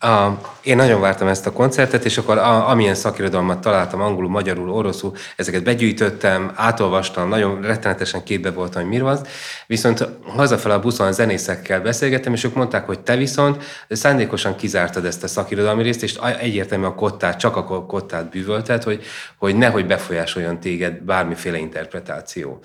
A, 0.03 0.31
én 0.63 0.77
nagyon 0.77 1.01
vártam 1.01 1.29
ezt 1.29 1.47
a 1.47 1.53
koncertet, 1.53 2.05
és 2.05 2.19
akkor 2.19 2.39
a, 2.39 2.69
amilyen 2.69 2.95
szakirodalmat 2.95 3.61
találtam, 3.61 4.01
angolul, 4.01 4.31
magyarul, 4.31 4.71
oroszul, 4.71 5.13
ezeket 5.37 5.63
begyűjtöttem, 5.63 6.53
átolvastam, 6.55 7.29
nagyon 7.29 7.63
rettenetesen 7.63 8.23
képbe 8.23 8.51
voltam, 8.51 8.83
hogy 8.83 8.91
mi 8.91 9.01
van. 9.01 9.19
Viszont 9.67 10.09
hazafel 10.27 10.71
a 10.71 10.81
buszon 10.81 11.07
a 11.07 11.13
zenészekkel 11.13 11.81
beszélgettem, 11.81 12.33
és 12.33 12.45
ők 12.45 12.55
mondták, 12.55 12.87
hogy 12.87 13.01
te 13.01 13.17
viszont 13.17 13.63
szándékosan 13.89 14.57
kizártad 14.57 15.05
ezt 15.05 15.23
a 15.23 15.29
szakirodalmi 15.29 15.83
részt, 15.83 16.03
és 16.03 16.19
egyértelműen 16.41 16.91
a 16.91 16.95
kottát, 16.95 17.39
csak 17.39 17.57
a 17.57 17.87
kottát 17.87 18.31
bűvölted, 18.31 18.83
hogy, 18.83 19.05
hogy 19.37 19.57
nehogy 19.57 19.87
befolyásoljon 19.87 20.61
téged 20.61 21.03
bármiféle 21.03 21.59
interpretáció. 21.59 22.61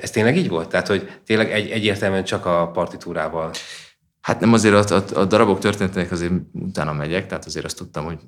Ez 0.00 0.10
tényleg 0.10 0.36
így 0.36 0.48
volt? 0.48 0.68
Tehát, 0.68 0.86
hogy 0.86 1.10
tényleg 1.26 1.52
egy, 1.52 1.70
egyértelműen 1.70 2.24
csak 2.24 2.46
a 2.46 2.70
partitúrával 2.72 3.50
Hát 4.24 4.40
nem 4.40 4.52
azért 4.52 4.90
a, 4.90 4.96
a, 4.96 5.18
a 5.18 5.24
darabok 5.24 5.58
történetének 5.58 6.10
azért 6.10 6.32
utána 6.52 6.92
megyek, 6.92 7.26
tehát 7.26 7.44
azért 7.44 7.64
azt 7.64 7.76
tudtam, 7.76 8.04
hogy, 8.04 8.18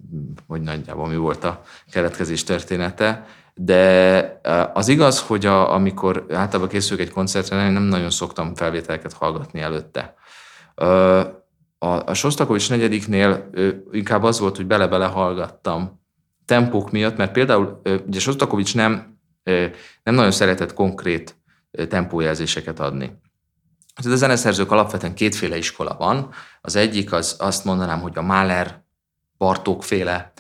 hogy 0.47 0.61
nagyjából 0.61 1.09
mi 1.09 1.17
volt 1.17 1.45
a 1.45 1.63
keletkezés 1.91 2.45
története, 2.45 3.27
de 3.55 4.41
az 4.75 4.89
igaz, 4.89 5.21
hogy 5.21 5.47
a, 5.47 5.75
amikor 5.75 6.27
általában 6.31 6.69
készülök 6.69 7.07
egy 7.07 7.13
koncertre, 7.13 7.71
nem 7.71 7.83
nagyon 7.83 8.11
szoktam 8.11 8.55
felvételeket 8.55 9.13
hallgatni 9.13 9.61
előtte. 9.61 10.15
A, 11.79 11.87
a 11.87 12.15
Sostakovics 12.15 12.71
negyediknél 12.71 13.51
inkább 13.91 14.23
az 14.23 14.39
volt, 14.39 14.57
hogy 14.57 14.67
bele-bele 14.67 15.07
hallgattam 15.07 16.01
tempók 16.45 16.91
miatt, 16.91 17.17
mert 17.17 17.33
például 17.33 17.81
ugye 18.07 18.21
Sostakovics 18.21 18.75
nem, 18.75 19.19
nem 20.03 20.15
nagyon 20.15 20.33
szeretett 20.33 20.75
konkrét 20.75 21.37
tempójelzéseket 21.89 22.81
adni. 22.81 23.25
Tehát 23.97 24.13
a 24.13 24.17
zeneszerzők 24.17 24.71
alapvetően 24.71 25.15
kétféle 25.15 25.57
iskola 25.57 25.97
van. 25.99 26.33
Az 26.61 26.77
egyik 26.77 27.13
az 27.13 27.37
azt 27.39 27.65
mondanám, 27.65 28.01
hogy 28.01 28.19
a 28.19 28.23
Mahler, 28.23 28.85
Bartók 29.39 29.85
féle 29.85 30.33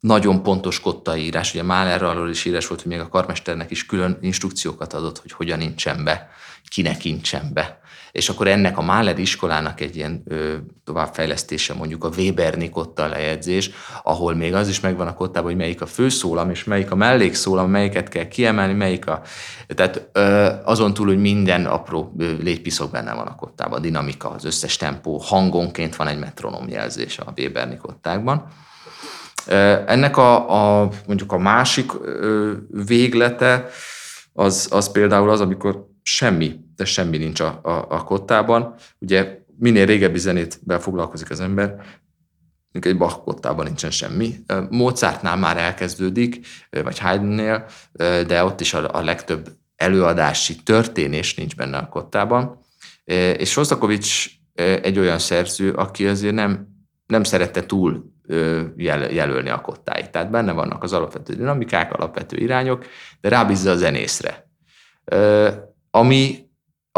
nagyon 0.00 0.42
pontos 0.42 0.80
kottaírás. 0.80 1.54
Ugye 1.54 1.62
Mahler 1.62 2.02
arról 2.02 2.30
is 2.30 2.44
írás 2.44 2.66
volt, 2.66 2.82
hogy 2.82 2.90
még 2.90 3.00
a 3.00 3.08
karmesternek 3.08 3.70
is 3.70 3.86
külön 3.86 4.18
instrukciókat 4.20 4.92
adott, 4.92 5.18
hogy 5.18 5.32
hogyan 5.32 5.58
nincsen 5.58 6.04
be, 6.04 6.30
kinek 6.68 7.02
nincsen 7.02 7.50
be 7.52 7.80
és 8.18 8.28
akkor 8.28 8.48
ennek 8.48 8.78
a 8.78 8.82
Mahler 8.82 9.18
iskolának 9.18 9.80
egy 9.80 9.96
ilyen 9.96 10.22
ö, 10.26 10.54
továbbfejlesztése 10.84 11.74
mondjuk 11.74 12.04
a 12.04 12.10
Weberni 12.16 12.70
kotta 12.70 13.06
lejegyzés, 13.06 13.70
ahol 14.02 14.34
még 14.34 14.54
az 14.54 14.68
is 14.68 14.80
megvan 14.80 15.06
a 15.06 15.14
kottában, 15.14 15.50
hogy 15.50 15.58
melyik 15.58 15.80
a 15.80 15.86
főszólam, 15.86 16.50
és 16.50 16.64
melyik 16.64 16.90
a 16.90 16.94
mellékszólam, 16.94 17.70
melyiket 17.70 18.08
kell 18.08 18.28
kiemelni, 18.28 18.72
melyik 18.72 19.06
a... 19.06 19.22
Tehát 19.66 20.08
ö, 20.12 20.50
azon 20.64 20.94
túl, 20.94 21.06
hogy 21.06 21.20
minden 21.20 21.66
apró 21.66 22.14
létpiszok 22.40 22.90
benne 22.90 23.14
van 23.14 23.26
a 23.26 23.34
kottában, 23.34 23.78
a 23.78 23.82
dinamika, 23.82 24.30
az 24.30 24.44
összes 24.44 24.76
tempó, 24.76 25.16
hangonként 25.16 25.96
van 25.96 26.06
egy 26.06 26.18
metronom 26.18 26.68
jelzés 26.68 27.18
a 27.18 27.32
Weberni 27.36 27.76
kottákban. 27.76 28.46
Ennek 29.86 30.16
a, 30.16 30.82
a 30.82 30.88
mondjuk 31.06 31.32
a 31.32 31.38
másik 31.38 31.92
véglete 32.70 33.66
az, 34.32 34.68
az 34.70 34.92
például 34.92 35.30
az, 35.30 35.40
amikor 35.40 35.86
semmi, 36.02 36.66
de 36.78 36.84
semmi 36.84 37.16
nincs 37.16 37.40
a, 37.40 37.60
a, 37.62 37.86
a 37.88 38.04
kottában. 38.04 38.74
Ugye 38.98 39.38
minél 39.58 39.86
régebbi 39.86 40.18
zenét 40.18 40.60
foglalkozik 40.78 41.30
az 41.30 41.40
ember, 41.40 41.84
egy 42.80 42.96
Bach 42.96 43.22
kottában 43.22 43.64
nincsen 43.64 43.90
semmi. 43.90 44.34
Mozartnál 44.70 45.36
már 45.36 45.56
elkezdődik, 45.56 46.46
vagy 46.70 46.98
Haydnnél, 46.98 47.66
de 48.26 48.44
ott 48.44 48.60
is 48.60 48.74
a, 48.74 48.94
a 48.94 49.02
legtöbb 49.02 49.48
előadási 49.76 50.56
történés 50.56 51.34
nincs 51.34 51.56
benne 51.56 51.76
a 51.76 51.88
kottában. 51.88 52.58
És 53.36 53.50
Sostakovics 53.50 54.30
egy 54.82 54.98
olyan 54.98 55.18
szerző, 55.18 55.72
aki 55.72 56.06
azért 56.06 56.34
nem, 56.34 56.68
nem 57.06 57.24
szerette 57.24 57.66
túl 57.66 58.12
jel, 58.76 59.12
jelölni 59.12 59.48
a 59.48 59.60
kottáit. 59.60 60.10
Tehát 60.10 60.30
benne 60.30 60.52
vannak 60.52 60.82
az 60.82 60.92
alapvető 60.92 61.34
dinamikák, 61.34 61.92
alapvető 61.92 62.36
irányok, 62.36 62.84
de 63.20 63.28
rábízza 63.28 63.70
a 63.70 63.76
zenészre 63.76 64.46
ami, 65.90 66.47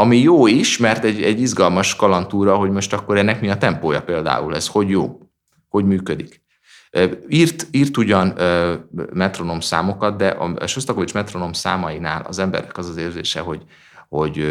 ami 0.01 0.19
jó 0.19 0.47
is, 0.47 0.79
mert 0.79 1.05
egy, 1.05 1.23
egy 1.23 1.41
izgalmas 1.41 1.97
kalantúra, 1.97 2.57
hogy 2.57 2.71
most 2.71 2.93
akkor 2.93 3.19
ennek 3.19 3.41
mi 3.41 3.51
a 3.51 3.57
tempója 3.57 4.03
például, 4.03 4.55
ez 4.55 4.67
hogy 4.67 4.89
jó, 4.89 5.19
hogy 5.69 5.85
működik. 5.85 6.43
Írt, 7.29 7.67
írt 7.71 7.97
ugyan 7.97 8.35
metronom 9.13 9.61
számokat, 9.61 10.17
de 10.17 10.29
a 10.59 10.67
Sostakovics 10.67 11.15
metronom 11.15 11.53
számainál 11.53 12.25
az 12.29 12.39
emberek 12.39 12.79
az 12.79 12.89
az 12.89 12.97
érzése, 12.97 13.41
hogy, 13.41 13.63
hogy 14.09 14.45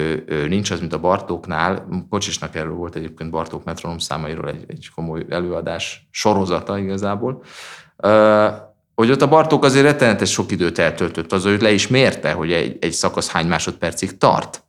nincs 0.47 0.71
az, 0.71 0.79
mint 0.79 0.93
a 0.93 0.99
Bartóknál. 0.99 1.87
Kocsisnak 2.09 2.55
erről 2.55 2.73
volt 2.73 2.95
egyébként 2.95 3.29
Bartók 3.29 3.63
metronom 3.63 3.97
számairól 3.97 4.49
egy, 4.49 4.63
egy 4.67 4.89
komoly 4.95 5.25
előadás 5.29 6.07
sorozata 6.11 6.77
igazából 6.77 7.43
hogy 8.95 9.11
ott 9.11 9.21
a 9.21 9.27
Bartók 9.27 9.63
azért 9.63 9.85
rettenetes 9.85 10.31
sok 10.31 10.51
időt 10.51 10.79
eltöltött 10.79 11.31
az, 11.31 11.43
hogy 11.43 11.61
le 11.61 11.71
is 11.71 11.87
mérte, 11.87 12.31
hogy 12.31 12.51
egy, 12.51 12.77
egy 12.81 12.91
szakasz 12.91 13.29
hány 13.29 13.47
másodpercig 13.47 14.17
tart, 14.17 14.63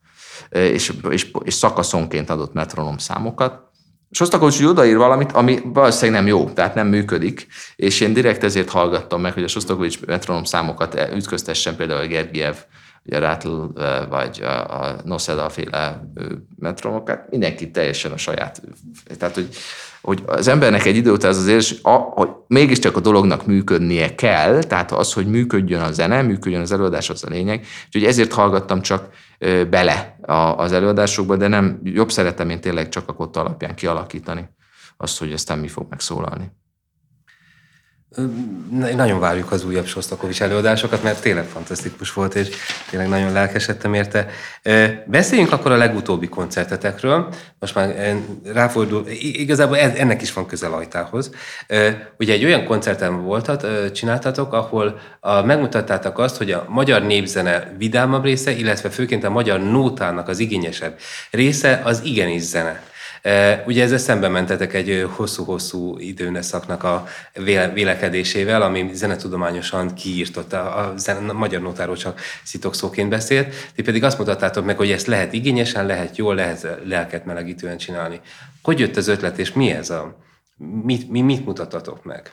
és, 0.51 0.93
és, 1.11 1.31
és 1.43 1.55
szakaszonként 1.55 2.31
adott 2.31 2.53
metronom 2.53 2.99
számokat. 2.99 3.69
És 4.11 4.21
azt 4.21 4.35
akarod, 4.35 4.55
hogy 4.55 4.67
odaír 4.67 4.97
valamit, 4.97 5.33
ami 5.33 5.61
valószínűleg 5.65 6.21
nem 6.21 6.31
jó, 6.31 6.51
tehát 6.51 6.75
nem 6.75 6.87
működik, 6.87 7.47
és 7.77 8.01
én 8.01 8.13
direkt 8.13 8.45
ezért 8.45 8.71
hallgattam 8.71 9.21
meg, 9.21 9.33
hogy 9.33 9.43
a 9.45 9.49
Sostakovics 9.49 10.07
metronom 10.07 10.45
számokat 10.45 11.11
ütköztessen 11.15 11.77
például 11.77 12.01
a 12.01 12.07
Gergiev, 12.07 12.57
a 13.11 13.19
Rattle, 13.19 14.07
vagy 14.09 14.43
a, 14.43 14.83
a 14.83 14.97
Noseda 15.05 15.49
féle 15.49 16.11
metronomokat, 16.59 17.31
mindenki 17.31 17.71
teljesen 17.71 18.13
a 18.13 18.17
saját, 18.17 18.63
tehát 19.19 19.35
hogy 19.35 19.49
hogy 20.03 20.23
az 20.27 20.49
embernek 20.49 20.85
egy 20.85 20.97
idő 20.97 21.13
után 21.13 21.31
az 21.31 21.39
azért, 21.39 21.81
hogy 21.83 22.29
mégiscsak 22.47 22.97
a 22.97 23.01
dolognak 23.01 23.47
működnie 23.47 24.15
kell, 24.15 24.63
tehát 24.63 24.93
az, 24.93 25.13
hogy 25.13 25.27
működjön 25.27 25.81
a 25.81 25.93
zene, 25.93 26.23
működjön 26.23 26.61
az 26.61 26.73
előadás, 26.73 27.11
az 27.11 27.25
a 27.25 27.29
lényeg. 27.29 27.67
Úgyhogy 27.87 28.05
ezért 28.05 28.33
hallgattam 28.33 28.81
csak 28.81 29.09
bele 29.71 30.19
az 30.57 30.73
előadásokba, 30.73 31.37
de 31.37 31.49
nem 31.49 31.81
jobb 31.85 32.11
szeretem 32.11 32.51
én 32.51 32.61
tényleg 32.61 32.89
csak 32.89 33.09
a 33.09 33.13
kotta 33.13 33.41
alapján 33.41 33.75
kialakítani 33.75 34.49
azt, 34.97 35.19
hogy 35.19 35.33
aztán 35.33 35.59
mi 35.59 35.69
fog 35.69 35.87
megszólalni. 35.91 36.53
Nagyon 38.71 39.21
várjuk 39.21 39.53
az 39.53 39.65
újabb 39.65 39.87
Sostakovics 39.87 40.43
előadásokat, 40.43 41.03
mert 41.03 41.21
tényleg 41.21 41.45
fantasztikus 41.45 42.13
volt, 42.13 42.35
és 42.35 42.49
tényleg 42.91 43.09
nagyon 43.09 43.33
lelkesedtem 43.33 43.95
érte. 43.95 44.29
Beszéljünk 45.07 45.53
akkor 45.53 45.73
a 45.73 45.77
legutóbbi 45.77 46.29
koncertetekről. 46.29 47.29
Most 47.59 47.75
már 47.75 48.17
ráfordul, 48.45 49.07
igazából 49.21 49.79
ennek 49.79 50.23
is 50.23 50.33
van 50.33 50.47
közel 50.47 50.73
ajtához. 50.73 51.31
Ugye 52.19 52.33
egy 52.33 52.45
olyan 52.45 52.65
koncerten 52.65 53.23
voltat, 53.23 53.93
csináltatok, 53.93 54.53
ahol 54.53 55.01
megmutattátok 55.45 56.19
azt, 56.19 56.37
hogy 56.37 56.51
a 56.51 56.65
magyar 56.69 57.03
népzene 57.03 57.75
vidámabb 57.79 58.25
része, 58.25 58.51
illetve 58.51 58.91
főként 58.91 59.25
a 59.25 59.31
magyar 59.31 59.61
nótának 59.61 60.29
az 60.29 60.39
igényesebb 60.39 60.99
része 61.31 61.81
az 61.85 62.01
igenis 62.05 62.43
zene. 62.43 62.83
Ugye 63.67 63.83
ezzel 63.83 63.99
szembe 63.99 64.29
mentetek 64.29 64.75
egy 64.75 65.07
hosszú-hosszú 65.17 65.99
időneszaknak 65.99 66.85
a 66.85 67.07
vélekedésével, 67.75 68.63
ami 68.63 68.91
zenetudományosan 68.93 69.95
kiírtott, 69.95 70.53
a, 70.53 70.79
a 71.07 71.33
magyar 71.33 71.61
notáról 71.61 71.97
csak 71.97 72.21
szitokszóként 72.45 73.09
beszélt, 73.09 73.55
ti 73.75 73.83
pedig 73.83 74.05
azt 74.05 74.19
mutattátok 74.19 74.65
meg, 74.65 74.77
hogy 74.77 74.91
ezt 74.91 75.07
lehet 75.07 75.33
igényesen, 75.33 75.87
lehet 75.87 76.17
jól, 76.17 76.35
lehet 76.35 76.79
lelket 76.85 77.25
melegítően 77.25 77.77
csinálni. 77.77 78.21
Hogy 78.63 78.79
jött 78.79 78.97
az 78.97 79.09
ötlet, 79.09 79.39
és 79.39 79.53
mi 79.53 79.71
ez 79.71 79.91
a... 79.91 80.17
Mit, 80.83 81.11
mi, 81.11 81.21
mit 81.21 81.45
mutattatok 81.45 82.05
meg? 82.05 82.33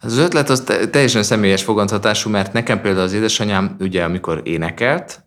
Az 0.00 0.18
ötlet 0.18 0.50
az 0.50 0.64
teljesen 0.90 1.22
személyes 1.22 1.62
fogadhatású, 1.62 2.30
mert 2.30 2.52
nekem 2.52 2.80
például 2.80 3.04
az 3.04 3.12
édesanyám, 3.12 3.76
ugye 3.80 4.04
amikor 4.04 4.40
énekelt, 4.44 5.20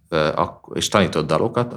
és 0.74 0.88
tanított 0.88 1.28
dalokat, 1.28 1.76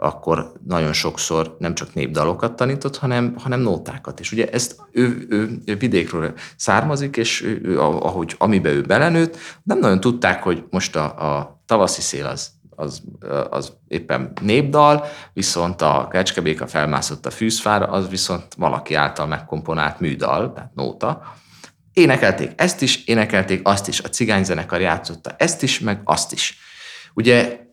akkor 0.00 0.52
nagyon 0.66 0.92
sokszor 0.92 1.56
nem 1.58 1.74
csak 1.74 1.94
népdalokat 1.94 2.56
tanított, 2.56 2.96
hanem, 2.96 3.34
hanem 3.38 3.60
nótákat. 3.60 4.20
És 4.20 4.32
ugye 4.32 4.50
ezt 4.50 4.76
ő, 4.92 5.26
ő, 5.28 5.58
ő 5.64 5.76
vidékről 5.76 6.34
származik, 6.56 7.16
és 7.16 7.42
ő, 7.42 7.80
ahogy 7.80 8.34
amiben 8.38 8.72
ő 8.72 8.82
belenőtt, 8.82 9.36
nem 9.62 9.78
nagyon 9.78 10.00
tudták, 10.00 10.42
hogy 10.42 10.64
most 10.70 10.96
a, 10.96 11.36
a 11.38 11.60
tavaszi 11.66 12.00
szél 12.00 12.26
az, 12.26 12.50
az, 12.70 13.02
az 13.50 13.72
éppen 13.88 14.32
népdal, 14.40 15.04
viszont 15.32 15.82
a 15.82 16.08
kecskebéka 16.10 16.66
felmászott 16.66 17.26
a 17.26 17.30
fűzfára, 17.30 17.86
az 17.86 18.08
viszont 18.08 18.54
valaki 18.56 18.94
által 18.94 19.26
megkomponált 19.26 20.00
műdal, 20.00 20.52
tehát 20.52 20.74
nóta. 20.74 21.34
Énekelték 21.92 22.52
ezt 22.56 22.82
is, 22.82 23.04
énekelték 23.04 23.60
azt 23.64 23.88
is, 23.88 24.00
a 24.00 24.08
cigányzenekar 24.08 24.80
játszotta 24.80 25.34
ezt 25.38 25.62
is, 25.62 25.80
meg 25.80 26.00
azt 26.04 26.32
is. 26.32 26.58
Ugye 27.14 27.66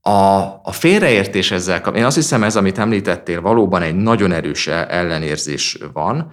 a, 0.00 0.40
a 0.62 0.72
félreértés 0.72 1.50
ezzel, 1.50 1.94
én 1.94 2.04
azt 2.04 2.16
hiszem 2.16 2.42
ez, 2.42 2.56
amit 2.56 2.78
említettél, 2.78 3.40
valóban 3.40 3.82
egy 3.82 3.94
nagyon 3.94 4.32
erős 4.32 4.66
ellenérzés 4.66 5.78
van. 5.92 6.32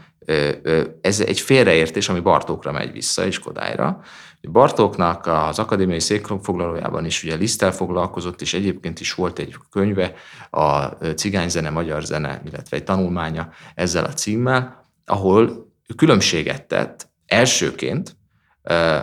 Ez 1.01 1.19
egy 1.19 1.39
félreértés, 1.39 2.09
ami 2.09 2.19
Bartókra 2.19 2.71
megy 2.71 2.91
vissza, 2.91 3.25
és 3.25 3.39
Kodályra. 3.39 4.01
Bartóknak 4.51 5.25
az 5.25 5.59
akadémiai 5.59 5.99
székfoglalójában 5.99 7.05
is 7.05 7.23
ugye 7.23 7.35
Lisztel 7.35 7.71
foglalkozott, 7.71 8.41
és 8.41 8.53
egyébként 8.53 8.99
is 8.99 9.13
volt 9.13 9.39
egy 9.39 9.55
könyve, 9.71 10.13
a 10.49 10.83
cigányzene, 11.15 11.69
magyar 11.69 12.03
zene, 12.03 12.41
illetve 12.45 12.77
egy 12.77 12.83
tanulmánya 12.83 13.49
ezzel 13.75 14.05
a 14.05 14.13
címmel, 14.13 14.85
ahol 15.05 15.71
különbséget 15.95 16.67
tett 16.67 17.09
elsőként 17.25 18.15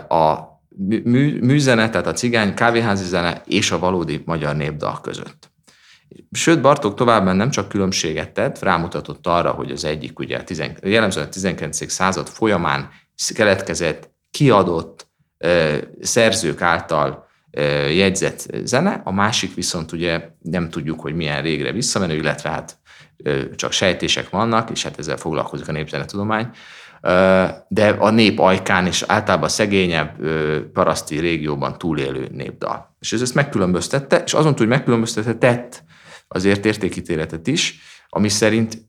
a 0.07 0.54
mű, 1.03 1.39
műzene, 1.39 1.89
tehát 1.89 2.07
a 2.07 2.13
cigány 2.13 2.53
kávéházi 2.53 3.05
zene 3.05 3.41
és 3.45 3.71
a 3.71 3.79
valódi 3.79 4.21
magyar 4.25 4.55
népdal 4.55 5.01
között. 5.01 5.53
Sőt, 6.31 6.61
Bartók 6.61 6.95
továbbá 6.95 7.33
nem 7.33 7.49
csak 7.49 7.69
különbséget 7.69 8.31
tett, 8.31 8.59
rámutatott 8.59 9.27
arra, 9.27 9.51
hogy 9.51 9.71
az 9.71 9.85
egyik 9.85 10.19
ugye 10.19 10.43
jellemzően 10.81 11.25
a 11.25 11.29
19. 11.29 11.91
század 11.91 12.27
folyamán 12.27 12.89
keletkezett, 13.33 14.11
kiadott 14.31 15.07
szerzők 16.01 16.61
által 16.61 17.27
jegyzett 17.89 18.47
zene, 18.63 19.01
a 19.03 19.11
másik 19.11 19.53
viszont 19.53 19.91
ugye 19.91 20.29
nem 20.41 20.69
tudjuk, 20.69 20.99
hogy 20.99 21.15
milyen 21.15 21.41
régre 21.41 21.71
visszamenő, 21.71 22.15
illetve 22.15 22.49
hát 22.49 22.77
csak 23.55 23.71
sejtések 23.71 24.29
vannak, 24.29 24.69
és 24.69 24.83
hát 24.83 24.99
ezzel 24.99 25.17
foglalkozik 25.17 25.67
a 25.67 25.71
népzenetudomány, 25.71 26.49
de 27.67 27.89
a 27.99 28.09
nép 28.09 28.39
ajkán 28.39 28.85
és 28.85 29.03
általában 29.07 29.49
szegényebb 29.49 30.15
paraszti 30.73 31.19
régióban 31.19 31.77
túlélő 31.77 32.27
népdal. 32.31 32.95
És 32.99 33.13
ez 33.13 33.21
ezt 33.21 33.35
megkülönböztette, 33.35 34.23
és 34.25 34.33
azon 34.33 34.55
túl, 34.55 34.67
hogy 34.67 34.75
megkülönböztette, 34.75 35.33
tett 35.33 35.83
azért 36.27 36.65
értékítéletet 36.65 37.47
is, 37.47 37.79
ami 38.09 38.29
szerint 38.29 38.87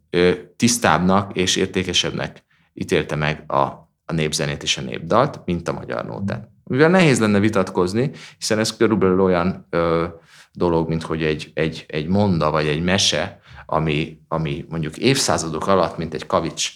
tisztábbnak 0.57 1.37
és 1.37 1.57
értékesebbnek 1.57 2.45
ítélte 2.75 3.15
meg 3.17 3.45
a, 3.47 3.61
a 4.05 4.13
népzenét 4.13 4.63
és 4.63 4.77
a 4.79 4.83
népdalt, 4.83 5.41
mint 5.45 5.69
a 5.69 5.73
magyar 5.73 6.05
nótát. 6.05 6.49
Mivel 6.65 6.91
nehéz 6.91 7.21
lenne 7.21 7.39
vitatkozni, 7.39 8.11
hiszen 8.39 8.59
ez 8.59 8.77
körülbelül 8.77 9.21
olyan 9.21 9.67
ö, 9.71 10.05
dolog, 10.53 10.89
mint 10.89 11.03
hogy 11.03 11.23
egy, 11.23 11.51
egy, 11.55 11.85
egy 11.89 12.07
monda 12.07 12.51
vagy 12.51 12.67
egy 12.67 12.83
mese, 12.83 13.41
ami, 13.67 14.19
ami 14.29 14.65
mondjuk 14.69 14.97
évszázadok 14.97 15.67
alatt, 15.67 15.97
mint 15.97 16.15
egy 16.15 16.27
kavics 16.27 16.73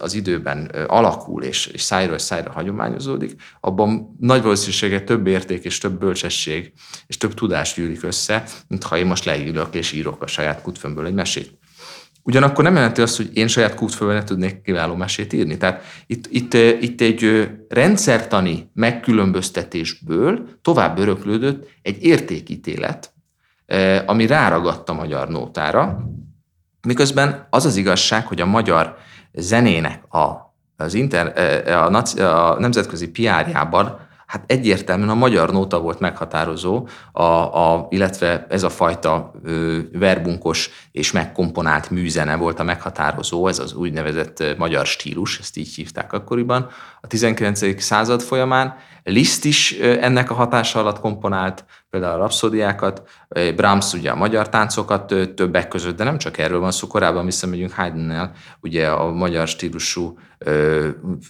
az 0.00 0.14
időben 0.14 0.70
alakul 0.86 1.42
és, 1.42 1.66
és 1.66 1.82
szájról 1.82 2.18
szájra 2.18 2.52
hagyományozódik, 2.52 3.42
abban 3.60 4.16
nagy 4.20 4.42
valószínűséggel 4.42 5.04
több 5.04 5.26
érték 5.26 5.64
és 5.64 5.78
több 5.78 5.98
bölcsesség 5.98 6.72
és 7.06 7.16
több 7.16 7.34
tudás 7.34 7.74
gyűlik 7.74 8.02
össze, 8.02 8.44
mint 8.68 8.82
ha 8.82 8.96
én 8.96 9.06
most 9.06 9.24
leírok 9.24 9.74
és 9.74 9.92
írok 9.92 10.22
a 10.22 10.26
saját 10.26 10.62
kutfömből 10.62 11.06
egy 11.06 11.14
mesét. 11.14 11.58
Ugyanakkor 12.22 12.64
nem 12.64 12.74
jelenti 12.74 13.00
azt, 13.00 13.16
hogy 13.16 13.30
én 13.32 13.48
saját 13.48 13.74
kútfővel 13.74 14.14
ne 14.14 14.24
tudnék 14.24 14.62
kiváló 14.62 14.94
mesét 14.94 15.32
írni. 15.32 15.56
Tehát 15.56 15.82
itt, 16.06 16.26
itt, 16.30 16.54
itt 16.54 17.00
egy 17.00 17.48
rendszertani 17.68 18.70
megkülönböztetésből 18.74 20.48
tovább 20.62 20.98
öröklődött 20.98 21.68
egy 21.82 22.02
értékítélet, 22.04 23.12
ami 24.06 24.26
ráragadta 24.26 24.92
a 24.92 24.96
magyar 24.96 25.28
nótára, 25.28 26.04
Miközben 26.82 27.46
az 27.50 27.64
az 27.64 27.76
igazság, 27.76 28.26
hogy 28.26 28.40
a 28.40 28.46
magyar 28.46 28.96
zenének 29.32 30.14
a, 30.14 30.54
az 30.76 30.94
inter, 30.94 31.38
a, 31.68 32.02
a 32.18 32.58
nemzetközi 32.58 33.08
piárjában 33.08 34.08
hát 34.30 34.44
egyértelműen 34.46 35.08
a 35.08 35.14
magyar 35.14 35.52
nóta 35.52 35.80
volt 35.80 36.00
meghatározó, 36.00 36.88
a, 37.12 37.22
a, 37.22 37.86
illetve 37.90 38.46
ez 38.48 38.62
a 38.62 38.68
fajta 38.68 39.32
ö, 39.44 39.78
verbunkos 39.92 40.70
és 40.92 41.12
megkomponált 41.12 41.90
műzene 41.90 42.36
volt 42.36 42.60
a 42.60 42.62
meghatározó, 42.62 43.46
ez 43.46 43.58
az 43.58 43.74
úgynevezett 43.74 44.44
magyar 44.58 44.86
stílus, 44.86 45.38
ezt 45.38 45.56
így 45.56 45.74
hívták 45.74 46.12
akkoriban. 46.12 46.68
A 47.00 47.06
19. 47.06 47.82
század 47.82 48.22
folyamán 48.22 48.76
Liszt 49.02 49.44
is 49.44 49.72
ennek 49.80 50.30
a 50.30 50.34
hatása 50.34 50.78
alatt 50.78 51.00
komponált, 51.00 51.64
például 51.90 52.14
a 52.14 52.18
rapszódiákat, 52.18 53.02
Brahms 53.56 53.92
ugye 53.92 54.10
a 54.10 54.16
magyar 54.16 54.48
táncokat 54.48 55.14
többek 55.34 55.68
között, 55.68 55.96
de 55.96 56.04
nem 56.04 56.18
csak 56.18 56.38
erről 56.38 56.60
van 56.60 56.70
szó, 56.70 56.86
korábban 56.86 57.24
visszamegyünk 57.24 57.72
Haydnnel, 57.72 58.32
ugye 58.60 58.88
a 58.88 59.10
magyar 59.10 59.48
stílusú 59.48 60.18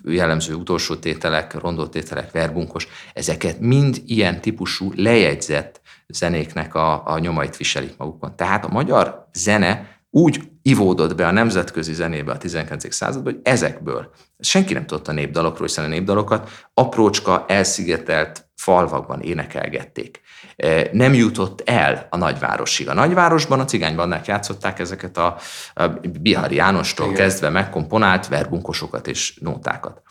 jellemző 0.05 0.55
utolsó 0.55 0.95
tételek, 0.97 1.55
rondótételek, 1.55 2.33
verbunkos, 2.33 2.89
ezeket 3.14 3.61
mind 3.61 4.03
ilyen 4.07 4.41
típusú 4.41 4.93
lejegyzett 4.97 5.81
zenéknek 6.09 6.75
a, 6.75 7.07
a 7.07 7.18
nyomait 7.18 7.57
viselik 7.57 7.97
magukon. 7.97 8.37
Tehát 8.37 8.64
a 8.64 8.68
magyar 8.68 9.29
zene 9.33 9.99
úgy 10.11 10.50
ivódott 10.63 11.15
be 11.15 11.27
a 11.27 11.31
nemzetközi 11.31 11.93
zenébe 11.93 12.33
a 12.33 12.39
19. 12.39 12.95
században, 12.95 13.33
hogy 13.33 13.43
ezekből 13.45 14.11
senki 14.39 14.73
nem 14.73 14.87
tudott 14.87 15.09
a 15.09 15.13
népdalokról, 15.13 15.67
hiszen 15.67 15.85
a 15.85 15.89
népdalokat 15.89 16.51
aprócska, 16.75 17.45
elszigetelt 17.49 18.49
falvakban 18.57 19.21
énekelgették. 19.21 20.21
E, 20.57 20.89
nem 20.93 21.15
jutott 21.15 21.63
el 21.65 22.07
a 22.11 22.17
nagyvárosig. 22.17 22.89
A 22.89 22.95
nagyvárosban 22.95 23.61
a 23.61 23.65
cigánybandák 23.65 24.27
játszották 24.27 24.79
ezeket 24.79 25.17
a, 25.17 25.37
a 25.75 25.87
Bihari 26.21 26.55
Jánostól 26.55 27.07
Igen. 27.07 27.19
kezdve 27.19 27.49
megkomponált 27.49 28.29
verbunkosokat 28.29 29.07
és 29.07 29.39
nótákat. 29.41 30.03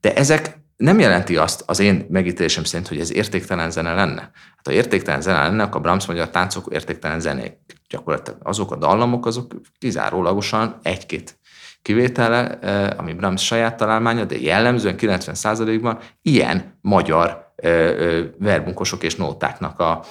De 0.00 0.14
ezek 0.14 0.59
nem 0.80 0.98
jelenti 0.98 1.36
azt 1.36 1.62
az 1.66 1.78
én 1.78 2.06
megítélésem 2.08 2.64
szerint, 2.64 2.88
hogy 2.88 3.00
ez 3.00 3.12
értéktelen 3.12 3.70
zene 3.70 3.94
lenne. 3.94 4.20
Hát 4.20 4.66
ha 4.66 4.72
értéktelen 4.72 5.20
zene 5.20 5.42
lenne, 5.42 5.62
akkor 5.62 5.76
a 5.76 5.82
Brahms 5.82 6.06
magyar 6.06 6.30
táncok 6.30 6.66
értéktelen 6.72 7.20
zenék. 7.20 7.56
Gyakorlatilag 7.88 8.40
azok 8.42 8.72
a 8.72 8.76
dallamok, 8.76 9.26
azok 9.26 9.54
kizárólagosan 9.78 10.78
egy-két 10.82 11.38
kivétele, 11.82 12.58
eh, 12.58 12.88
ami 12.96 13.12
Brahms 13.12 13.44
saját 13.44 13.76
találmánya, 13.76 14.24
de 14.24 14.36
jellemzően 14.38 14.96
90%-ban 14.96 15.98
ilyen 16.22 16.78
magyar 16.80 17.52
eh, 17.56 17.88
eh, 17.88 18.24
verbunkosok 18.38 19.02
és 19.02 19.16
nótáknak, 19.16 19.80
a, 19.80 20.04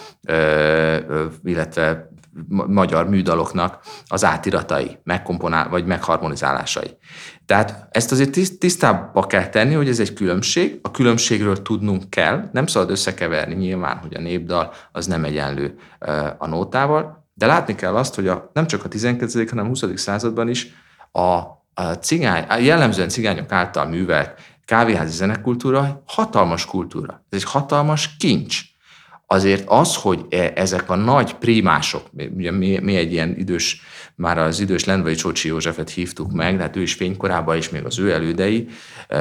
illetve 1.44 2.09
magyar 2.68 3.10
műdaloknak 3.10 3.80
az 4.08 4.26
átiratai, 4.26 4.98
megkomponál, 5.04 5.70
vagy 5.70 5.86
megharmonizálásai. 5.86 6.98
Tehát 7.46 7.88
ezt 7.92 8.12
azért 8.12 8.58
tisztába 8.60 9.28
kell 9.28 9.48
tenni, 9.48 9.74
hogy 9.74 9.90
ez 9.90 10.00
egy 10.00 10.14
különbség, 10.14 10.80
a 10.82 10.92
különbségről 10.92 11.62
tudnunk 11.62 12.10
kell, 12.10 12.50
nem 12.52 12.68
szabad 12.68 12.90
összekeverni 12.90 13.56
nyilván, 13.56 13.98
hogy 13.98 14.16
a 14.16 14.20
népdal 14.20 14.74
az 14.92 15.06
nem 15.06 15.24
egyenlő 15.24 15.76
a 16.38 16.48
nótával, 16.48 17.28
de 17.34 17.46
látni 17.46 17.76
kell 17.76 17.96
azt, 17.96 18.16
hogy 18.16 18.28
a, 18.28 18.50
nem 18.54 18.68
csak 18.68 18.84
a 18.84 18.88
19. 18.88 19.50
hanem 19.50 19.66
a 19.66 19.68
20. 19.68 19.84
században 19.96 20.50
is 20.50 20.68
a, 21.12 21.22
a 21.74 21.94
cigány, 22.02 22.46
jellemzően 22.62 23.10
cigányok 23.10 23.52
által 23.52 23.86
művelt 23.86 24.42
kávéházi 24.66 25.16
zenekultúra 25.16 26.04
hatalmas 26.06 26.66
kultúra. 26.66 27.26
Ez 27.30 27.44
egy 27.44 27.44
hatalmas 27.44 28.16
kincs. 28.18 28.62
Azért 29.32 29.64
az, 29.68 29.96
hogy 29.96 30.26
e, 30.30 30.52
ezek 30.56 30.90
a 30.90 30.96
nagy 30.96 31.34
primások, 31.34 32.10
ugye 32.36 32.52
mi, 32.52 32.80
mi 32.82 32.96
egy 32.96 33.12
ilyen 33.12 33.36
idős, 33.38 33.82
már 34.16 34.38
az 34.38 34.60
idős 34.60 34.86
Lendvai 34.86 35.16
Csocsi 35.16 35.48
Józsefet 35.48 35.90
hívtuk 35.90 36.32
meg, 36.32 36.58
de 36.58 36.62
hát 36.62 36.76
ő 36.76 36.82
is 36.82 36.94
fénykorában 36.94 37.58
is, 37.58 37.70
még 37.70 37.86
az 37.86 38.00
ő 38.00 38.12
elődei, 38.12 38.68
e, 39.08 39.18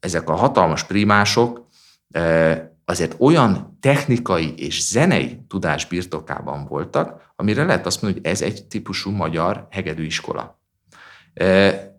ezek 0.00 0.28
a 0.28 0.34
hatalmas 0.34 0.84
primások 0.84 1.66
e, 2.10 2.76
azért 2.84 3.14
olyan 3.18 3.78
technikai 3.80 4.54
és 4.56 4.82
zenei 4.82 5.38
tudás 5.48 5.86
birtokában 5.86 6.66
voltak, 6.66 7.32
amire 7.36 7.64
lehet 7.64 7.86
azt 7.86 8.02
mondani, 8.02 8.22
hogy 8.24 8.32
ez 8.32 8.42
egy 8.42 8.64
típusú 8.64 9.10
magyar 9.10 9.66
hegedűiskola. 9.70 10.60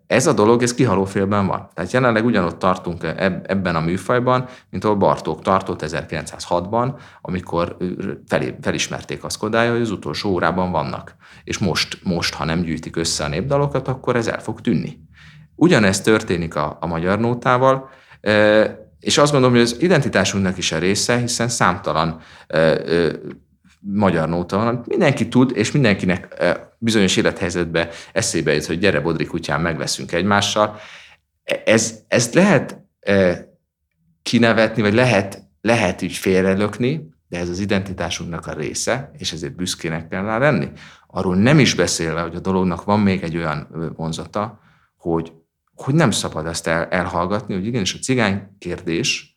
Ez 0.06 0.26
a 0.26 0.32
dolog, 0.32 0.62
ez 0.62 0.74
kihaló 0.74 1.04
félben 1.04 1.46
van. 1.46 1.68
Tehát 1.74 1.92
jelenleg 1.92 2.24
ugyanott 2.24 2.58
tartunk 2.58 3.02
ebben 3.46 3.76
a 3.76 3.80
műfajban, 3.80 4.46
mint 4.70 4.84
ahol 4.84 4.96
Bartók 4.96 5.42
tartott 5.42 5.84
1906-ban, 5.86 6.94
amikor 7.20 7.76
fel, 8.26 8.56
felismerték 8.60 9.24
azt 9.24 9.38
Kodály, 9.38 9.70
hogy 9.70 9.80
az 9.80 9.90
utolsó 9.90 10.30
órában 10.30 10.70
vannak. 10.70 11.14
És 11.44 11.58
most, 11.58 11.98
most, 12.02 12.34
ha 12.34 12.44
nem 12.44 12.60
gyűjtik 12.60 12.96
össze 12.96 13.24
a 13.24 13.28
népdalokat, 13.28 13.88
akkor 13.88 14.16
ez 14.16 14.26
el 14.26 14.40
fog 14.40 14.60
tűnni. 14.60 14.98
Ugyanezt 15.54 16.04
történik 16.04 16.54
a, 16.54 16.76
a 16.80 16.86
magyar 16.86 17.18
nótával, 17.18 17.88
és 19.00 19.18
azt 19.18 19.32
gondolom, 19.32 19.56
hogy 19.56 19.64
az 19.64 19.76
identitásunknak 19.80 20.58
is 20.58 20.72
a 20.72 20.78
része, 20.78 21.16
hiszen 21.16 21.48
számtalan 21.48 22.20
magyar 23.92 24.28
nóta 24.28 24.56
van, 24.56 24.84
mindenki 24.86 25.28
tud, 25.28 25.52
és 25.54 25.72
mindenkinek 25.72 26.44
bizonyos 26.78 27.16
élethelyzetben 27.16 27.88
eszébe 28.12 28.54
jut, 28.54 28.66
hogy 28.66 28.78
gyere 28.78 29.00
Bodri 29.00 29.24
kutyán, 29.24 29.60
megveszünk 29.60 30.12
egymással. 30.12 30.76
Ez, 31.64 31.98
ezt 32.08 32.34
lehet 32.34 32.82
kinevetni, 34.22 34.82
vagy 34.82 34.94
lehet, 34.94 35.42
lehet 35.60 36.02
így 36.02 36.12
félrelökni, 36.12 37.08
de 37.28 37.38
ez 37.38 37.48
az 37.48 37.58
identitásunknak 37.58 38.46
a 38.46 38.52
része, 38.52 39.10
és 39.18 39.32
ezért 39.32 39.56
büszkének 39.56 40.08
kell 40.08 40.22
rá 40.22 40.38
lenni. 40.38 40.68
Arról 41.06 41.36
nem 41.36 41.58
is 41.58 41.74
beszélve, 41.74 42.20
hogy 42.20 42.34
a 42.34 42.40
dolognak 42.40 42.84
van 42.84 43.00
még 43.00 43.22
egy 43.22 43.36
olyan 43.36 43.92
vonzata, 43.96 44.60
hogy, 44.96 45.32
hogy 45.74 45.94
nem 45.94 46.10
szabad 46.10 46.46
ezt 46.46 46.66
el, 46.66 46.84
elhallgatni, 46.84 47.54
hogy 47.54 47.66
igenis 47.66 47.94
a 47.94 47.98
cigány 47.98 48.56
kérdés, 48.58 49.33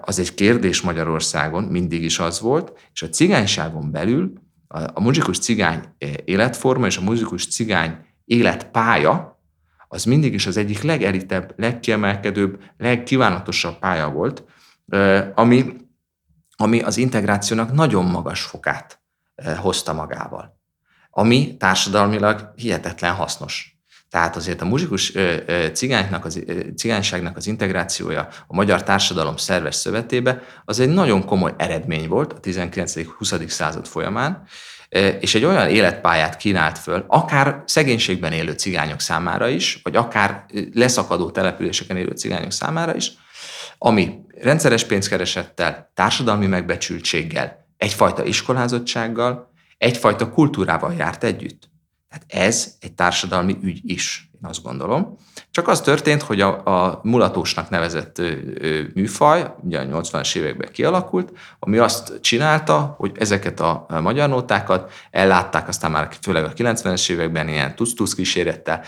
az 0.00 0.18
egy 0.18 0.34
kérdés 0.34 0.80
Magyarországon, 0.80 1.64
mindig 1.64 2.02
is 2.02 2.18
az 2.18 2.40
volt, 2.40 2.72
és 2.92 3.02
a 3.02 3.08
cigányságon 3.08 3.90
belül 3.90 4.32
a 4.68 5.00
muzikus 5.00 5.38
cigány 5.38 5.82
életforma 6.24 6.86
és 6.86 6.96
a 6.96 7.02
muzikus 7.02 7.46
cigány 7.46 7.96
életpálya 8.24 9.40
az 9.88 10.04
mindig 10.04 10.34
is 10.34 10.46
az 10.46 10.56
egyik 10.56 10.82
legelitebb, 10.82 11.54
legkiemelkedőbb, 11.56 12.62
legkívánatosabb 12.76 13.78
pálya 13.78 14.10
volt, 14.10 14.44
ami, 15.34 15.76
ami 16.56 16.80
az 16.80 16.96
integrációnak 16.96 17.72
nagyon 17.72 18.04
magas 18.04 18.42
fokát 18.42 19.00
hozta 19.56 19.92
magával, 19.92 20.58
ami 21.10 21.56
társadalmilag 21.56 22.52
hihetetlen 22.56 23.14
hasznos. 23.14 23.77
Tehát 24.10 24.36
azért 24.36 24.62
a 24.62 24.64
muzsikus 24.64 25.12
cigánynak, 25.72 26.24
az, 26.24 26.42
cigányságnak 26.76 27.36
az 27.36 27.46
integrációja 27.46 28.28
a 28.46 28.54
magyar 28.54 28.82
társadalom 28.82 29.36
szerves 29.36 29.74
szövetébe 29.74 30.42
az 30.64 30.80
egy 30.80 30.88
nagyon 30.88 31.24
komoly 31.24 31.54
eredmény 31.56 32.08
volt 32.08 32.32
a 32.32 32.40
19.-20. 32.40 33.48
század 33.48 33.86
folyamán, 33.86 34.46
és 35.20 35.34
egy 35.34 35.44
olyan 35.44 35.68
életpályát 35.68 36.36
kínált 36.36 36.78
föl, 36.78 37.04
akár 37.08 37.62
szegénységben 37.66 38.32
élő 38.32 38.52
cigányok 38.52 39.00
számára 39.00 39.48
is, 39.48 39.80
vagy 39.82 39.96
akár 39.96 40.44
leszakadó 40.72 41.30
településeken 41.30 41.96
élő 41.96 42.10
cigányok 42.10 42.52
számára 42.52 42.94
is, 42.94 43.12
ami 43.78 44.20
rendszeres 44.40 44.84
pénzkeresettel, 44.84 45.90
társadalmi 45.94 46.46
megbecsültséggel, 46.46 47.66
egyfajta 47.76 48.24
iskolázottsággal, 48.24 49.52
egyfajta 49.78 50.30
kultúrával 50.30 50.94
járt 50.98 51.24
együtt. 51.24 51.67
Tehát 52.08 52.24
ez 52.28 52.76
egy 52.80 52.92
társadalmi 52.94 53.58
ügy 53.62 53.90
is, 53.90 54.30
én 54.34 54.48
azt 54.48 54.62
gondolom. 54.62 55.18
Csak 55.58 55.68
az 55.68 55.80
történt, 55.80 56.22
hogy 56.22 56.40
a, 56.40 56.66
a 56.66 57.00
mulatósnak 57.02 57.70
nevezett 57.70 58.18
ö, 58.18 58.30
ö, 58.54 58.80
műfaj, 58.94 59.46
ugye 59.60 59.78
a 59.80 59.84
80-as 59.84 60.36
években 60.36 60.68
kialakult, 60.72 61.32
ami 61.58 61.78
azt 61.78 62.20
csinálta, 62.20 62.94
hogy 62.98 63.12
ezeket 63.18 63.60
a, 63.60 63.86
magyar 64.00 64.28
nótákat 64.28 64.92
ellátták, 65.10 65.68
aztán 65.68 65.90
már 65.90 66.08
főleg 66.22 66.44
a 66.44 66.52
90-es 66.52 67.10
években 67.10 67.48
ilyen 67.48 67.74
tusz 67.74 68.14
kísérettel, 68.14 68.82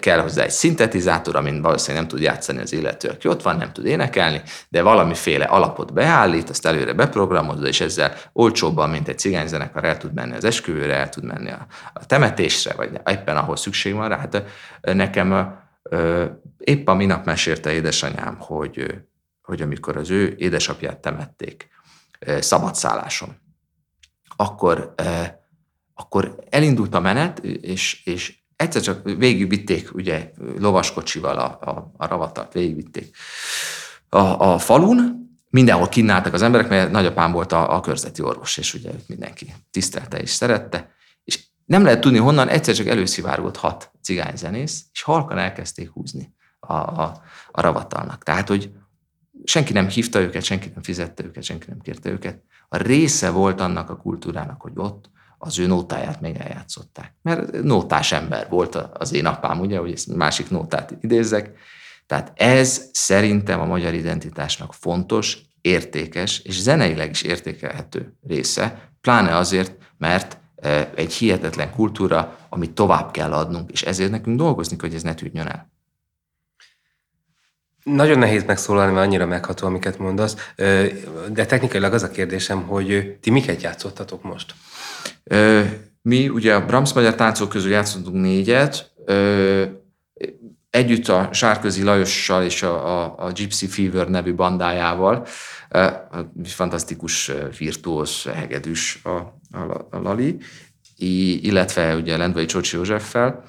kell 0.00 0.20
hozzá 0.20 0.42
egy 0.42 0.50
szintetizátor, 0.50 1.36
amin 1.36 1.62
valószínűleg 1.62 2.00
nem 2.00 2.08
tud 2.08 2.20
játszani 2.20 2.60
az 2.60 2.72
illető, 2.72 3.08
aki 3.08 3.28
ott 3.28 3.42
van, 3.42 3.56
nem 3.56 3.72
tud 3.72 3.84
énekelni, 3.84 4.42
de 4.68 4.82
valamiféle 4.82 5.44
alapot 5.44 5.92
beállít, 5.92 6.50
azt 6.50 6.66
előre 6.66 6.92
beprogramozza, 6.92 7.66
és 7.66 7.80
ezzel 7.80 8.14
olcsóbban, 8.32 8.90
mint 8.90 9.08
egy 9.08 9.18
cigányzenekar 9.18 9.84
el 9.84 9.96
tud 9.96 10.14
menni 10.14 10.36
az 10.36 10.44
esküvőre, 10.44 10.94
el 10.94 11.08
tud 11.08 11.24
menni 11.24 11.50
a, 11.50 11.66
a 11.92 12.06
temetésre, 12.06 12.72
vagy 12.76 12.90
éppen 13.10 13.36
ahol 13.36 13.56
szükség 13.56 13.94
van 13.94 14.08
rá. 14.08 14.16
Hát 14.18 14.42
nekem 14.80 15.56
Épp 16.58 16.88
a 16.88 16.94
minap 16.94 17.24
mesélte 17.24 17.72
édesanyám, 17.72 18.36
hogy, 18.38 18.94
hogy 19.42 19.62
amikor 19.62 19.96
az 19.96 20.10
ő 20.10 20.34
édesapját 20.38 20.98
temették 20.98 21.68
szabadszálláson, 22.40 23.36
akkor, 24.36 24.94
akkor 25.94 26.38
elindult 26.50 26.94
a 26.94 27.00
menet, 27.00 27.38
és, 27.38 28.04
és 28.04 28.38
egyszer 28.56 28.82
csak 28.82 29.02
végigvitték, 29.04 29.94
ugye 29.94 30.30
lovaskocsival 30.58 31.38
a, 31.38 31.70
a, 31.70 31.92
a 31.96 32.06
ravatart, 32.06 32.52
végigvitték 32.52 33.16
a, 34.08 34.52
a 34.52 34.58
falun, 34.58 35.28
mindenhol 35.50 35.88
kínáltak 35.88 36.32
az 36.32 36.42
emberek, 36.42 36.68
mert 36.68 36.90
nagyapám 36.90 37.32
volt 37.32 37.52
a, 37.52 37.74
a 37.74 37.80
körzeti 37.80 38.22
orvos, 38.22 38.56
és 38.56 38.74
ugye 38.74 38.90
mindenki 39.06 39.54
tisztelte 39.70 40.18
és 40.18 40.30
szerette, 40.30 40.90
nem 41.68 41.82
lehet 41.84 42.00
tudni 42.00 42.18
honnan, 42.18 42.48
egyszer 42.48 42.74
csak 42.74 42.86
előszivárgott 42.86 43.56
hat 43.56 43.90
cigányzenész, 44.02 44.84
és 44.92 45.02
halkan 45.02 45.38
elkezdték 45.38 45.90
húzni 45.90 46.34
a, 46.60 46.72
a, 46.74 47.22
a 47.50 47.60
ravatalnak. 47.60 48.22
Tehát, 48.22 48.48
hogy 48.48 48.70
senki 49.44 49.72
nem 49.72 49.88
hívta 49.88 50.20
őket, 50.20 50.42
senki 50.42 50.70
nem 50.74 50.82
fizette 50.82 51.24
őket, 51.24 51.42
senki 51.42 51.66
nem 51.68 51.80
kérte 51.80 52.10
őket. 52.10 52.42
A 52.68 52.76
része 52.76 53.30
volt 53.30 53.60
annak 53.60 53.90
a 53.90 53.96
kultúrának, 53.96 54.60
hogy 54.60 54.72
ott 54.74 55.10
az 55.38 55.58
ő 55.58 55.66
nótáját 55.66 56.20
még 56.20 56.36
eljátszották. 56.36 57.14
Mert 57.22 57.62
nótás 57.62 58.12
ember 58.12 58.48
volt 58.48 58.74
az 58.74 59.12
én 59.12 59.26
apám, 59.26 59.60
ugye, 59.60 59.78
hogy 59.78 59.92
ezt 59.92 60.14
másik 60.14 60.50
nótát 60.50 60.96
idézzek. 61.00 61.58
Tehát 62.06 62.32
ez 62.34 62.88
szerintem 62.92 63.60
a 63.60 63.66
magyar 63.66 63.94
identitásnak 63.94 64.74
fontos, 64.74 65.38
értékes, 65.60 66.38
és 66.38 66.60
zeneileg 66.60 67.10
is 67.10 67.22
értékelhető 67.22 68.16
része, 68.26 68.90
pláne 69.00 69.36
azért, 69.36 69.76
mert 69.96 70.37
egy 70.94 71.12
hihetetlen 71.12 71.70
kultúra, 71.70 72.38
amit 72.48 72.70
tovább 72.70 73.10
kell 73.10 73.32
adnunk, 73.32 73.70
és 73.70 73.82
ezért 73.82 74.10
nekünk 74.10 74.38
dolgozni, 74.38 74.76
hogy 74.80 74.94
ez 74.94 75.02
ne 75.02 75.14
tűnjön 75.14 75.46
el. 75.46 75.72
Nagyon 77.84 78.18
nehéz 78.18 78.44
megszólalni, 78.44 78.92
mert 78.92 79.06
annyira 79.06 79.26
megható, 79.26 79.66
amiket 79.66 79.98
mondasz, 79.98 80.52
de 81.28 81.46
technikailag 81.46 81.92
az 81.92 82.02
a 82.02 82.10
kérdésem, 82.10 82.62
hogy 82.62 83.16
ti 83.20 83.30
miket 83.30 83.62
játszottatok 83.62 84.22
most? 84.22 84.54
Mi 86.02 86.28
ugye 86.28 86.54
a 86.54 86.66
Brahms 86.66 86.92
magyar 86.92 87.14
táncok 87.14 87.48
közül 87.48 87.70
játszottunk 87.70 88.16
négyet, 88.16 88.92
együtt 90.70 91.08
a 91.08 91.28
Sárközi 91.32 91.82
Lajossal 91.82 92.44
és 92.44 92.62
a, 92.62 93.02
a, 93.02 93.14
a 93.18 93.30
Gypsy 93.30 93.66
Fever 93.66 94.08
nevű 94.08 94.34
bandájával, 94.34 95.26
fantasztikus 96.44 97.32
virtuóz 97.58 98.22
hegedűs 98.22 99.00
a, 99.04 99.37
a, 99.50 99.98
Lali, 99.98 100.38
illetve 101.40 101.96
ugye 101.96 102.16
Lendvai 102.16 102.44
Csocsi 102.44 102.76
Józseffel, 102.76 103.44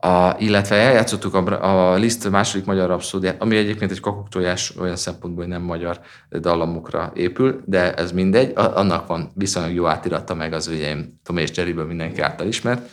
a, 0.00 0.34
illetve 0.38 0.76
eljátszottuk 0.76 1.34
a, 1.34 1.92
a 1.92 1.94
Liszt 1.94 2.30
második 2.30 2.66
magyar 2.66 2.88
rapszódiát, 2.88 3.42
ami 3.42 3.56
egyébként 3.56 3.90
egy 3.90 4.00
kakuktojás 4.00 4.76
olyan 4.76 4.96
szempontból, 4.96 5.44
hogy 5.44 5.52
nem 5.52 5.62
magyar 5.62 6.00
dallamokra 6.30 7.12
épül, 7.14 7.62
de 7.64 7.94
ez 7.94 8.12
mindegy, 8.12 8.52
annak 8.54 9.06
van 9.06 9.30
viszonylag 9.34 9.74
jó 9.74 9.86
átirata 9.86 10.34
meg 10.34 10.52
az 10.52 10.66
ugye 10.66 10.96
Tomé 11.22 11.42
és 11.42 11.50
Jerryből 11.54 11.86
mindenki 11.86 12.20
által 12.20 12.46
ismert. 12.46 12.90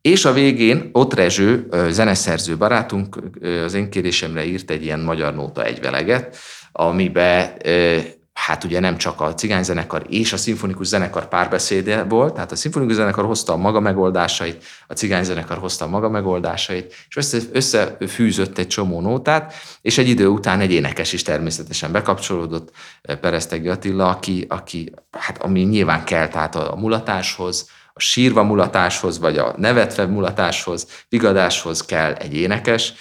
És 0.00 0.24
a 0.24 0.32
végén 0.32 0.88
ott 0.92 1.14
Rezső, 1.14 1.68
zeneszerző 1.88 2.56
barátunk 2.56 3.18
az 3.64 3.74
én 3.74 3.90
kérésemre 3.90 4.44
írt 4.44 4.70
egy 4.70 4.82
ilyen 4.82 5.00
magyar 5.00 5.34
nóta 5.34 5.64
egyveleget, 5.64 6.36
amiben 6.72 7.52
hát 8.50 8.64
ugye 8.64 8.80
nem 8.80 8.96
csak 8.96 9.20
a 9.20 9.34
cigányzenekar 9.34 10.06
és 10.08 10.32
a 10.32 10.36
szimfonikus 10.36 10.86
zenekar 10.86 11.28
párbeszéde 11.28 12.02
volt, 12.02 12.34
tehát 12.34 12.52
a 12.52 12.56
szimfonikus 12.56 12.94
zenekar 12.94 13.24
hozta 13.24 13.52
a 13.52 13.56
maga 13.56 13.80
megoldásait, 13.80 14.64
a 14.86 14.92
cigányzenekar 14.92 15.58
hozta 15.58 15.84
a 15.84 15.88
maga 15.88 16.08
megoldásait, 16.08 16.94
és 17.08 17.16
össze, 17.16 17.38
összefűzött 17.52 18.58
egy 18.58 18.66
csomó 18.66 19.00
nótát, 19.00 19.54
és 19.82 19.98
egy 19.98 20.08
idő 20.08 20.26
után 20.26 20.60
egy 20.60 20.72
énekes 20.72 21.12
is 21.12 21.22
természetesen 21.22 21.92
bekapcsolódott, 21.92 22.70
Peresztegi 23.20 23.68
Attila, 23.68 24.08
aki, 24.08 24.46
aki 24.48 24.92
hát 25.10 25.42
ami 25.42 25.60
nyilván 25.60 26.04
kell, 26.04 26.28
tehát 26.28 26.56
a 26.56 26.76
mulatáshoz, 26.76 27.68
a 27.92 28.00
sírva 28.00 28.42
mulatáshoz, 28.42 29.18
vagy 29.18 29.38
a 29.38 29.54
nevetve 29.56 30.06
mulatáshoz, 30.06 30.86
vigadáshoz 31.08 31.84
kell 31.84 32.12
egy 32.12 32.34
énekes, 32.34 32.92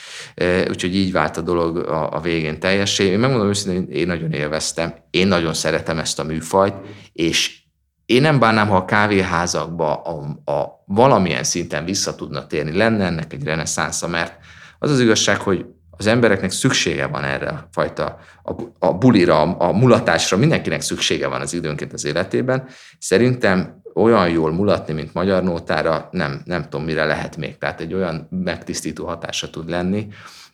úgyhogy 0.70 0.96
így 0.96 1.12
vált 1.12 1.38
a 1.38 1.42
dolog 1.42 1.78
a, 1.78 2.20
végén 2.22 2.60
teljessé. 2.60 3.06
Én 3.06 3.20
megmondom 3.20 3.48
őszintén, 3.48 3.96
én 3.96 4.08
nagyon 4.08 4.32
élveztem, 4.32 4.94
én 5.10 5.28
nagyon 5.28 5.54
szeretem 5.54 6.00
ezt 6.00 6.20
a 6.20 6.24
műfajt, 6.24 6.76
és 7.14 7.58
én 8.06 8.22
nem 8.22 8.40
bánnám, 8.40 8.68
ha 8.68 8.76
a 8.76 8.86
kávéházakba 8.86 9.96
a, 9.96 10.52
a 10.52 10.84
valamilyen 10.86 11.44
szinten 11.44 11.86
vissza 11.86 12.16
tudna 12.16 12.48
térni, 12.48 12.78
lenne 12.78 13.06
ennek 13.06 13.34
egy 13.34 13.44
reneszánsza, 13.44 14.08
mert 14.08 14.38
az 14.80 14.92
az 14.92 15.00
igazság, 15.00 15.42
hogy 15.42 15.66
az 16.00 16.08
embereknek 16.08 16.52
szüksége 16.52 17.08
van 17.08 17.24
erre 17.24 17.48
a 17.48 17.68
fajta 17.72 18.20
a, 18.44 18.54
a 18.80 18.94
bulira, 18.94 19.42
a, 19.42 19.68
a 19.68 19.72
mulatásra, 19.72 20.38
mindenkinek 20.38 20.82
szüksége 20.82 21.28
van 21.28 21.42
az 21.42 21.54
időnként 21.54 21.94
az 21.94 22.06
életében. 22.06 22.68
Szerintem 23.00 23.79
olyan 23.94 24.30
jól 24.30 24.52
mulatni, 24.52 24.94
mint 24.94 25.14
magyar 25.14 25.44
nótára, 25.44 26.10
nem, 26.12 26.42
nem 26.46 26.64
tudom, 26.64 26.86
mire 26.86 27.06
lehet 27.06 27.38
még. 27.38 27.58
Tehát 27.58 27.82
egy 27.82 27.94
olyan 27.94 28.28
megtisztító 28.30 29.06
hatása 29.06 29.50
tud 29.50 29.70
lenni, 29.70 30.08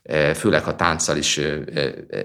e, 0.04 0.34
főleg 0.34 0.64
ha 0.64 0.76
tánccal 0.76 1.18
is 1.18 1.38
e, 1.38 1.62
e, 1.74 2.24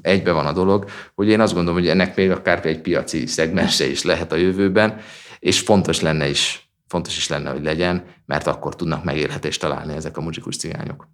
egybe 0.00 0.32
van 0.32 0.46
a 0.46 0.52
dolog, 0.52 0.84
hogy 1.14 1.28
én 1.28 1.40
azt 1.40 1.54
gondolom, 1.54 1.80
hogy 1.80 1.88
ennek 1.88 2.16
még 2.16 2.30
akár 2.30 2.66
egy 2.66 2.80
piaci 2.80 3.26
szegmense 3.26 3.86
is 3.86 4.02
lehet 4.02 4.32
a 4.32 4.36
jövőben, 4.36 5.00
és 5.38 5.60
fontos 5.60 6.00
lenne 6.00 6.28
is, 6.28 6.70
fontos 6.88 7.16
is 7.16 7.28
lenne, 7.28 7.50
hogy 7.50 7.64
legyen, 7.64 8.04
mert 8.26 8.46
akkor 8.46 8.76
tudnak 8.76 9.04
megélhetést 9.04 9.60
találni 9.60 9.94
ezek 9.94 10.16
a 10.16 10.20
muzsikus 10.20 10.56
cigányok. 10.56 11.08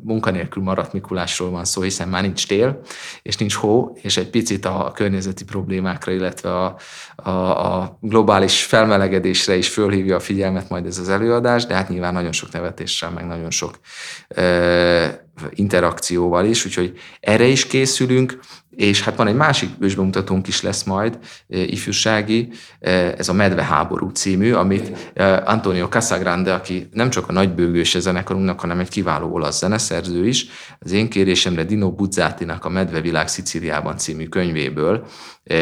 munkanélkül 0.04 0.64
maradt 0.64 0.94
Mikulásról 0.94 1.50
van 1.50 1.66
szó, 1.66 1.82
hiszen 1.82 2.08
már 2.08 2.22
nincs 2.22 2.48
tél, 2.48 2.82
és 3.22 3.38
nincs 3.38 3.56
hó, 3.56 3.98
és 4.02 4.18
egy 4.18 4.30
picit 4.30 4.66
a 4.66 4.92
környezeti 4.96 5.44
problémákra, 5.44 6.12
illetve 6.12 6.56
a, 6.56 6.76
a, 7.16 7.30
a 7.30 7.98
globális 8.02 8.64
felmelegedésre 8.64 9.56
is 9.56 9.70
fölhívja 9.70 10.16
a 10.16 10.20
figyelmet 10.20 10.70
majd 10.70 10.86
ez 10.86 10.98
az 10.98 11.10
előadás, 11.10 11.66
de 11.66 11.74
hát 11.74 11.90
nyilván 11.90 12.14
nagyon 12.14 12.32
sok 12.32 12.52
nevetéssel, 12.52 13.10
meg 13.10 13.28
nagyon 13.28 13.52
sok 13.52 13.80
e, 14.28 15.30
interakcióval 15.50 16.46
is, 16.46 16.66
úgyhogy 16.66 16.94
erre 17.20 17.46
is 17.46 17.68
készülünk, 17.68 18.40
és 18.76 19.04
hát 19.04 19.16
van 19.16 19.28
egy 19.28 19.36
másik 19.36 19.70
ősbemutatónk 19.80 20.48
is 20.48 20.62
lesz 20.62 20.84
majd, 20.84 21.18
e, 21.50 21.58
ifjúsági, 21.58 22.50
e, 22.80 22.92
ez 23.18 23.30
a 23.30 23.34
Medveháború 23.34 24.10
című, 24.10 24.54
amit 24.54 25.12
e, 25.14 25.44
Antonio 25.46 25.88
Casagrande, 25.88 26.54
aki 26.54 26.88
nem 26.92 27.10
csak 27.10 27.28
a 27.28 27.32
nagybőgős 27.32 27.98
zenekarunknak, 27.98 28.60
hanem 28.60 28.80
egy 28.80 28.90
kiváló 28.90 29.34
olasz 29.34 29.58
zeneszerző 29.58 30.28
is, 30.28 30.46
az 30.80 30.92
én 30.92 31.10
kérésemre 31.10 31.64
Dino 31.64 31.92
Buzzátinak 31.92 32.66
a 32.66 32.70
Medvevilág 32.70 33.28
Szicíliában 33.28 33.98
című 33.98 34.28
könyvéből 34.28 35.06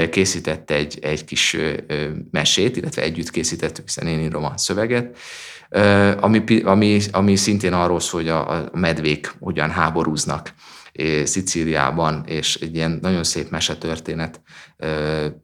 készítette 0.10 0.74
egy, 0.74 1.00
egy 1.02 1.26
kis 1.26 1.58
mesét, 2.32 2.78
illetve 2.78 3.02
együtt 3.02 3.30
készítettük, 3.30 3.86
hiszen 3.86 4.08
én 4.08 4.20
írom 4.20 4.44
a 4.44 4.58
szöveget, 4.58 5.18
ami, 6.20 6.62
ami, 6.64 7.00
ami 7.12 7.36
szintén 7.36 7.74
arról 7.74 8.00
szól, 8.00 8.22
hogy 8.22 8.30
a, 8.30 8.52
a 8.52 8.70
medvék 8.74 9.36
hogyan 9.40 9.70
háborúznak 9.70 10.54
Szicíliában, 11.24 12.24
és 12.26 12.56
egy 12.56 12.76
ilyen 12.76 13.00
nagyon 13.02 13.24
szép 13.24 13.50
mesetörténet 13.50 14.42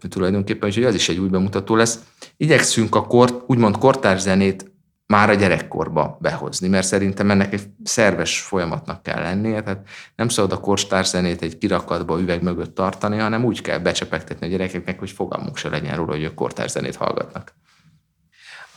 tulajdonképpen, 0.09 0.69
úgyhogy 0.69 0.83
az 0.83 0.95
is 0.95 1.09
egy 1.09 1.17
új 1.17 1.27
bemutató 1.27 1.75
lesz. 1.75 1.99
Igyekszünk 2.37 2.95
a 2.95 3.01
kort, 3.01 3.43
úgymond 3.47 3.77
kortárs 3.77 4.21
zenét 4.21 4.73
már 5.07 5.29
a 5.29 5.33
gyerekkorba 5.33 6.17
behozni, 6.21 6.67
mert 6.67 6.87
szerintem 6.87 7.31
ennek 7.31 7.53
egy 7.53 7.63
szerves 7.83 8.39
folyamatnak 8.41 9.03
kell 9.03 9.21
lennie, 9.21 9.61
tehát 9.61 9.87
nem 10.15 10.29
szabad 10.29 10.51
a 10.51 10.59
kortárs 10.59 11.07
zenét 11.07 11.41
egy 11.41 11.57
kirakatba 11.57 12.19
üveg 12.19 12.43
mögött 12.43 12.75
tartani, 12.75 13.17
hanem 13.17 13.45
úgy 13.45 13.61
kell 13.61 13.77
becsepegtetni 13.77 14.45
a 14.45 14.49
gyerekeknek, 14.49 14.99
hogy 14.99 15.11
fogalmuk 15.11 15.57
se 15.57 15.69
legyen 15.69 15.95
róla, 15.95 16.11
hogy 16.11 16.25
a 16.25 16.33
kortárs 16.33 16.71
zenét 16.71 16.95
hallgatnak. 16.95 17.53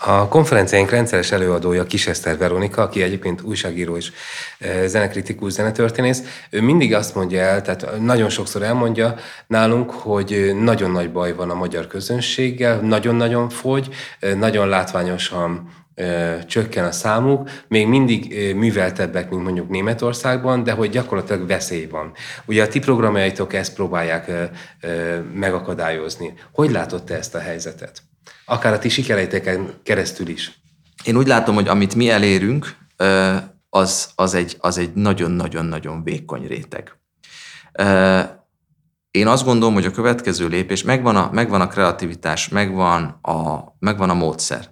A 0.00 0.28
konferenciáink 0.28 0.90
rendszeres 0.90 1.32
előadója 1.32 1.84
Eszter 2.06 2.38
Veronika, 2.38 2.82
aki 2.82 3.02
egyébként 3.02 3.42
újságíró 3.42 3.96
és 3.96 4.12
e, 4.58 4.86
zenekritikus, 4.86 5.52
zenetörténész. 5.52 6.22
Ő 6.50 6.62
mindig 6.62 6.94
azt 6.94 7.14
mondja 7.14 7.40
el, 7.40 7.62
tehát 7.62 8.00
nagyon 8.00 8.28
sokszor 8.28 8.62
elmondja 8.62 9.14
nálunk, 9.46 9.90
hogy 9.90 10.52
nagyon 10.60 10.90
nagy 10.90 11.12
baj 11.12 11.34
van 11.34 11.50
a 11.50 11.54
magyar 11.54 11.86
közönséggel, 11.86 12.80
nagyon-nagyon 12.80 13.48
fogy, 13.48 13.88
e, 14.20 14.34
nagyon 14.34 14.68
látványosan 14.68 15.72
e, 15.94 16.38
csökken 16.44 16.84
a 16.84 16.92
számuk, 16.92 17.50
még 17.68 17.86
mindig 17.86 18.54
műveltebbek, 18.56 19.30
mint 19.30 19.42
mondjuk 19.42 19.68
Németországban, 19.68 20.62
de 20.62 20.72
hogy 20.72 20.90
gyakorlatilag 20.90 21.46
veszély 21.46 21.86
van. 21.86 22.12
Ugye 22.46 22.62
a 22.62 22.68
ti 22.68 22.78
programjaitok 22.78 23.52
ezt 23.52 23.74
próbálják 23.74 24.30
megakadályozni. 25.34 26.34
Hogy 26.52 26.70
látod 26.70 27.04
te 27.04 27.16
ezt 27.16 27.34
a 27.34 27.38
helyzetet? 27.38 28.02
Akár 28.48 28.72
a 28.72 28.78
ti 28.78 28.88
sikereiteken 28.88 29.74
keresztül 29.82 30.28
is? 30.28 30.60
Én 31.04 31.16
úgy 31.16 31.26
látom, 31.26 31.54
hogy 31.54 31.68
amit 31.68 31.94
mi 31.94 32.10
elérünk, 32.10 32.76
az, 33.68 34.10
az 34.14 34.34
egy, 34.34 34.56
az 34.58 34.78
egy 34.78 34.92
nagyon-nagyon-nagyon 34.92 36.02
vékony 36.02 36.46
réteg. 36.46 36.98
Én 39.10 39.26
azt 39.26 39.44
gondolom, 39.44 39.74
hogy 39.74 39.84
a 39.84 39.90
következő 39.90 40.48
lépés, 40.48 40.82
megvan 40.82 41.16
a, 41.16 41.30
megvan 41.32 41.60
a 41.60 41.66
kreativitás, 41.66 42.48
megvan 42.48 43.02
a, 43.22 43.58
megvan 43.78 44.10
a 44.10 44.14
módszer, 44.14 44.70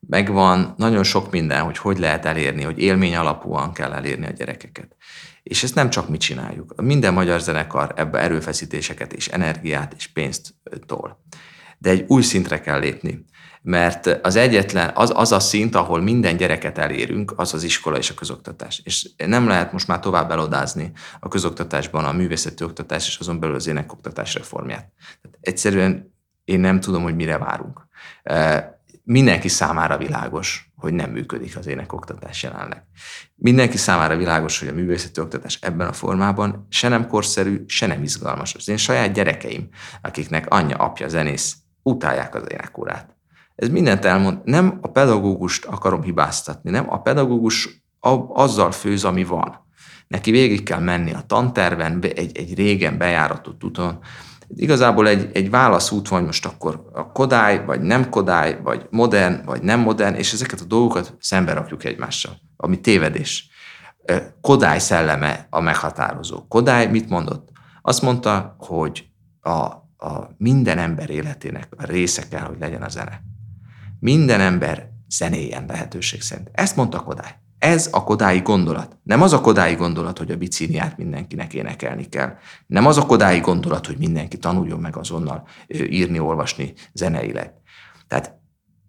megvan 0.00 0.74
nagyon 0.76 1.02
sok 1.02 1.30
minden, 1.30 1.62
hogy 1.62 1.78
hogy 1.78 1.98
lehet 1.98 2.24
elérni, 2.24 2.62
hogy 2.62 2.78
élmény 2.78 3.16
alapúan 3.16 3.72
kell 3.72 3.92
elérni 3.92 4.26
a 4.26 4.30
gyerekeket. 4.30 4.96
És 5.42 5.62
ezt 5.62 5.74
nem 5.74 5.90
csak 5.90 6.08
mi 6.08 6.16
csináljuk. 6.16 6.80
Minden 6.82 7.12
magyar 7.12 7.40
zenekar 7.40 7.92
ebbe 7.96 8.18
erőfeszítéseket 8.18 9.12
és 9.12 9.28
energiát 9.28 9.94
és 9.96 10.06
pénzt 10.06 10.54
tol 10.86 11.24
de 11.84 11.90
egy 11.90 12.04
új 12.08 12.22
szintre 12.22 12.60
kell 12.60 12.78
lépni. 12.78 13.24
Mert 13.62 14.06
az 14.06 14.36
egyetlen, 14.36 14.90
az, 14.94 15.12
az 15.14 15.32
a 15.32 15.40
szint, 15.40 15.74
ahol 15.74 16.00
minden 16.00 16.36
gyereket 16.36 16.78
elérünk, 16.78 17.32
az 17.36 17.54
az 17.54 17.62
iskola 17.62 17.96
és 17.96 18.10
a 18.10 18.14
közoktatás. 18.14 18.80
És 18.84 19.10
nem 19.16 19.48
lehet 19.48 19.72
most 19.72 19.88
már 19.88 20.00
tovább 20.00 20.30
elodázni 20.30 20.92
a 21.20 21.28
közoktatásban 21.28 22.04
a 22.04 22.12
művészeti 22.12 22.64
oktatás 22.64 23.08
és 23.08 23.18
azon 23.18 23.40
belül 23.40 23.54
az 23.54 23.66
énekoktatás 23.66 24.34
reformját. 24.34 24.92
Tehát 25.22 25.38
egyszerűen 25.40 26.14
én 26.44 26.60
nem 26.60 26.80
tudom, 26.80 27.02
hogy 27.02 27.14
mire 27.14 27.38
várunk. 27.38 27.86
mindenki 29.02 29.48
számára 29.48 29.98
világos, 29.98 30.72
hogy 30.76 30.92
nem 30.92 31.10
működik 31.10 31.56
az 31.56 31.66
énekoktatás 31.66 32.42
jelenleg. 32.42 32.84
Mindenki 33.34 33.76
számára 33.76 34.16
világos, 34.16 34.58
hogy 34.58 34.68
a 34.68 34.72
művészeti 34.72 35.20
oktatás 35.20 35.58
ebben 35.60 35.88
a 35.88 35.92
formában 35.92 36.66
se 36.70 36.88
nem 36.88 37.06
korszerű, 37.06 37.64
se 37.66 37.86
nem 37.86 38.02
izgalmas. 38.02 38.54
Az 38.54 38.68
én 38.68 38.76
saját 38.76 39.12
gyerekeim, 39.12 39.68
akiknek 40.02 40.50
anyja, 40.50 40.76
apja 40.76 41.08
zenész, 41.08 41.56
utálják 41.84 42.34
az 42.34 42.42
énekórát. 42.48 43.16
Ez 43.54 43.68
mindent 43.68 44.04
elmond. 44.04 44.38
Nem 44.44 44.78
a 44.80 44.88
pedagógust 44.88 45.64
akarom 45.64 46.02
hibáztatni, 46.02 46.70
nem 46.70 46.90
a 46.90 47.00
pedagógus 47.00 47.84
azzal 48.28 48.70
főz, 48.70 49.04
ami 49.04 49.24
van. 49.24 49.62
Neki 50.08 50.30
végig 50.30 50.62
kell 50.62 50.80
menni 50.80 51.12
a 51.12 51.24
tanterven, 51.26 52.02
egy, 52.02 52.36
egy 52.36 52.54
régen 52.54 52.98
bejáratott 52.98 53.64
úton, 53.64 53.98
Igazából 54.56 55.08
egy, 55.08 55.30
egy 55.32 55.50
válaszút 55.50 56.08
van 56.08 56.24
most 56.24 56.46
akkor 56.46 56.90
a 56.92 57.12
kodály, 57.12 57.64
vagy 57.64 57.80
nem 57.80 58.08
kodály, 58.08 58.60
vagy 58.62 58.86
modern, 58.90 59.44
vagy 59.44 59.62
nem 59.62 59.80
modern, 59.80 60.14
és 60.14 60.32
ezeket 60.32 60.60
a 60.60 60.64
dolgokat 60.64 61.16
szembe 61.20 61.52
rakjuk 61.52 61.84
egymással, 61.84 62.32
ami 62.56 62.80
tévedés. 62.80 63.48
Kodály 64.40 64.78
szelleme 64.78 65.46
a 65.50 65.60
meghatározó. 65.60 66.46
Kodály 66.48 66.86
mit 66.86 67.08
mondott? 67.08 67.48
Azt 67.82 68.02
mondta, 68.02 68.56
hogy 68.58 69.06
a, 69.40 69.66
a 70.04 70.34
minden 70.36 70.78
ember 70.78 71.10
életének 71.10 71.68
a 71.76 71.84
része 71.84 72.28
kell, 72.28 72.44
hogy 72.44 72.58
legyen 72.58 72.82
a 72.82 72.88
zene. 72.88 73.22
Minden 74.00 74.40
ember 74.40 74.88
zenéjen 75.08 75.64
lehetőség 75.66 76.22
szerint. 76.22 76.50
Ezt 76.52 76.76
mondta 76.76 77.02
Kodály. 77.02 77.34
Ez 77.58 77.88
a 77.92 78.04
kodái 78.04 78.40
gondolat. 78.40 78.98
Nem 79.02 79.22
az 79.22 79.32
a 79.32 79.40
kodái 79.40 79.74
gondolat, 79.74 80.18
hogy 80.18 80.30
a 80.30 80.36
bicíniát 80.36 80.96
mindenkinek 80.96 81.54
énekelni 81.54 82.08
kell. 82.08 82.36
Nem 82.66 82.86
az 82.86 82.98
a 82.98 83.06
kodái 83.06 83.40
gondolat, 83.40 83.86
hogy 83.86 83.98
mindenki 83.98 84.38
tanuljon 84.38 84.80
meg 84.80 84.96
azonnal 84.96 85.46
írni, 85.68 86.18
olvasni 86.18 86.74
zeneileg. 86.92 87.52
Tehát 88.08 88.38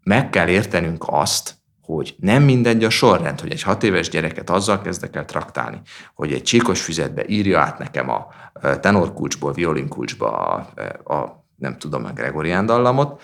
meg 0.04 0.30
kell 0.30 0.48
értenünk 0.48 1.04
azt, 1.08 1.58
hogy 1.86 2.16
nem 2.20 2.44
mindegy 2.44 2.84
a 2.84 2.90
sorrend, 2.90 3.40
hogy 3.40 3.52
egy 3.52 3.62
hat 3.62 3.84
éves 3.84 4.10
gyereket 4.10 4.50
azzal 4.50 4.82
kezdek 4.82 5.16
el 5.16 5.26
traktálni, 5.26 5.82
hogy 6.16 6.34
egy 6.34 6.44
csíkos 6.44 6.82
füzetbe 6.82 7.24
írja 7.28 7.60
át 7.60 7.78
nekem 7.78 8.10
a 8.10 8.28
tenorkulcsból, 8.80 9.54
violinkulcsba 9.54 10.32
a, 10.32 10.56
a 11.14 11.46
nem 11.56 11.78
tudom, 11.78 12.06
a 12.06 12.12
Gregorián 12.12 12.66
dallamot, 12.66 13.22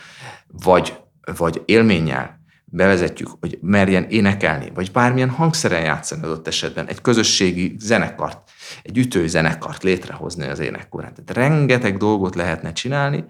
vagy, 0.48 1.00
vagy 1.38 1.62
élménnyel 1.66 2.40
bevezetjük, 2.66 3.30
hogy 3.40 3.58
merjen 3.62 4.04
énekelni, 4.04 4.72
vagy 4.74 4.92
bármilyen 4.92 5.30
hangszeren 5.30 5.84
játszani 5.84 6.24
adott 6.24 6.48
esetben, 6.48 6.88
egy 6.88 7.02
közösségi 7.02 7.76
zenekart, 7.80 8.52
egy 8.84 8.98
ütő 8.98 9.28
zenekart 9.28 9.84
létrehozni 9.84 10.48
az 10.48 10.60
énekkorán. 10.60 11.14
Tehát 11.14 11.50
rengeteg 11.50 11.98
dolgot 11.98 12.36
lehetne 12.36 12.74
csinálni, 12.74 13.26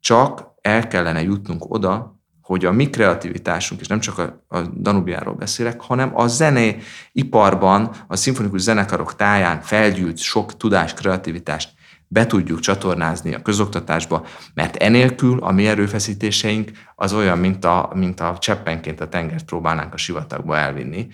csak 0.00 0.54
el 0.60 0.88
kellene 0.88 1.22
jutnunk 1.22 1.64
oda, 1.74 2.15
hogy 2.46 2.64
a 2.64 2.72
mi 2.72 2.90
kreativitásunk, 2.90 3.80
és 3.80 3.86
nem 3.86 4.00
csak 4.00 4.18
a, 4.18 4.44
a 4.48 4.60
Danubiáról 4.60 5.34
beszélek, 5.34 5.80
hanem 5.80 6.10
a 6.14 6.26
zeneiparban, 6.26 7.90
a 8.08 8.16
szimfonikus 8.16 8.60
zenekarok 8.60 9.16
táján 9.16 9.60
felgyűlt 9.60 10.18
sok 10.18 10.56
tudás, 10.56 10.94
kreativitást 10.94 11.70
be 12.08 12.26
tudjuk 12.26 12.60
csatornázni 12.60 13.34
a 13.34 13.42
közoktatásba, 13.42 14.26
mert 14.54 14.76
enélkül 14.76 15.38
a 15.38 15.52
mi 15.52 15.66
erőfeszítéseink 15.66 16.70
az 16.94 17.12
olyan, 17.12 17.38
mint 17.38 17.64
a, 17.64 17.90
mint 17.94 18.20
a 18.20 18.36
cseppenként 18.38 19.00
a 19.00 19.08
tengert 19.08 19.44
próbálnánk 19.44 19.94
a 19.94 19.96
sivatagba 19.96 20.56
elvinni. 20.56 21.06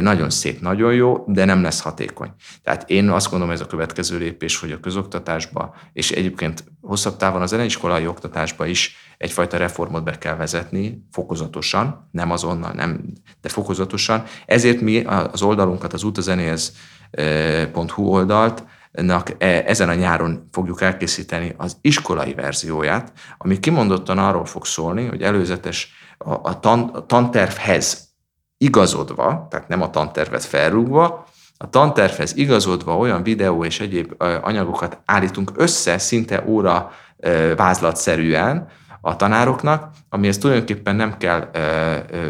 Nagyon 0.00 0.30
szép, 0.30 0.60
nagyon 0.60 0.94
jó, 0.94 1.24
de 1.26 1.44
nem 1.44 1.62
lesz 1.62 1.80
hatékony. 1.80 2.30
Tehát 2.62 2.90
én 2.90 3.08
azt 3.08 3.30
gondolom, 3.30 3.54
ez 3.54 3.60
a 3.60 3.66
következő 3.66 4.18
lépés, 4.18 4.56
hogy 4.56 4.72
a 4.72 4.80
közoktatásba, 4.80 5.74
és 5.92 6.10
egyébként 6.10 6.64
hosszabb 6.80 7.16
távon 7.16 7.42
a 7.42 7.46
zeneiskolai 7.46 8.06
oktatásba 8.06 8.66
is 8.66 8.96
egyfajta 9.18 9.56
reformot 9.56 10.04
be 10.04 10.18
kell 10.18 10.36
vezetni, 10.36 11.06
fokozatosan, 11.10 12.08
nem 12.10 12.30
azonnal, 12.30 12.72
nem, 12.72 13.00
de 13.40 13.48
fokozatosan. 13.48 14.22
Ezért 14.46 14.80
mi 14.80 15.04
az 15.04 15.42
oldalunkat, 15.42 15.92
az 15.92 16.02
utazenéhez.hu 16.02 18.02
oldalt 18.02 18.64
E, 19.38 19.46
ezen 19.66 19.88
a 19.88 19.94
nyáron 19.94 20.48
fogjuk 20.52 20.82
elkészíteni 20.82 21.54
az 21.56 21.76
iskolai 21.80 22.34
verzióját, 22.34 23.12
ami 23.38 23.58
kimondottan 23.58 24.18
arról 24.18 24.44
fog 24.44 24.66
szólni, 24.66 25.06
hogy 25.06 25.22
előzetes 25.22 25.92
a, 26.18 26.32
a, 26.32 26.60
tan, 26.60 26.80
a 26.80 27.06
tantervhez 27.06 28.08
igazodva, 28.56 29.46
tehát 29.50 29.68
nem 29.68 29.82
a 29.82 29.90
tantervet 29.90 30.44
felrúgva, 30.44 31.26
a 31.56 31.70
tantervhez 31.70 32.36
igazodva 32.36 32.96
olyan 32.96 33.22
videó 33.22 33.64
és 33.64 33.80
egyéb 33.80 34.14
anyagokat 34.42 35.00
állítunk 35.04 35.52
össze 35.54 35.98
szinte 35.98 36.44
óra 36.46 36.90
vázlatszerűen, 37.56 38.68
a 39.00 39.16
tanároknak, 39.16 39.90
amihez 40.08 40.38
tulajdonképpen 40.38 40.96
nem 40.96 41.16
kell 41.16 41.50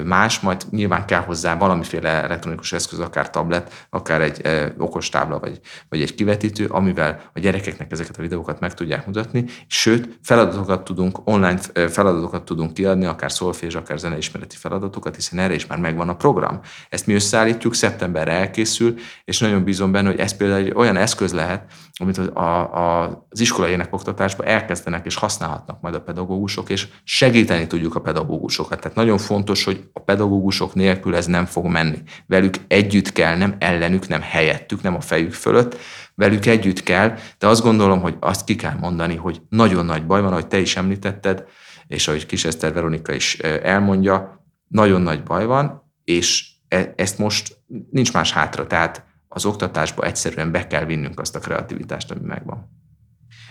más, 0.04 0.40
majd 0.40 0.62
nyilván 0.70 1.06
kell 1.06 1.20
hozzá 1.20 1.56
valamiféle 1.56 2.08
elektronikus 2.08 2.72
eszköz, 2.72 2.98
akár 2.98 3.30
tablet, 3.30 3.86
akár 3.90 4.20
egy 4.20 4.42
okostábla, 4.78 5.38
vagy, 5.38 5.60
vagy 5.88 6.02
egy 6.02 6.14
kivetítő, 6.14 6.66
amivel 6.66 7.20
a 7.34 7.38
gyerekeknek 7.38 7.92
ezeket 7.92 8.16
a 8.18 8.22
videókat 8.22 8.60
meg 8.60 8.74
tudják 8.74 9.06
mutatni, 9.06 9.44
sőt, 9.66 10.18
feladatokat 10.22 10.84
tudunk, 10.84 11.18
online 11.24 11.58
feladatokat 11.88 12.44
tudunk 12.44 12.72
kiadni, 12.74 13.04
akár 13.04 13.32
szolfés, 13.32 13.74
akár 13.74 13.98
zeneismereti 13.98 14.56
feladatokat, 14.56 15.14
hiszen 15.14 15.38
erre 15.38 15.54
is 15.54 15.66
már 15.66 15.78
megvan 15.78 16.08
a 16.08 16.16
program. 16.16 16.60
Ezt 16.88 17.06
mi 17.06 17.14
összeállítjuk, 17.14 17.74
szeptemberre 17.74 18.32
elkészül, 18.32 18.94
és 19.24 19.38
nagyon 19.38 19.64
bízom 19.64 19.92
benne, 19.92 20.08
hogy 20.08 20.18
ez 20.18 20.36
például 20.36 20.64
egy 20.64 20.72
olyan 20.74 20.96
eszköz 20.96 21.32
lehet, 21.32 21.64
amit 22.00 22.18
a, 22.18 22.76
a, 22.76 23.04
az 23.28 23.40
iskolai 23.40 23.70
énekoktatásban 23.70 24.46
elkezdenek 24.46 25.06
és 25.06 25.14
használhatnak 25.14 25.80
majd 25.80 25.94
a 25.94 26.00
pedagógusok, 26.00 26.70
és 26.70 26.88
segíteni 27.04 27.66
tudjuk 27.68 27.94
a 27.94 28.00
pedagógusokat. 28.00 28.80
Tehát 28.80 28.96
nagyon 28.96 29.18
fontos, 29.18 29.64
hogy 29.64 29.88
a 29.92 30.00
pedagógusok 30.00 30.74
nélkül 30.74 31.16
ez 31.16 31.26
nem 31.26 31.46
fog 31.46 31.66
menni. 31.66 31.98
Velük 32.26 32.54
együtt 32.66 33.12
kell, 33.12 33.36
nem 33.36 33.56
ellenük, 33.58 34.08
nem 34.08 34.20
helyettük, 34.20 34.82
nem 34.82 34.94
a 34.94 35.00
fejük 35.00 35.32
fölött, 35.32 35.76
velük 36.14 36.46
együtt 36.46 36.82
kell, 36.82 37.16
de 37.38 37.46
azt 37.46 37.62
gondolom, 37.62 38.00
hogy 38.00 38.16
azt 38.20 38.44
ki 38.44 38.56
kell 38.56 38.76
mondani, 38.80 39.16
hogy 39.16 39.40
nagyon 39.48 39.84
nagy 39.84 40.06
baj 40.06 40.20
van, 40.20 40.32
ahogy 40.32 40.46
te 40.46 40.58
is 40.58 40.76
említetted, 40.76 41.44
és 41.86 42.08
ahogy 42.08 42.26
Kis 42.26 42.44
Eszter 42.44 42.72
Veronika 42.72 43.12
is 43.12 43.38
elmondja, 43.62 44.44
nagyon 44.68 45.02
nagy 45.02 45.22
baj 45.22 45.46
van, 45.46 45.92
és 46.04 46.46
e, 46.68 46.92
ezt 46.96 47.18
most 47.18 47.56
nincs 47.90 48.12
más 48.12 48.32
hátra, 48.32 48.66
tehát 48.66 49.04
az 49.28 49.44
oktatásba 49.44 50.04
egyszerűen 50.04 50.50
be 50.50 50.66
kell 50.66 50.84
vinnünk 50.84 51.20
azt 51.20 51.36
a 51.36 51.38
kreativitást, 51.38 52.10
ami 52.10 52.20
megvan. 52.24 52.76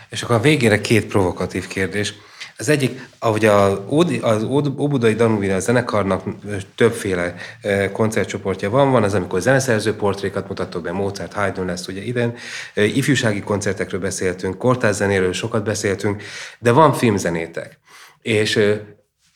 És 0.09 0.24
akkor 0.24 0.36
a 0.36 0.39
végére 0.39 0.82
két 0.82 1.05
provokatív 1.05 1.68
kérdés. 1.68 2.13
Az 2.60 2.70
egyik, 2.70 3.08
ahogy 3.20 3.45
a, 3.45 3.88
az 4.22 4.43
Óbudai 4.78 5.14
Danubina 5.14 5.60
zenekarnak 5.60 6.24
többféle 6.76 7.36
koncertcsoportja 7.91 8.70
van, 8.70 8.91
van 8.91 9.03
az, 9.03 9.14
amikor 9.14 9.41
zeneszerző 9.41 9.95
portrékat 9.95 10.47
mutatok 10.47 10.84
be, 10.84 10.91
Mozart, 10.91 11.34
Haydn 11.34 11.66
lesz 11.66 11.88
ugye 11.88 12.01
idén, 12.01 12.36
ifjúsági 12.76 13.39
koncertekről 13.39 13.99
beszéltünk, 13.99 14.58
kortárs 14.58 14.95
zenéről 14.95 15.34
sokat 15.34 15.64
beszéltünk, 15.64 16.24
de 16.60 16.72
van 16.72 16.93
filmzenétek. 16.93 17.80
És 18.22 18.60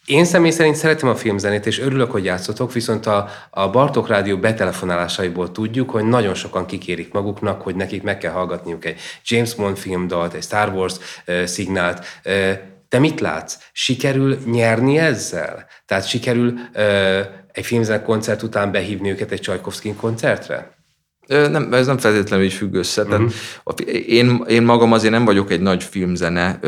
én 0.05 0.25
személy 0.25 0.51
szerint 0.51 0.75
szeretem 0.75 1.09
a 1.09 1.15
filmzenét, 1.15 1.65
és 1.65 1.79
örülök, 1.79 2.11
hogy 2.11 2.23
játszotok, 2.23 2.73
viszont 2.73 3.05
a, 3.05 3.29
a 3.49 3.69
Bartok 3.69 4.07
Rádió 4.07 4.37
betelefonálásaiból 4.37 5.51
tudjuk, 5.51 5.89
hogy 5.89 6.03
nagyon 6.03 6.33
sokan 6.33 6.65
kikérik 6.65 7.13
maguknak, 7.13 7.61
hogy 7.61 7.75
nekik 7.75 8.03
meg 8.03 8.17
kell 8.17 8.31
hallgatniuk 8.31 8.85
egy 8.85 8.99
James 9.25 9.55
Bond 9.55 9.77
filmdalt, 9.77 10.33
egy 10.33 10.43
Star 10.43 10.73
Wars 10.73 10.95
uh, 11.27 11.43
szignált. 11.43 12.05
Uh, 12.25 12.51
te 12.91 12.99
mit 12.99 13.19
látsz? 13.19 13.57
Sikerül 13.71 14.37
nyerni 14.45 14.97
ezzel? 14.97 15.65
Tehát 15.85 16.07
sikerül 16.07 16.53
uh, 16.75 17.19
egy 17.51 17.65
filmzene 17.65 18.01
koncert 18.01 18.43
után 18.43 18.71
behívni 18.71 19.09
őket 19.09 19.31
egy 19.31 19.41
Csajkovszkin 19.41 19.95
koncertre? 19.95 20.79
Nem, 21.27 21.73
ez 21.73 21.87
nem 21.87 21.97
feltétlenül 21.97 22.45
így 22.45 22.53
függ 22.53 22.73
össze. 22.73 23.01
Uh-huh. 23.01 23.31
Tehát 23.63 23.93
én, 24.05 24.43
én 24.47 24.63
magam 24.63 24.91
azért 24.91 25.13
nem 25.13 25.25
vagyok 25.25 25.51
egy 25.51 25.61
nagy 25.61 25.83
filmzene 25.83 26.59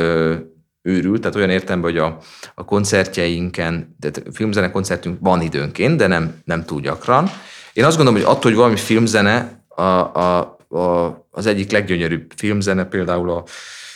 őrült, 0.82 1.21
tehát 1.21 1.36
olyan 1.36 1.49
értelemben, 1.49 1.91
hogy 1.91 1.99
a, 1.99 2.17
a 2.55 2.65
koncertjeinken, 2.65 3.95
tehát 3.99 4.24
filmzene 4.34 4.71
koncertünk 4.71 5.17
van 5.21 5.41
időnként, 5.41 5.97
de 5.97 6.07
nem, 6.07 6.41
nem 6.45 6.65
túl 6.65 6.82
gyakran. 6.82 7.30
Én 7.74 7.84
azt 7.84 7.97
gondolom, 7.97 8.21
hogy 8.21 8.30
attól, 8.30 8.51
hogy 8.51 8.59
valami 8.59 8.78
filmzene, 8.78 9.65
a, 9.67 9.82
a, 9.82 10.57
a, 10.69 11.28
az 11.32 11.45
egyik 11.45 11.71
leggyönyörűbb 11.71 12.32
filmzene 12.36 12.86
például 12.86 13.30
a, 13.30 13.43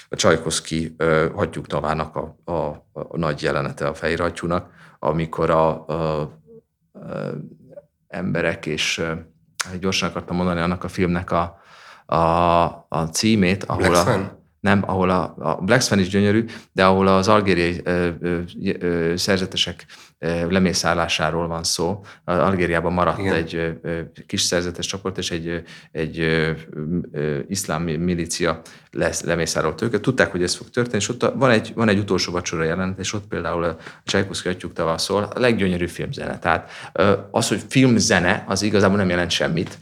a 0.10 0.16
Csajkoszki 0.16 0.96
Hagyjuk 1.36 1.68
Tavának 1.68 2.16
a, 2.16 2.36
a, 2.52 2.52
a 2.94 3.18
nagy 3.18 3.42
jelenete 3.42 3.88
a 3.88 3.94
Fehér 3.94 4.22
amikor 5.00 5.50
a, 5.50 5.88
a, 5.88 6.22
a 6.22 6.32
emberek, 8.08 8.66
és 8.66 9.04
gyorsan 9.80 10.10
akartam 10.10 10.36
mondani 10.36 10.60
annak 10.60 10.84
a 10.84 10.88
filmnek 10.88 11.32
a, 11.32 11.60
a, 12.06 12.22
a 12.90 13.10
címét, 13.12 13.64
ahol 13.64 13.88
Black 13.88 14.08
a, 14.08 14.37
nem, 14.60 14.84
ahol 14.86 15.10
a, 15.10 15.36
a 15.40 15.56
Black 15.62 15.82
Swan 15.82 16.00
is 16.00 16.10
gyönyörű, 16.10 16.46
de 16.72 16.86
ahol 16.86 17.08
az 17.08 17.28
algériai 17.28 17.82
ö, 17.84 18.10
ö, 18.22 18.40
ö, 18.80 19.16
szerzetesek 19.16 19.86
ö, 20.20 20.52
lemészállásáról 20.52 21.48
van 21.48 21.64
szó. 21.64 22.04
Algériában 22.24 22.94
maradt 22.94 23.20
Igen. 23.20 23.34
egy 23.34 23.56
ö, 23.56 23.70
ö, 23.82 24.00
kis 24.26 24.42
szerzetes 24.42 24.86
csoport, 24.86 25.18
és 25.18 25.32
egy, 25.32 25.64
egy 25.92 26.20
ö, 26.20 26.52
ö, 27.12 27.40
iszlám 27.48 27.82
milícia 27.84 28.62
lesz, 28.92 29.24
lemészárolt 29.24 29.82
őket. 29.82 30.02
Tudták, 30.02 30.32
hogy 30.32 30.44
ez 30.44 30.56
fog 30.56 30.70
történni, 30.70 30.98
és 30.98 31.10
ott 31.10 31.32
van 31.36 31.50
egy, 31.50 31.72
van 31.76 31.90
egy 31.90 32.00
utolsó 32.00 32.32
vacsora 32.32 32.64
jelent, 32.64 33.00
és 33.00 33.14
ott 33.14 33.28
például 33.28 33.64
a 33.64 33.78
Csajkovszki 34.04 34.50
atyuk 34.50 34.72
szól, 34.98 35.24
a 35.36 35.40
leggyönyörű 35.40 35.88
filmzene. 35.88 36.40
Tehát 36.40 36.72
az, 37.32 37.48
hogy 37.48 37.62
filmzene, 37.70 38.44
az 38.48 38.62
igazából 38.62 38.98
nem 38.98 39.10
jelent 39.10 39.32
semmit. 39.32 39.78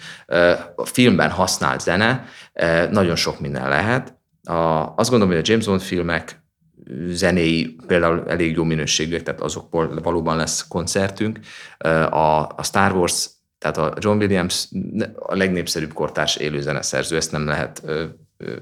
A 0.76 0.86
filmben 0.86 1.30
használt 1.30 1.82
zene 1.82 2.26
nagyon 2.92 3.16
sok 3.16 3.40
minden 3.40 3.70
lehet, 3.70 4.15
a, 4.46 4.94
azt 4.96 5.10
gondolom, 5.10 5.34
hogy 5.34 5.44
a 5.44 5.50
James 5.52 5.66
Bond 5.66 5.82
filmek 5.82 6.44
zenéi 7.08 7.76
például 7.88 8.24
elég 8.28 8.56
jó 8.56 8.64
minőségűek, 8.64 9.24
tehát 9.24 9.42
azokból 9.42 10.00
valóban 10.04 10.38
lesz 10.38 10.68
koncertünk. 10.68 11.40
A, 12.10 12.48
a 12.56 12.64
Star 12.64 12.92
Wars, 12.92 13.30
tehát 13.58 13.78
a 13.78 13.94
John 14.00 14.18
Williams 14.18 14.68
a 15.16 15.36
legnépszerűbb 15.36 15.94
kortárs 15.94 16.36
élőzeneszerző, 16.36 17.16
ezt 17.16 17.32
nem 17.32 17.46
lehet 17.46 17.84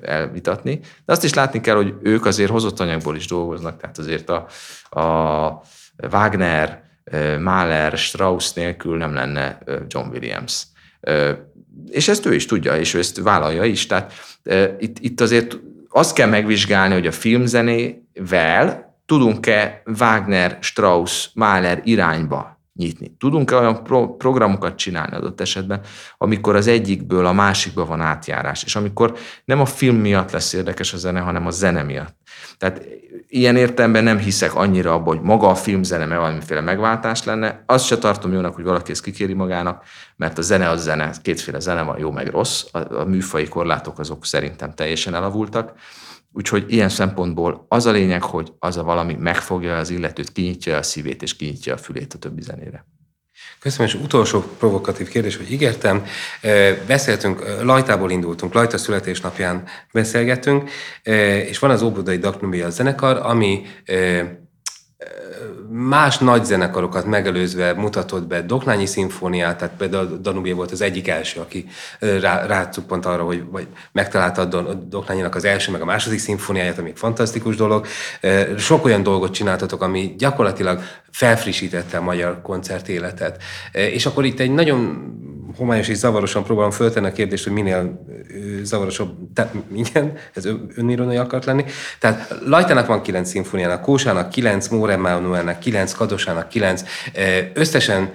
elvitatni. 0.02 0.80
De 1.06 1.12
azt 1.12 1.24
is 1.24 1.34
látni 1.34 1.62
kell, 1.62 1.76
hogy 1.76 1.94
ők 2.02 2.26
azért 2.26 2.52
hozott 2.52 2.80
anyagból 2.80 3.16
is 3.16 3.28
dolgoznak, 3.28 3.80
tehát 3.80 3.98
azért 3.98 4.30
a, 4.30 4.48
a 5.00 5.62
Wagner, 6.12 6.84
Mahler, 7.40 7.98
Strauss 7.98 8.54
nélkül 8.54 8.98
nem 8.98 9.14
lenne 9.14 9.58
John 9.88 10.10
Williams. 10.10 10.64
És 11.92 12.08
ezt 12.08 12.26
ő 12.26 12.34
is 12.34 12.46
tudja, 12.46 12.78
és 12.78 12.94
ő 12.94 13.00
ezt 13.00 13.18
vállalja 13.18 13.64
is. 13.64 13.86
Tehát 13.86 14.14
itt, 14.80 15.00
itt 15.00 15.22
azért 15.22 15.60
azt 15.94 16.16
kell 16.16 16.30
megvizsgálni, 16.30 16.94
hogy 16.94 17.08
a 17.08 17.12
filmzenével 17.12 18.98
tudunk-e 19.06 19.82
Wagner, 20.00 20.58
Strauss, 20.62 21.30
Mahler 21.34 21.82
irányba 21.84 22.62
nyitni. 22.76 23.16
Tudunk-e 23.20 23.56
olyan 23.56 23.84
pro- 23.84 24.18
programokat 24.18 24.76
csinálni 24.76 25.16
adott 25.16 25.42
esetben, 25.42 25.82
amikor 26.18 26.56
az 26.56 26.68
egyikből 26.68 27.26
a 27.26 27.34
másikba 27.34 27.86
van 27.86 28.02
átjárás, 28.02 28.64
és 28.64 28.76
amikor 28.76 29.18
nem 29.46 29.60
a 29.60 29.66
film 29.66 29.96
miatt 29.96 30.32
lesz 30.32 30.54
érdekes 30.54 30.94
a 30.94 30.98
zene, 30.98 31.20
hanem 31.20 31.48
a 31.48 31.52
zene 31.52 31.84
miatt. 31.84 32.16
Tehát 32.58 32.86
ilyen 33.36 33.56
értelemben 33.56 34.04
nem 34.04 34.18
hiszek 34.18 34.56
annyira 34.56 34.94
abban, 34.94 35.16
hogy 35.16 35.26
maga 35.26 35.48
a 35.48 35.56
filmzene 35.56 36.18
valamiféle 36.18 36.62
megváltás 36.62 37.24
lenne. 37.24 37.64
Azt 37.66 37.86
se 37.86 37.98
tartom 37.98 38.34
jónak, 38.34 38.56
hogy 38.56 38.64
valaki 38.64 38.92
ezt 38.92 39.04
kikéri 39.04 39.34
magának, 39.34 39.84
mert 40.16 40.38
a 40.38 40.42
zene 40.42 40.70
az 40.70 40.82
zene, 40.82 41.12
kétféle 41.22 41.60
zene 41.60 41.82
van, 41.82 42.00
jó 42.00 42.12
meg 42.12 42.28
rossz. 42.28 42.64
A, 42.72 42.94
a 42.94 43.06
műfai 43.06 43.48
korlátok 43.48 44.00
azok 44.00 44.26
szerintem 44.26 44.74
teljesen 44.74 45.14
elavultak. 45.14 45.74
Úgyhogy 46.32 46.66
ilyen 46.68 46.90
szempontból 46.90 47.66
az 47.70 47.86
a 47.86 47.92
lényeg, 47.92 48.24
hogy 48.24 48.54
az 48.60 48.78
a 48.78 48.84
valami 48.84 49.14
megfogja 49.20 49.78
az 49.78 49.90
illetőt, 49.90 50.32
kinyitja 50.32 50.78
a 50.78 50.84
szívét 50.84 51.22
és 51.22 51.36
kinyitja 51.36 51.74
a 51.74 51.78
fülét 51.78 52.14
a 52.14 52.18
többi 52.18 52.42
zenére. 52.42 52.86
Köszönöm, 53.64 53.88
és 53.88 53.94
utolsó 53.94 54.44
provokatív 54.58 55.08
kérdés, 55.08 55.38
hogy 55.38 55.52
ígértem. 55.52 56.06
Beszéltünk, 56.88 57.62
Lajtából 57.62 58.12
indultunk, 58.12 58.54
Lajta 58.54 58.78
születésnapján 58.78 59.64
beszélgettünk, 59.94 60.70
és 61.48 61.60
van 61.60 61.70
az 61.70 61.82
Óbudai 61.82 62.18
Daknubia 62.18 62.70
zenekar, 62.70 63.18
ami 63.18 63.62
más 65.70 66.18
nagy 66.18 66.46
zenekarokat 66.46 67.06
megelőzve 67.06 67.74
mutatott 67.74 68.28
be 68.28 68.42
Doknányi 68.42 68.86
szimfóniát, 68.86 69.58
tehát 69.58 69.76
például 69.78 70.20
Danubia 70.22 70.56
volt 70.56 70.72
az 70.72 70.82
egyik 70.82 71.08
első, 71.08 71.40
aki 71.40 71.66
rá, 72.00 72.46
rácuppant 72.46 73.06
arra, 73.06 73.24
hogy 73.24 73.44
vagy 73.52 73.68
megtalálta 73.92 74.42
a 74.42 74.74
Doknányinak 74.74 75.36
az 75.36 75.46
első, 75.46 75.72
meg 75.72 75.82
a 75.82 75.86
második 75.86 76.20
szimfóniáját, 76.20 76.78
ami 76.78 76.92
fantasztikus 76.96 77.56
dolog. 77.56 77.86
Sok 78.58 78.86
olyan 78.86 79.04
dolgot 79.04 79.34
csináltatok, 79.34 79.82
ami 79.82 80.16
gyakorlatilag 80.18 80.82
felfrissítette 81.12 81.98
a 81.98 82.02
magyar 82.02 82.42
koncertéletet. 82.42 83.44
És 83.72 84.06
akkor 84.06 84.26
itt 84.26 84.40
egy 84.40 84.52
nagyon 84.52 85.12
homályos 85.58 85.88
és 85.88 85.98
zavarosan 85.98 86.44
próbálom 86.44 86.72
föltenni 86.72 87.08
a 87.08 87.12
kérdést, 87.12 87.44
hogy 87.44 87.54
minél 87.54 88.06
zavarosabb, 88.66 89.18
tehát 89.34 89.54
igen, 89.74 90.18
ez 90.34 90.48
önironai 90.76 91.18
akart 91.18 91.46
lenni. 91.46 91.66
Tehát 92.00 92.36
Lajtának 92.46 92.88
van 92.88 93.02
kilenc 93.02 93.30
szimfóniának, 93.30 93.82
Kósának 93.82 94.30
kilenc, 94.30 94.68
Móre 94.68 94.98
Manuelnek 94.98 95.60
kilenc, 95.60 95.94
Kadosának 95.94 96.50
kilenc. 96.50 96.84
Összesen 97.54 98.14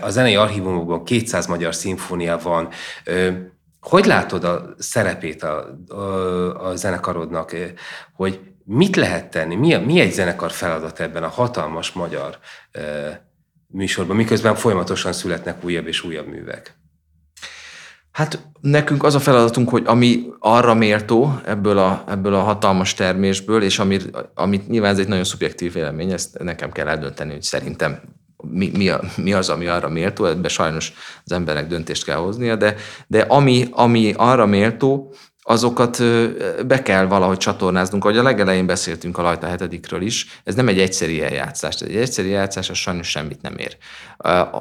a 0.00 0.10
zenei 0.10 0.36
archívumokban 0.36 1.04
200 1.04 1.46
magyar 1.46 1.74
szimfónia 1.74 2.38
van. 2.42 2.68
Hogy 3.80 4.04
látod 4.04 4.44
a 4.44 4.74
szerepét 4.78 5.42
a, 5.42 5.78
a, 5.88 6.68
a 6.68 6.76
zenekarodnak, 6.76 7.56
hogy 8.12 8.40
mit 8.64 8.96
lehet 8.96 9.30
tenni, 9.30 9.54
mi, 9.54 9.74
mi 9.74 10.00
egy 10.00 10.12
zenekar 10.12 10.50
feladat 10.50 11.00
ebben 11.00 11.22
a 11.22 11.28
hatalmas 11.28 11.92
magyar 11.92 12.38
műsorban, 13.66 14.16
miközben 14.16 14.54
folyamatosan 14.54 15.12
születnek 15.12 15.64
újabb 15.64 15.86
és 15.86 16.04
újabb 16.04 16.26
művek? 16.26 16.74
Hát 18.14 18.46
nekünk 18.60 19.02
az 19.04 19.14
a 19.14 19.20
feladatunk, 19.20 19.68
hogy 19.68 19.82
ami 19.86 20.26
arra 20.38 20.74
méltó 20.74 21.40
ebből 21.44 21.78
a, 21.78 22.04
ebből 22.08 22.34
a 22.34 22.40
hatalmas 22.40 22.94
termésből, 22.94 23.62
és 23.62 23.78
amit, 23.78 24.10
amit 24.34 24.68
nyilván 24.68 24.92
ez 24.92 24.98
egy 24.98 25.08
nagyon 25.08 25.24
szubjektív 25.24 25.72
vélemény, 25.72 26.12
ezt 26.12 26.38
nekem 26.38 26.72
kell 26.72 26.88
eldönteni, 26.88 27.32
hogy 27.32 27.42
szerintem 27.42 28.00
mi, 28.36 28.70
mi, 28.76 28.88
a, 28.88 29.00
mi 29.16 29.32
az, 29.32 29.48
ami 29.48 29.66
arra 29.66 29.88
méltó, 29.88 30.24
ebben 30.24 30.48
sajnos 30.48 30.92
az 31.24 31.32
emberek 31.32 31.66
döntést 31.66 32.04
kell 32.04 32.16
hoznia, 32.16 32.56
de, 32.56 32.74
de 33.06 33.20
ami, 33.20 33.68
ami 33.70 34.14
arra 34.16 34.46
méltó, 34.46 35.14
azokat 35.46 36.02
be 36.66 36.82
kell 36.82 37.06
valahogy 37.06 37.36
csatornáznunk. 37.36 38.04
Ahogy 38.04 38.16
a 38.16 38.22
legelején 38.22 38.66
beszéltünk 38.66 39.18
a 39.18 39.22
Lajta 39.22 39.46
hetedikről 39.46 40.02
is, 40.02 40.40
ez 40.44 40.54
nem 40.54 40.68
egy 40.68 40.78
egyszeri 40.78 41.22
eljátszás. 41.22 41.80
Egy 41.80 41.96
egyszeri 41.96 42.32
eljátszás 42.32 42.70
az 42.70 42.76
sajnos 42.76 43.08
semmit 43.08 43.42
nem 43.42 43.56
ér. 43.56 43.76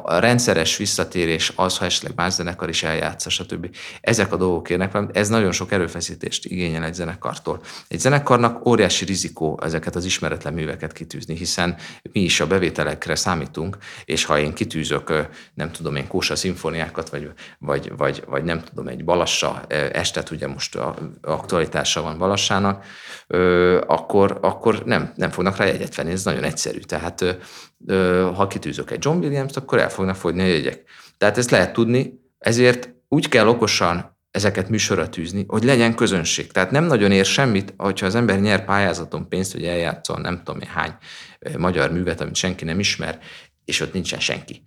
A 0.04 0.20
rendszeres 0.20 0.78
visszatérés 0.78 1.54
az, 1.56 1.78
ha 1.78 1.86
esetleg 1.86 2.12
más 2.16 2.34
zenekar 2.34 2.70
is 2.70 2.84
eljátsza, 2.84 3.30
stb. 3.30 3.76
Ezek 4.02 4.34
a 4.34 4.38
dolgok 4.38 4.70
érnek, 4.70 4.98
ez 5.12 5.30
nagyon 5.30 5.52
sok 5.52 5.72
erőfeszítést 5.72 6.46
igényel 6.46 6.84
egy 6.84 6.94
zenekartól. 6.94 7.62
Egy 7.88 8.00
zenekarnak 8.00 8.68
óriási 8.68 9.06
rizikó 9.06 9.60
ezeket 9.64 9.96
az 9.96 10.06
ismeretlen 10.06 10.54
műveket 10.54 10.92
kitűzni, 10.92 11.36
hiszen 11.36 11.76
mi 12.12 12.20
is 12.20 12.40
a 12.40 12.48
bevételekre 12.48 13.16
számítunk, 13.16 13.78
és 14.06 14.26
ha 14.26 14.40
én 14.40 14.54
kitűzök, 14.54 15.28
nem 15.54 15.72
tudom 15.72 15.96
én, 15.96 16.08
Kósa 16.08 16.36
szimfóniákat, 16.36 17.10
vagy, 17.10 17.32
vagy, 17.60 17.92
vagy, 17.98 18.24
vagy 18.28 18.44
nem 18.44 18.64
tudom, 18.64 18.88
egy 18.88 19.04
Balassa 19.04 19.66
estet, 19.92 20.32
ugye 20.32 20.48
most 20.48 20.73
most 20.74 21.10
aktualitása 21.22 22.02
van 22.02 22.18
Balassának, 22.18 22.86
akkor, 23.88 24.38
akkor 24.42 24.84
nem, 24.86 25.14
nem 25.16 25.30
fognak 25.30 25.58
rá 25.58 25.66
jegyet 25.66 25.96
venni. 25.96 26.12
Ez 26.12 26.24
nagyon 26.24 26.44
egyszerű. 26.44 26.80
Tehát 26.80 27.26
ha 28.36 28.48
kitűzök 28.48 28.92
egy 28.92 29.06
John 29.06 29.18
Williams-t, 29.18 29.58
akkor 29.58 29.80
el 29.80 29.90
fognak 29.90 30.16
fogyni 30.16 30.42
a 30.42 30.46
jegyek. 30.46 30.84
Tehát 31.18 31.38
ezt 31.38 31.52
lehet 31.52 31.74
tudni, 31.74 32.20
ezért 32.40 32.94
úgy 33.08 33.30
kell 33.30 33.48
okosan 33.48 34.18
ezeket 34.32 34.70
műsorra 34.70 35.10
tűzni, 35.10 35.46
hogy 35.48 35.64
legyen 35.64 35.96
közönség. 35.96 36.52
Tehát 36.52 36.72
nem 36.72 36.84
nagyon 36.84 37.12
ér 37.12 37.26
semmit, 37.26 37.74
hogyha 37.78 38.06
az 38.06 38.16
ember 38.16 38.40
nyer 38.40 38.66
pályázaton 38.66 39.30
pénzt, 39.30 39.52
hogy 39.52 39.64
eljátszol 39.64 40.20
nem 40.20 40.42
tudom 40.44 40.62
én 40.62 40.70
hány 40.70 40.96
magyar 41.58 41.92
művet, 41.92 42.22
amit 42.22 42.36
senki 42.36 42.66
nem 42.66 42.80
ismer, 42.80 43.20
és 43.66 43.80
ott 43.80 43.94
nincsen 43.94 44.20
senki. 44.20 44.64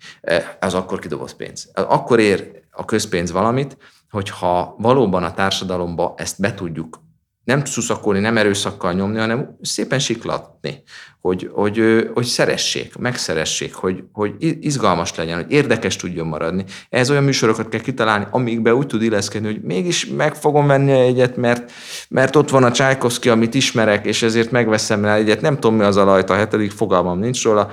Az 0.61 0.75
akkor 0.75 0.99
kidobott 0.99 1.37
pénz. 1.37 1.71
Akkor 1.75 2.21
ér 2.21 2.51
a 2.71 2.85
közpénz 2.85 3.31
valamit, 3.31 3.77
hogyha 4.11 4.75
valóban 4.79 5.25
a 5.25 5.35
társadalomba 5.35 6.15
ezt 6.17 6.41
be 6.41 6.55
tudjuk 6.55 7.05
nem 7.47 7.65
szuszakolni, 7.65 8.21
nem 8.21 8.37
erőszakkal 8.37 8.93
nyomni, 8.93 9.19
hanem 9.19 9.57
szépen 9.63 9.99
siklatni, 9.99 10.83
hogy, 11.21 11.51
hogy, 11.53 12.09
hogy 12.15 12.25
szeressék, 12.25 12.97
megszeressék, 12.97 13.75
hogy, 13.75 14.05
hogy 14.13 14.35
izgalmas 14.61 15.15
legyen, 15.15 15.37
hogy 15.37 15.53
érdekes 15.53 15.97
tudjon 15.97 16.27
maradni. 16.27 16.65
Ez 16.89 17.11
olyan 17.11 17.25
műsorokat 17.25 17.69
kell 17.69 17.81
kitalálni, 17.81 18.27
amikbe 18.31 18.75
úgy 18.75 18.87
tud 18.87 19.03
illeszkedni, 19.03 19.47
hogy 19.47 19.63
mégis 19.63 20.07
meg 20.07 20.35
fogom 20.35 20.67
venni 20.67 20.93
egyet, 20.93 21.37
mert, 21.37 21.73
mert 22.09 22.37
ott 22.37 22.51
van 22.51 22.65
a 22.65 22.73
Csajkovszki, 22.73 23.29
amit 23.29 23.55
ismerek, 23.55 24.07
és 24.07 24.23
ezért 24.23 24.51
megveszem 24.51 25.05
rá 25.05 25.15
egyet. 25.15 25.41
Nem 25.41 25.55
tudom, 25.55 25.77
mi 25.77 25.85
az 25.85 25.97
a 25.97 26.05
lajta, 26.05 26.35
a 26.35 26.37
hetedik 26.37 26.71
fogalmam 26.71 27.19
nincs 27.19 27.43
róla, 27.45 27.71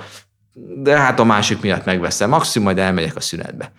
de 0.56 0.98
hát 0.98 1.20
a 1.20 1.24
másik 1.24 1.60
miatt 1.60 1.84
megveszem, 1.84 2.28
maximum 2.28 2.66
majd 2.66 2.78
elmegyek 2.78 3.16
a 3.16 3.20
szünetbe. 3.20 3.72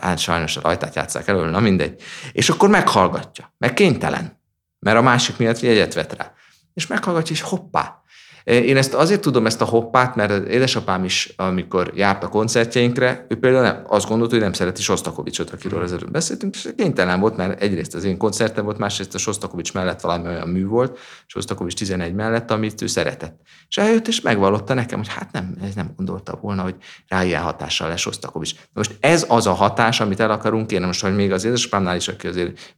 Hát 0.00 0.18
sajnos 0.18 0.56
a 0.56 0.60
rajtát 0.60 0.94
játszák 0.94 1.28
elől, 1.28 1.50
na 1.50 1.60
mindegy. 1.60 2.02
És 2.32 2.48
akkor 2.48 2.68
meghallgatja, 2.68 3.54
meg 3.58 3.74
kénytelen, 3.74 4.40
mert 4.78 4.96
a 4.96 5.02
másik 5.02 5.36
miatt 5.36 5.60
jegyet 5.60 5.94
vet 5.94 6.12
rá. 6.12 6.32
És 6.74 6.86
meghallgatja, 6.86 7.34
és 7.34 7.40
hoppá, 7.40 8.02
Én 8.44 8.76
ezt 8.76 8.94
azért 8.94 9.20
tudom, 9.20 9.46
ezt 9.46 9.60
a 9.60 9.64
hoppát, 9.64 10.14
mert 10.14 10.30
az 10.30 10.42
édesapám 10.48 11.04
is, 11.04 11.34
amikor 11.36 11.92
járt 11.94 12.24
a 12.24 12.28
koncertjeinkre, 12.28 13.26
ő 13.28 13.38
például 13.38 13.62
nem, 13.62 13.84
azt 13.86 14.08
gondolt, 14.08 14.30
hogy 14.30 14.40
nem 14.40 14.52
szereti 14.52 14.82
Sostakovicsot, 14.82 15.50
akiről 15.50 15.82
ezelőtt 15.82 16.10
beszéltünk, 16.10 16.54
és 16.54 16.68
kénytelen 16.76 17.20
volt, 17.20 17.36
mert 17.36 17.62
egyrészt 17.62 17.94
az 17.94 18.04
én 18.04 18.16
koncertem 18.16 18.64
volt, 18.64 18.78
másrészt 18.78 19.14
a 19.14 19.18
Sostakovics 19.18 19.74
mellett 19.74 20.00
valami 20.00 20.28
olyan 20.28 20.48
mű 20.48 20.66
volt, 20.66 20.98
Sostakovics 21.26 21.74
11 21.74 22.14
mellett, 22.14 22.50
amit 22.50 22.82
ő 22.82 22.86
szeretett. 22.86 23.40
És 23.68 23.76
eljött 23.76 24.08
és 24.08 24.20
megvallotta 24.20 24.74
nekem, 24.74 24.98
hogy 24.98 25.08
hát 25.08 25.32
nem, 25.32 25.56
ez 25.62 25.74
nem 25.74 25.92
gondolta 25.96 26.38
volna, 26.40 26.62
hogy 26.62 26.74
rá 27.08 27.24
ilyen 27.24 27.42
hatással 27.42 27.88
lesz 27.88 28.00
Sostakovics. 28.00 28.54
Most 28.72 28.96
ez 29.00 29.24
az 29.28 29.46
a 29.46 29.52
hatás, 29.52 30.00
amit 30.00 30.20
el 30.20 30.30
akarunk 30.30 30.70
érni, 30.72 30.86
most, 30.86 31.02
hogy 31.02 31.14
még 31.14 31.32
az 31.32 31.44
édesapámnál 31.44 31.96
is, 31.96 32.08
aki 32.08 32.26
azért 32.26 32.76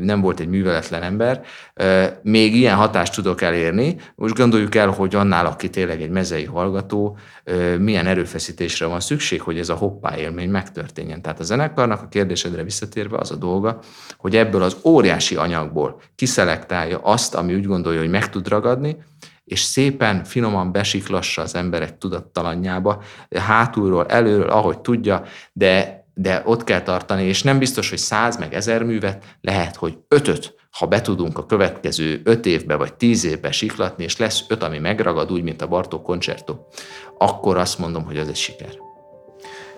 nem 0.00 0.20
volt 0.20 0.40
egy 0.40 0.48
műveletlen 0.48 1.02
ember, 1.02 1.42
még 2.22 2.54
ilyen 2.54 2.76
hatást 2.76 3.14
tudok 3.14 3.42
elérni. 3.42 3.96
Most 4.14 4.34
gondoljuk 4.34 4.74
el, 4.74 4.88
hogy 4.88 5.14
annál, 5.14 5.46
aki 5.46 5.70
tényleg 5.70 6.02
egy 6.02 6.10
mezei 6.10 6.44
hallgató, 6.44 7.16
milyen 7.78 8.06
erőfeszítésre 8.06 8.86
van 8.86 9.00
szükség, 9.00 9.40
hogy 9.42 9.58
ez 9.58 9.68
a 9.68 9.74
hoppá 9.74 10.16
élmény 10.16 10.50
megtörténjen. 10.50 11.22
Tehát 11.22 11.40
a 11.40 11.42
zenekarnak 11.42 12.02
a 12.02 12.08
kérdésedre 12.08 12.62
visszatérve 12.62 13.18
az 13.18 13.30
a 13.30 13.36
dolga, 13.36 13.78
hogy 14.16 14.36
ebből 14.36 14.62
az 14.62 14.76
óriási 14.84 15.36
anyagból 15.36 16.00
kiszelektálja 16.14 16.98
azt, 16.98 17.34
ami 17.34 17.54
úgy 17.54 17.66
gondolja, 17.66 18.00
hogy 18.00 18.10
meg 18.10 18.30
tud 18.30 18.48
ragadni, 18.48 18.96
és 19.44 19.60
szépen, 19.60 20.24
finoman 20.24 20.72
besiklassa 20.72 21.42
az 21.42 21.54
emberek 21.54 21.98
tudattalanjába, 21.98 23.02
hátulról, 23.36 24.06
előről, 24.06 24.48
ahogy 24.48 24.78
tudja, 24.78 25.22
de 25.52 25.97
de 26.20 26.42
ott 26.44 26.64
kell 26.64 26.82
tartani, 26.82 27.24
és 27.24 27.42
nem 27.42 27.58
biztos, 27.58 27.88
hogy 27.88 27.98
száz 27.98 28.36
meg 28.36 28.54
ezer 28.54 28.82
művet, 28.82 29.24
lehet, 29.40 29.76
hogy 29.76 29.98
ötöt, 30.08 30.54
ha 30.70 30.86
be 30.86 31.00
tudunk 31.00 31.38
a 31.38 31.46
következő 31.46 32.20
öt 32.24 32.46
évbe 32.46 32.74
vagy 32.74 32.94
tíz 32.94 33.24
évbe 33.24 33.52
siklatni, 33.52 34.04
és 34.04 34.16
lesz 34.16 34.44
öt, 34.48 34.62
ami 34.62 34.78
megragad, 34.78 35.32
úgy, 35.32 35.42
mint 35.42 35.62
a 35.62 35.66
Bartók 35.66 36.02
koncertó, 36.02 36.66
akkor 37.18 37.56
azt 37.56 37.78
mondom, 37.78 38.04
hogy 38.04 38.18
az 38.18 38.28
egy 38.28 38.36
siker. 38.36 38.72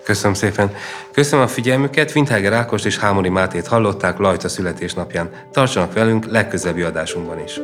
Köszönöm 0.03 0.33
szépen. 0.33 0.71
Köszönöm 1.11 1.45
a 1.45 1.47
figyelmüket, 1.47 2.15
Windhager 2.15 2.53
Ákost 2.53 2.85
és 2.85 2.97
Hámori 2.97 3.29
Mátét 3.29 3.67
hallották 3.67 4.17
Lajta 4.17 4.49
születésnapján. 4.49 5.29
Tartsanak 5.51 5.93
velünk 5.93 6.25
legközelebbi 6.25 6.81
adásunkban 6.81 7.39
is. 7.39 7.59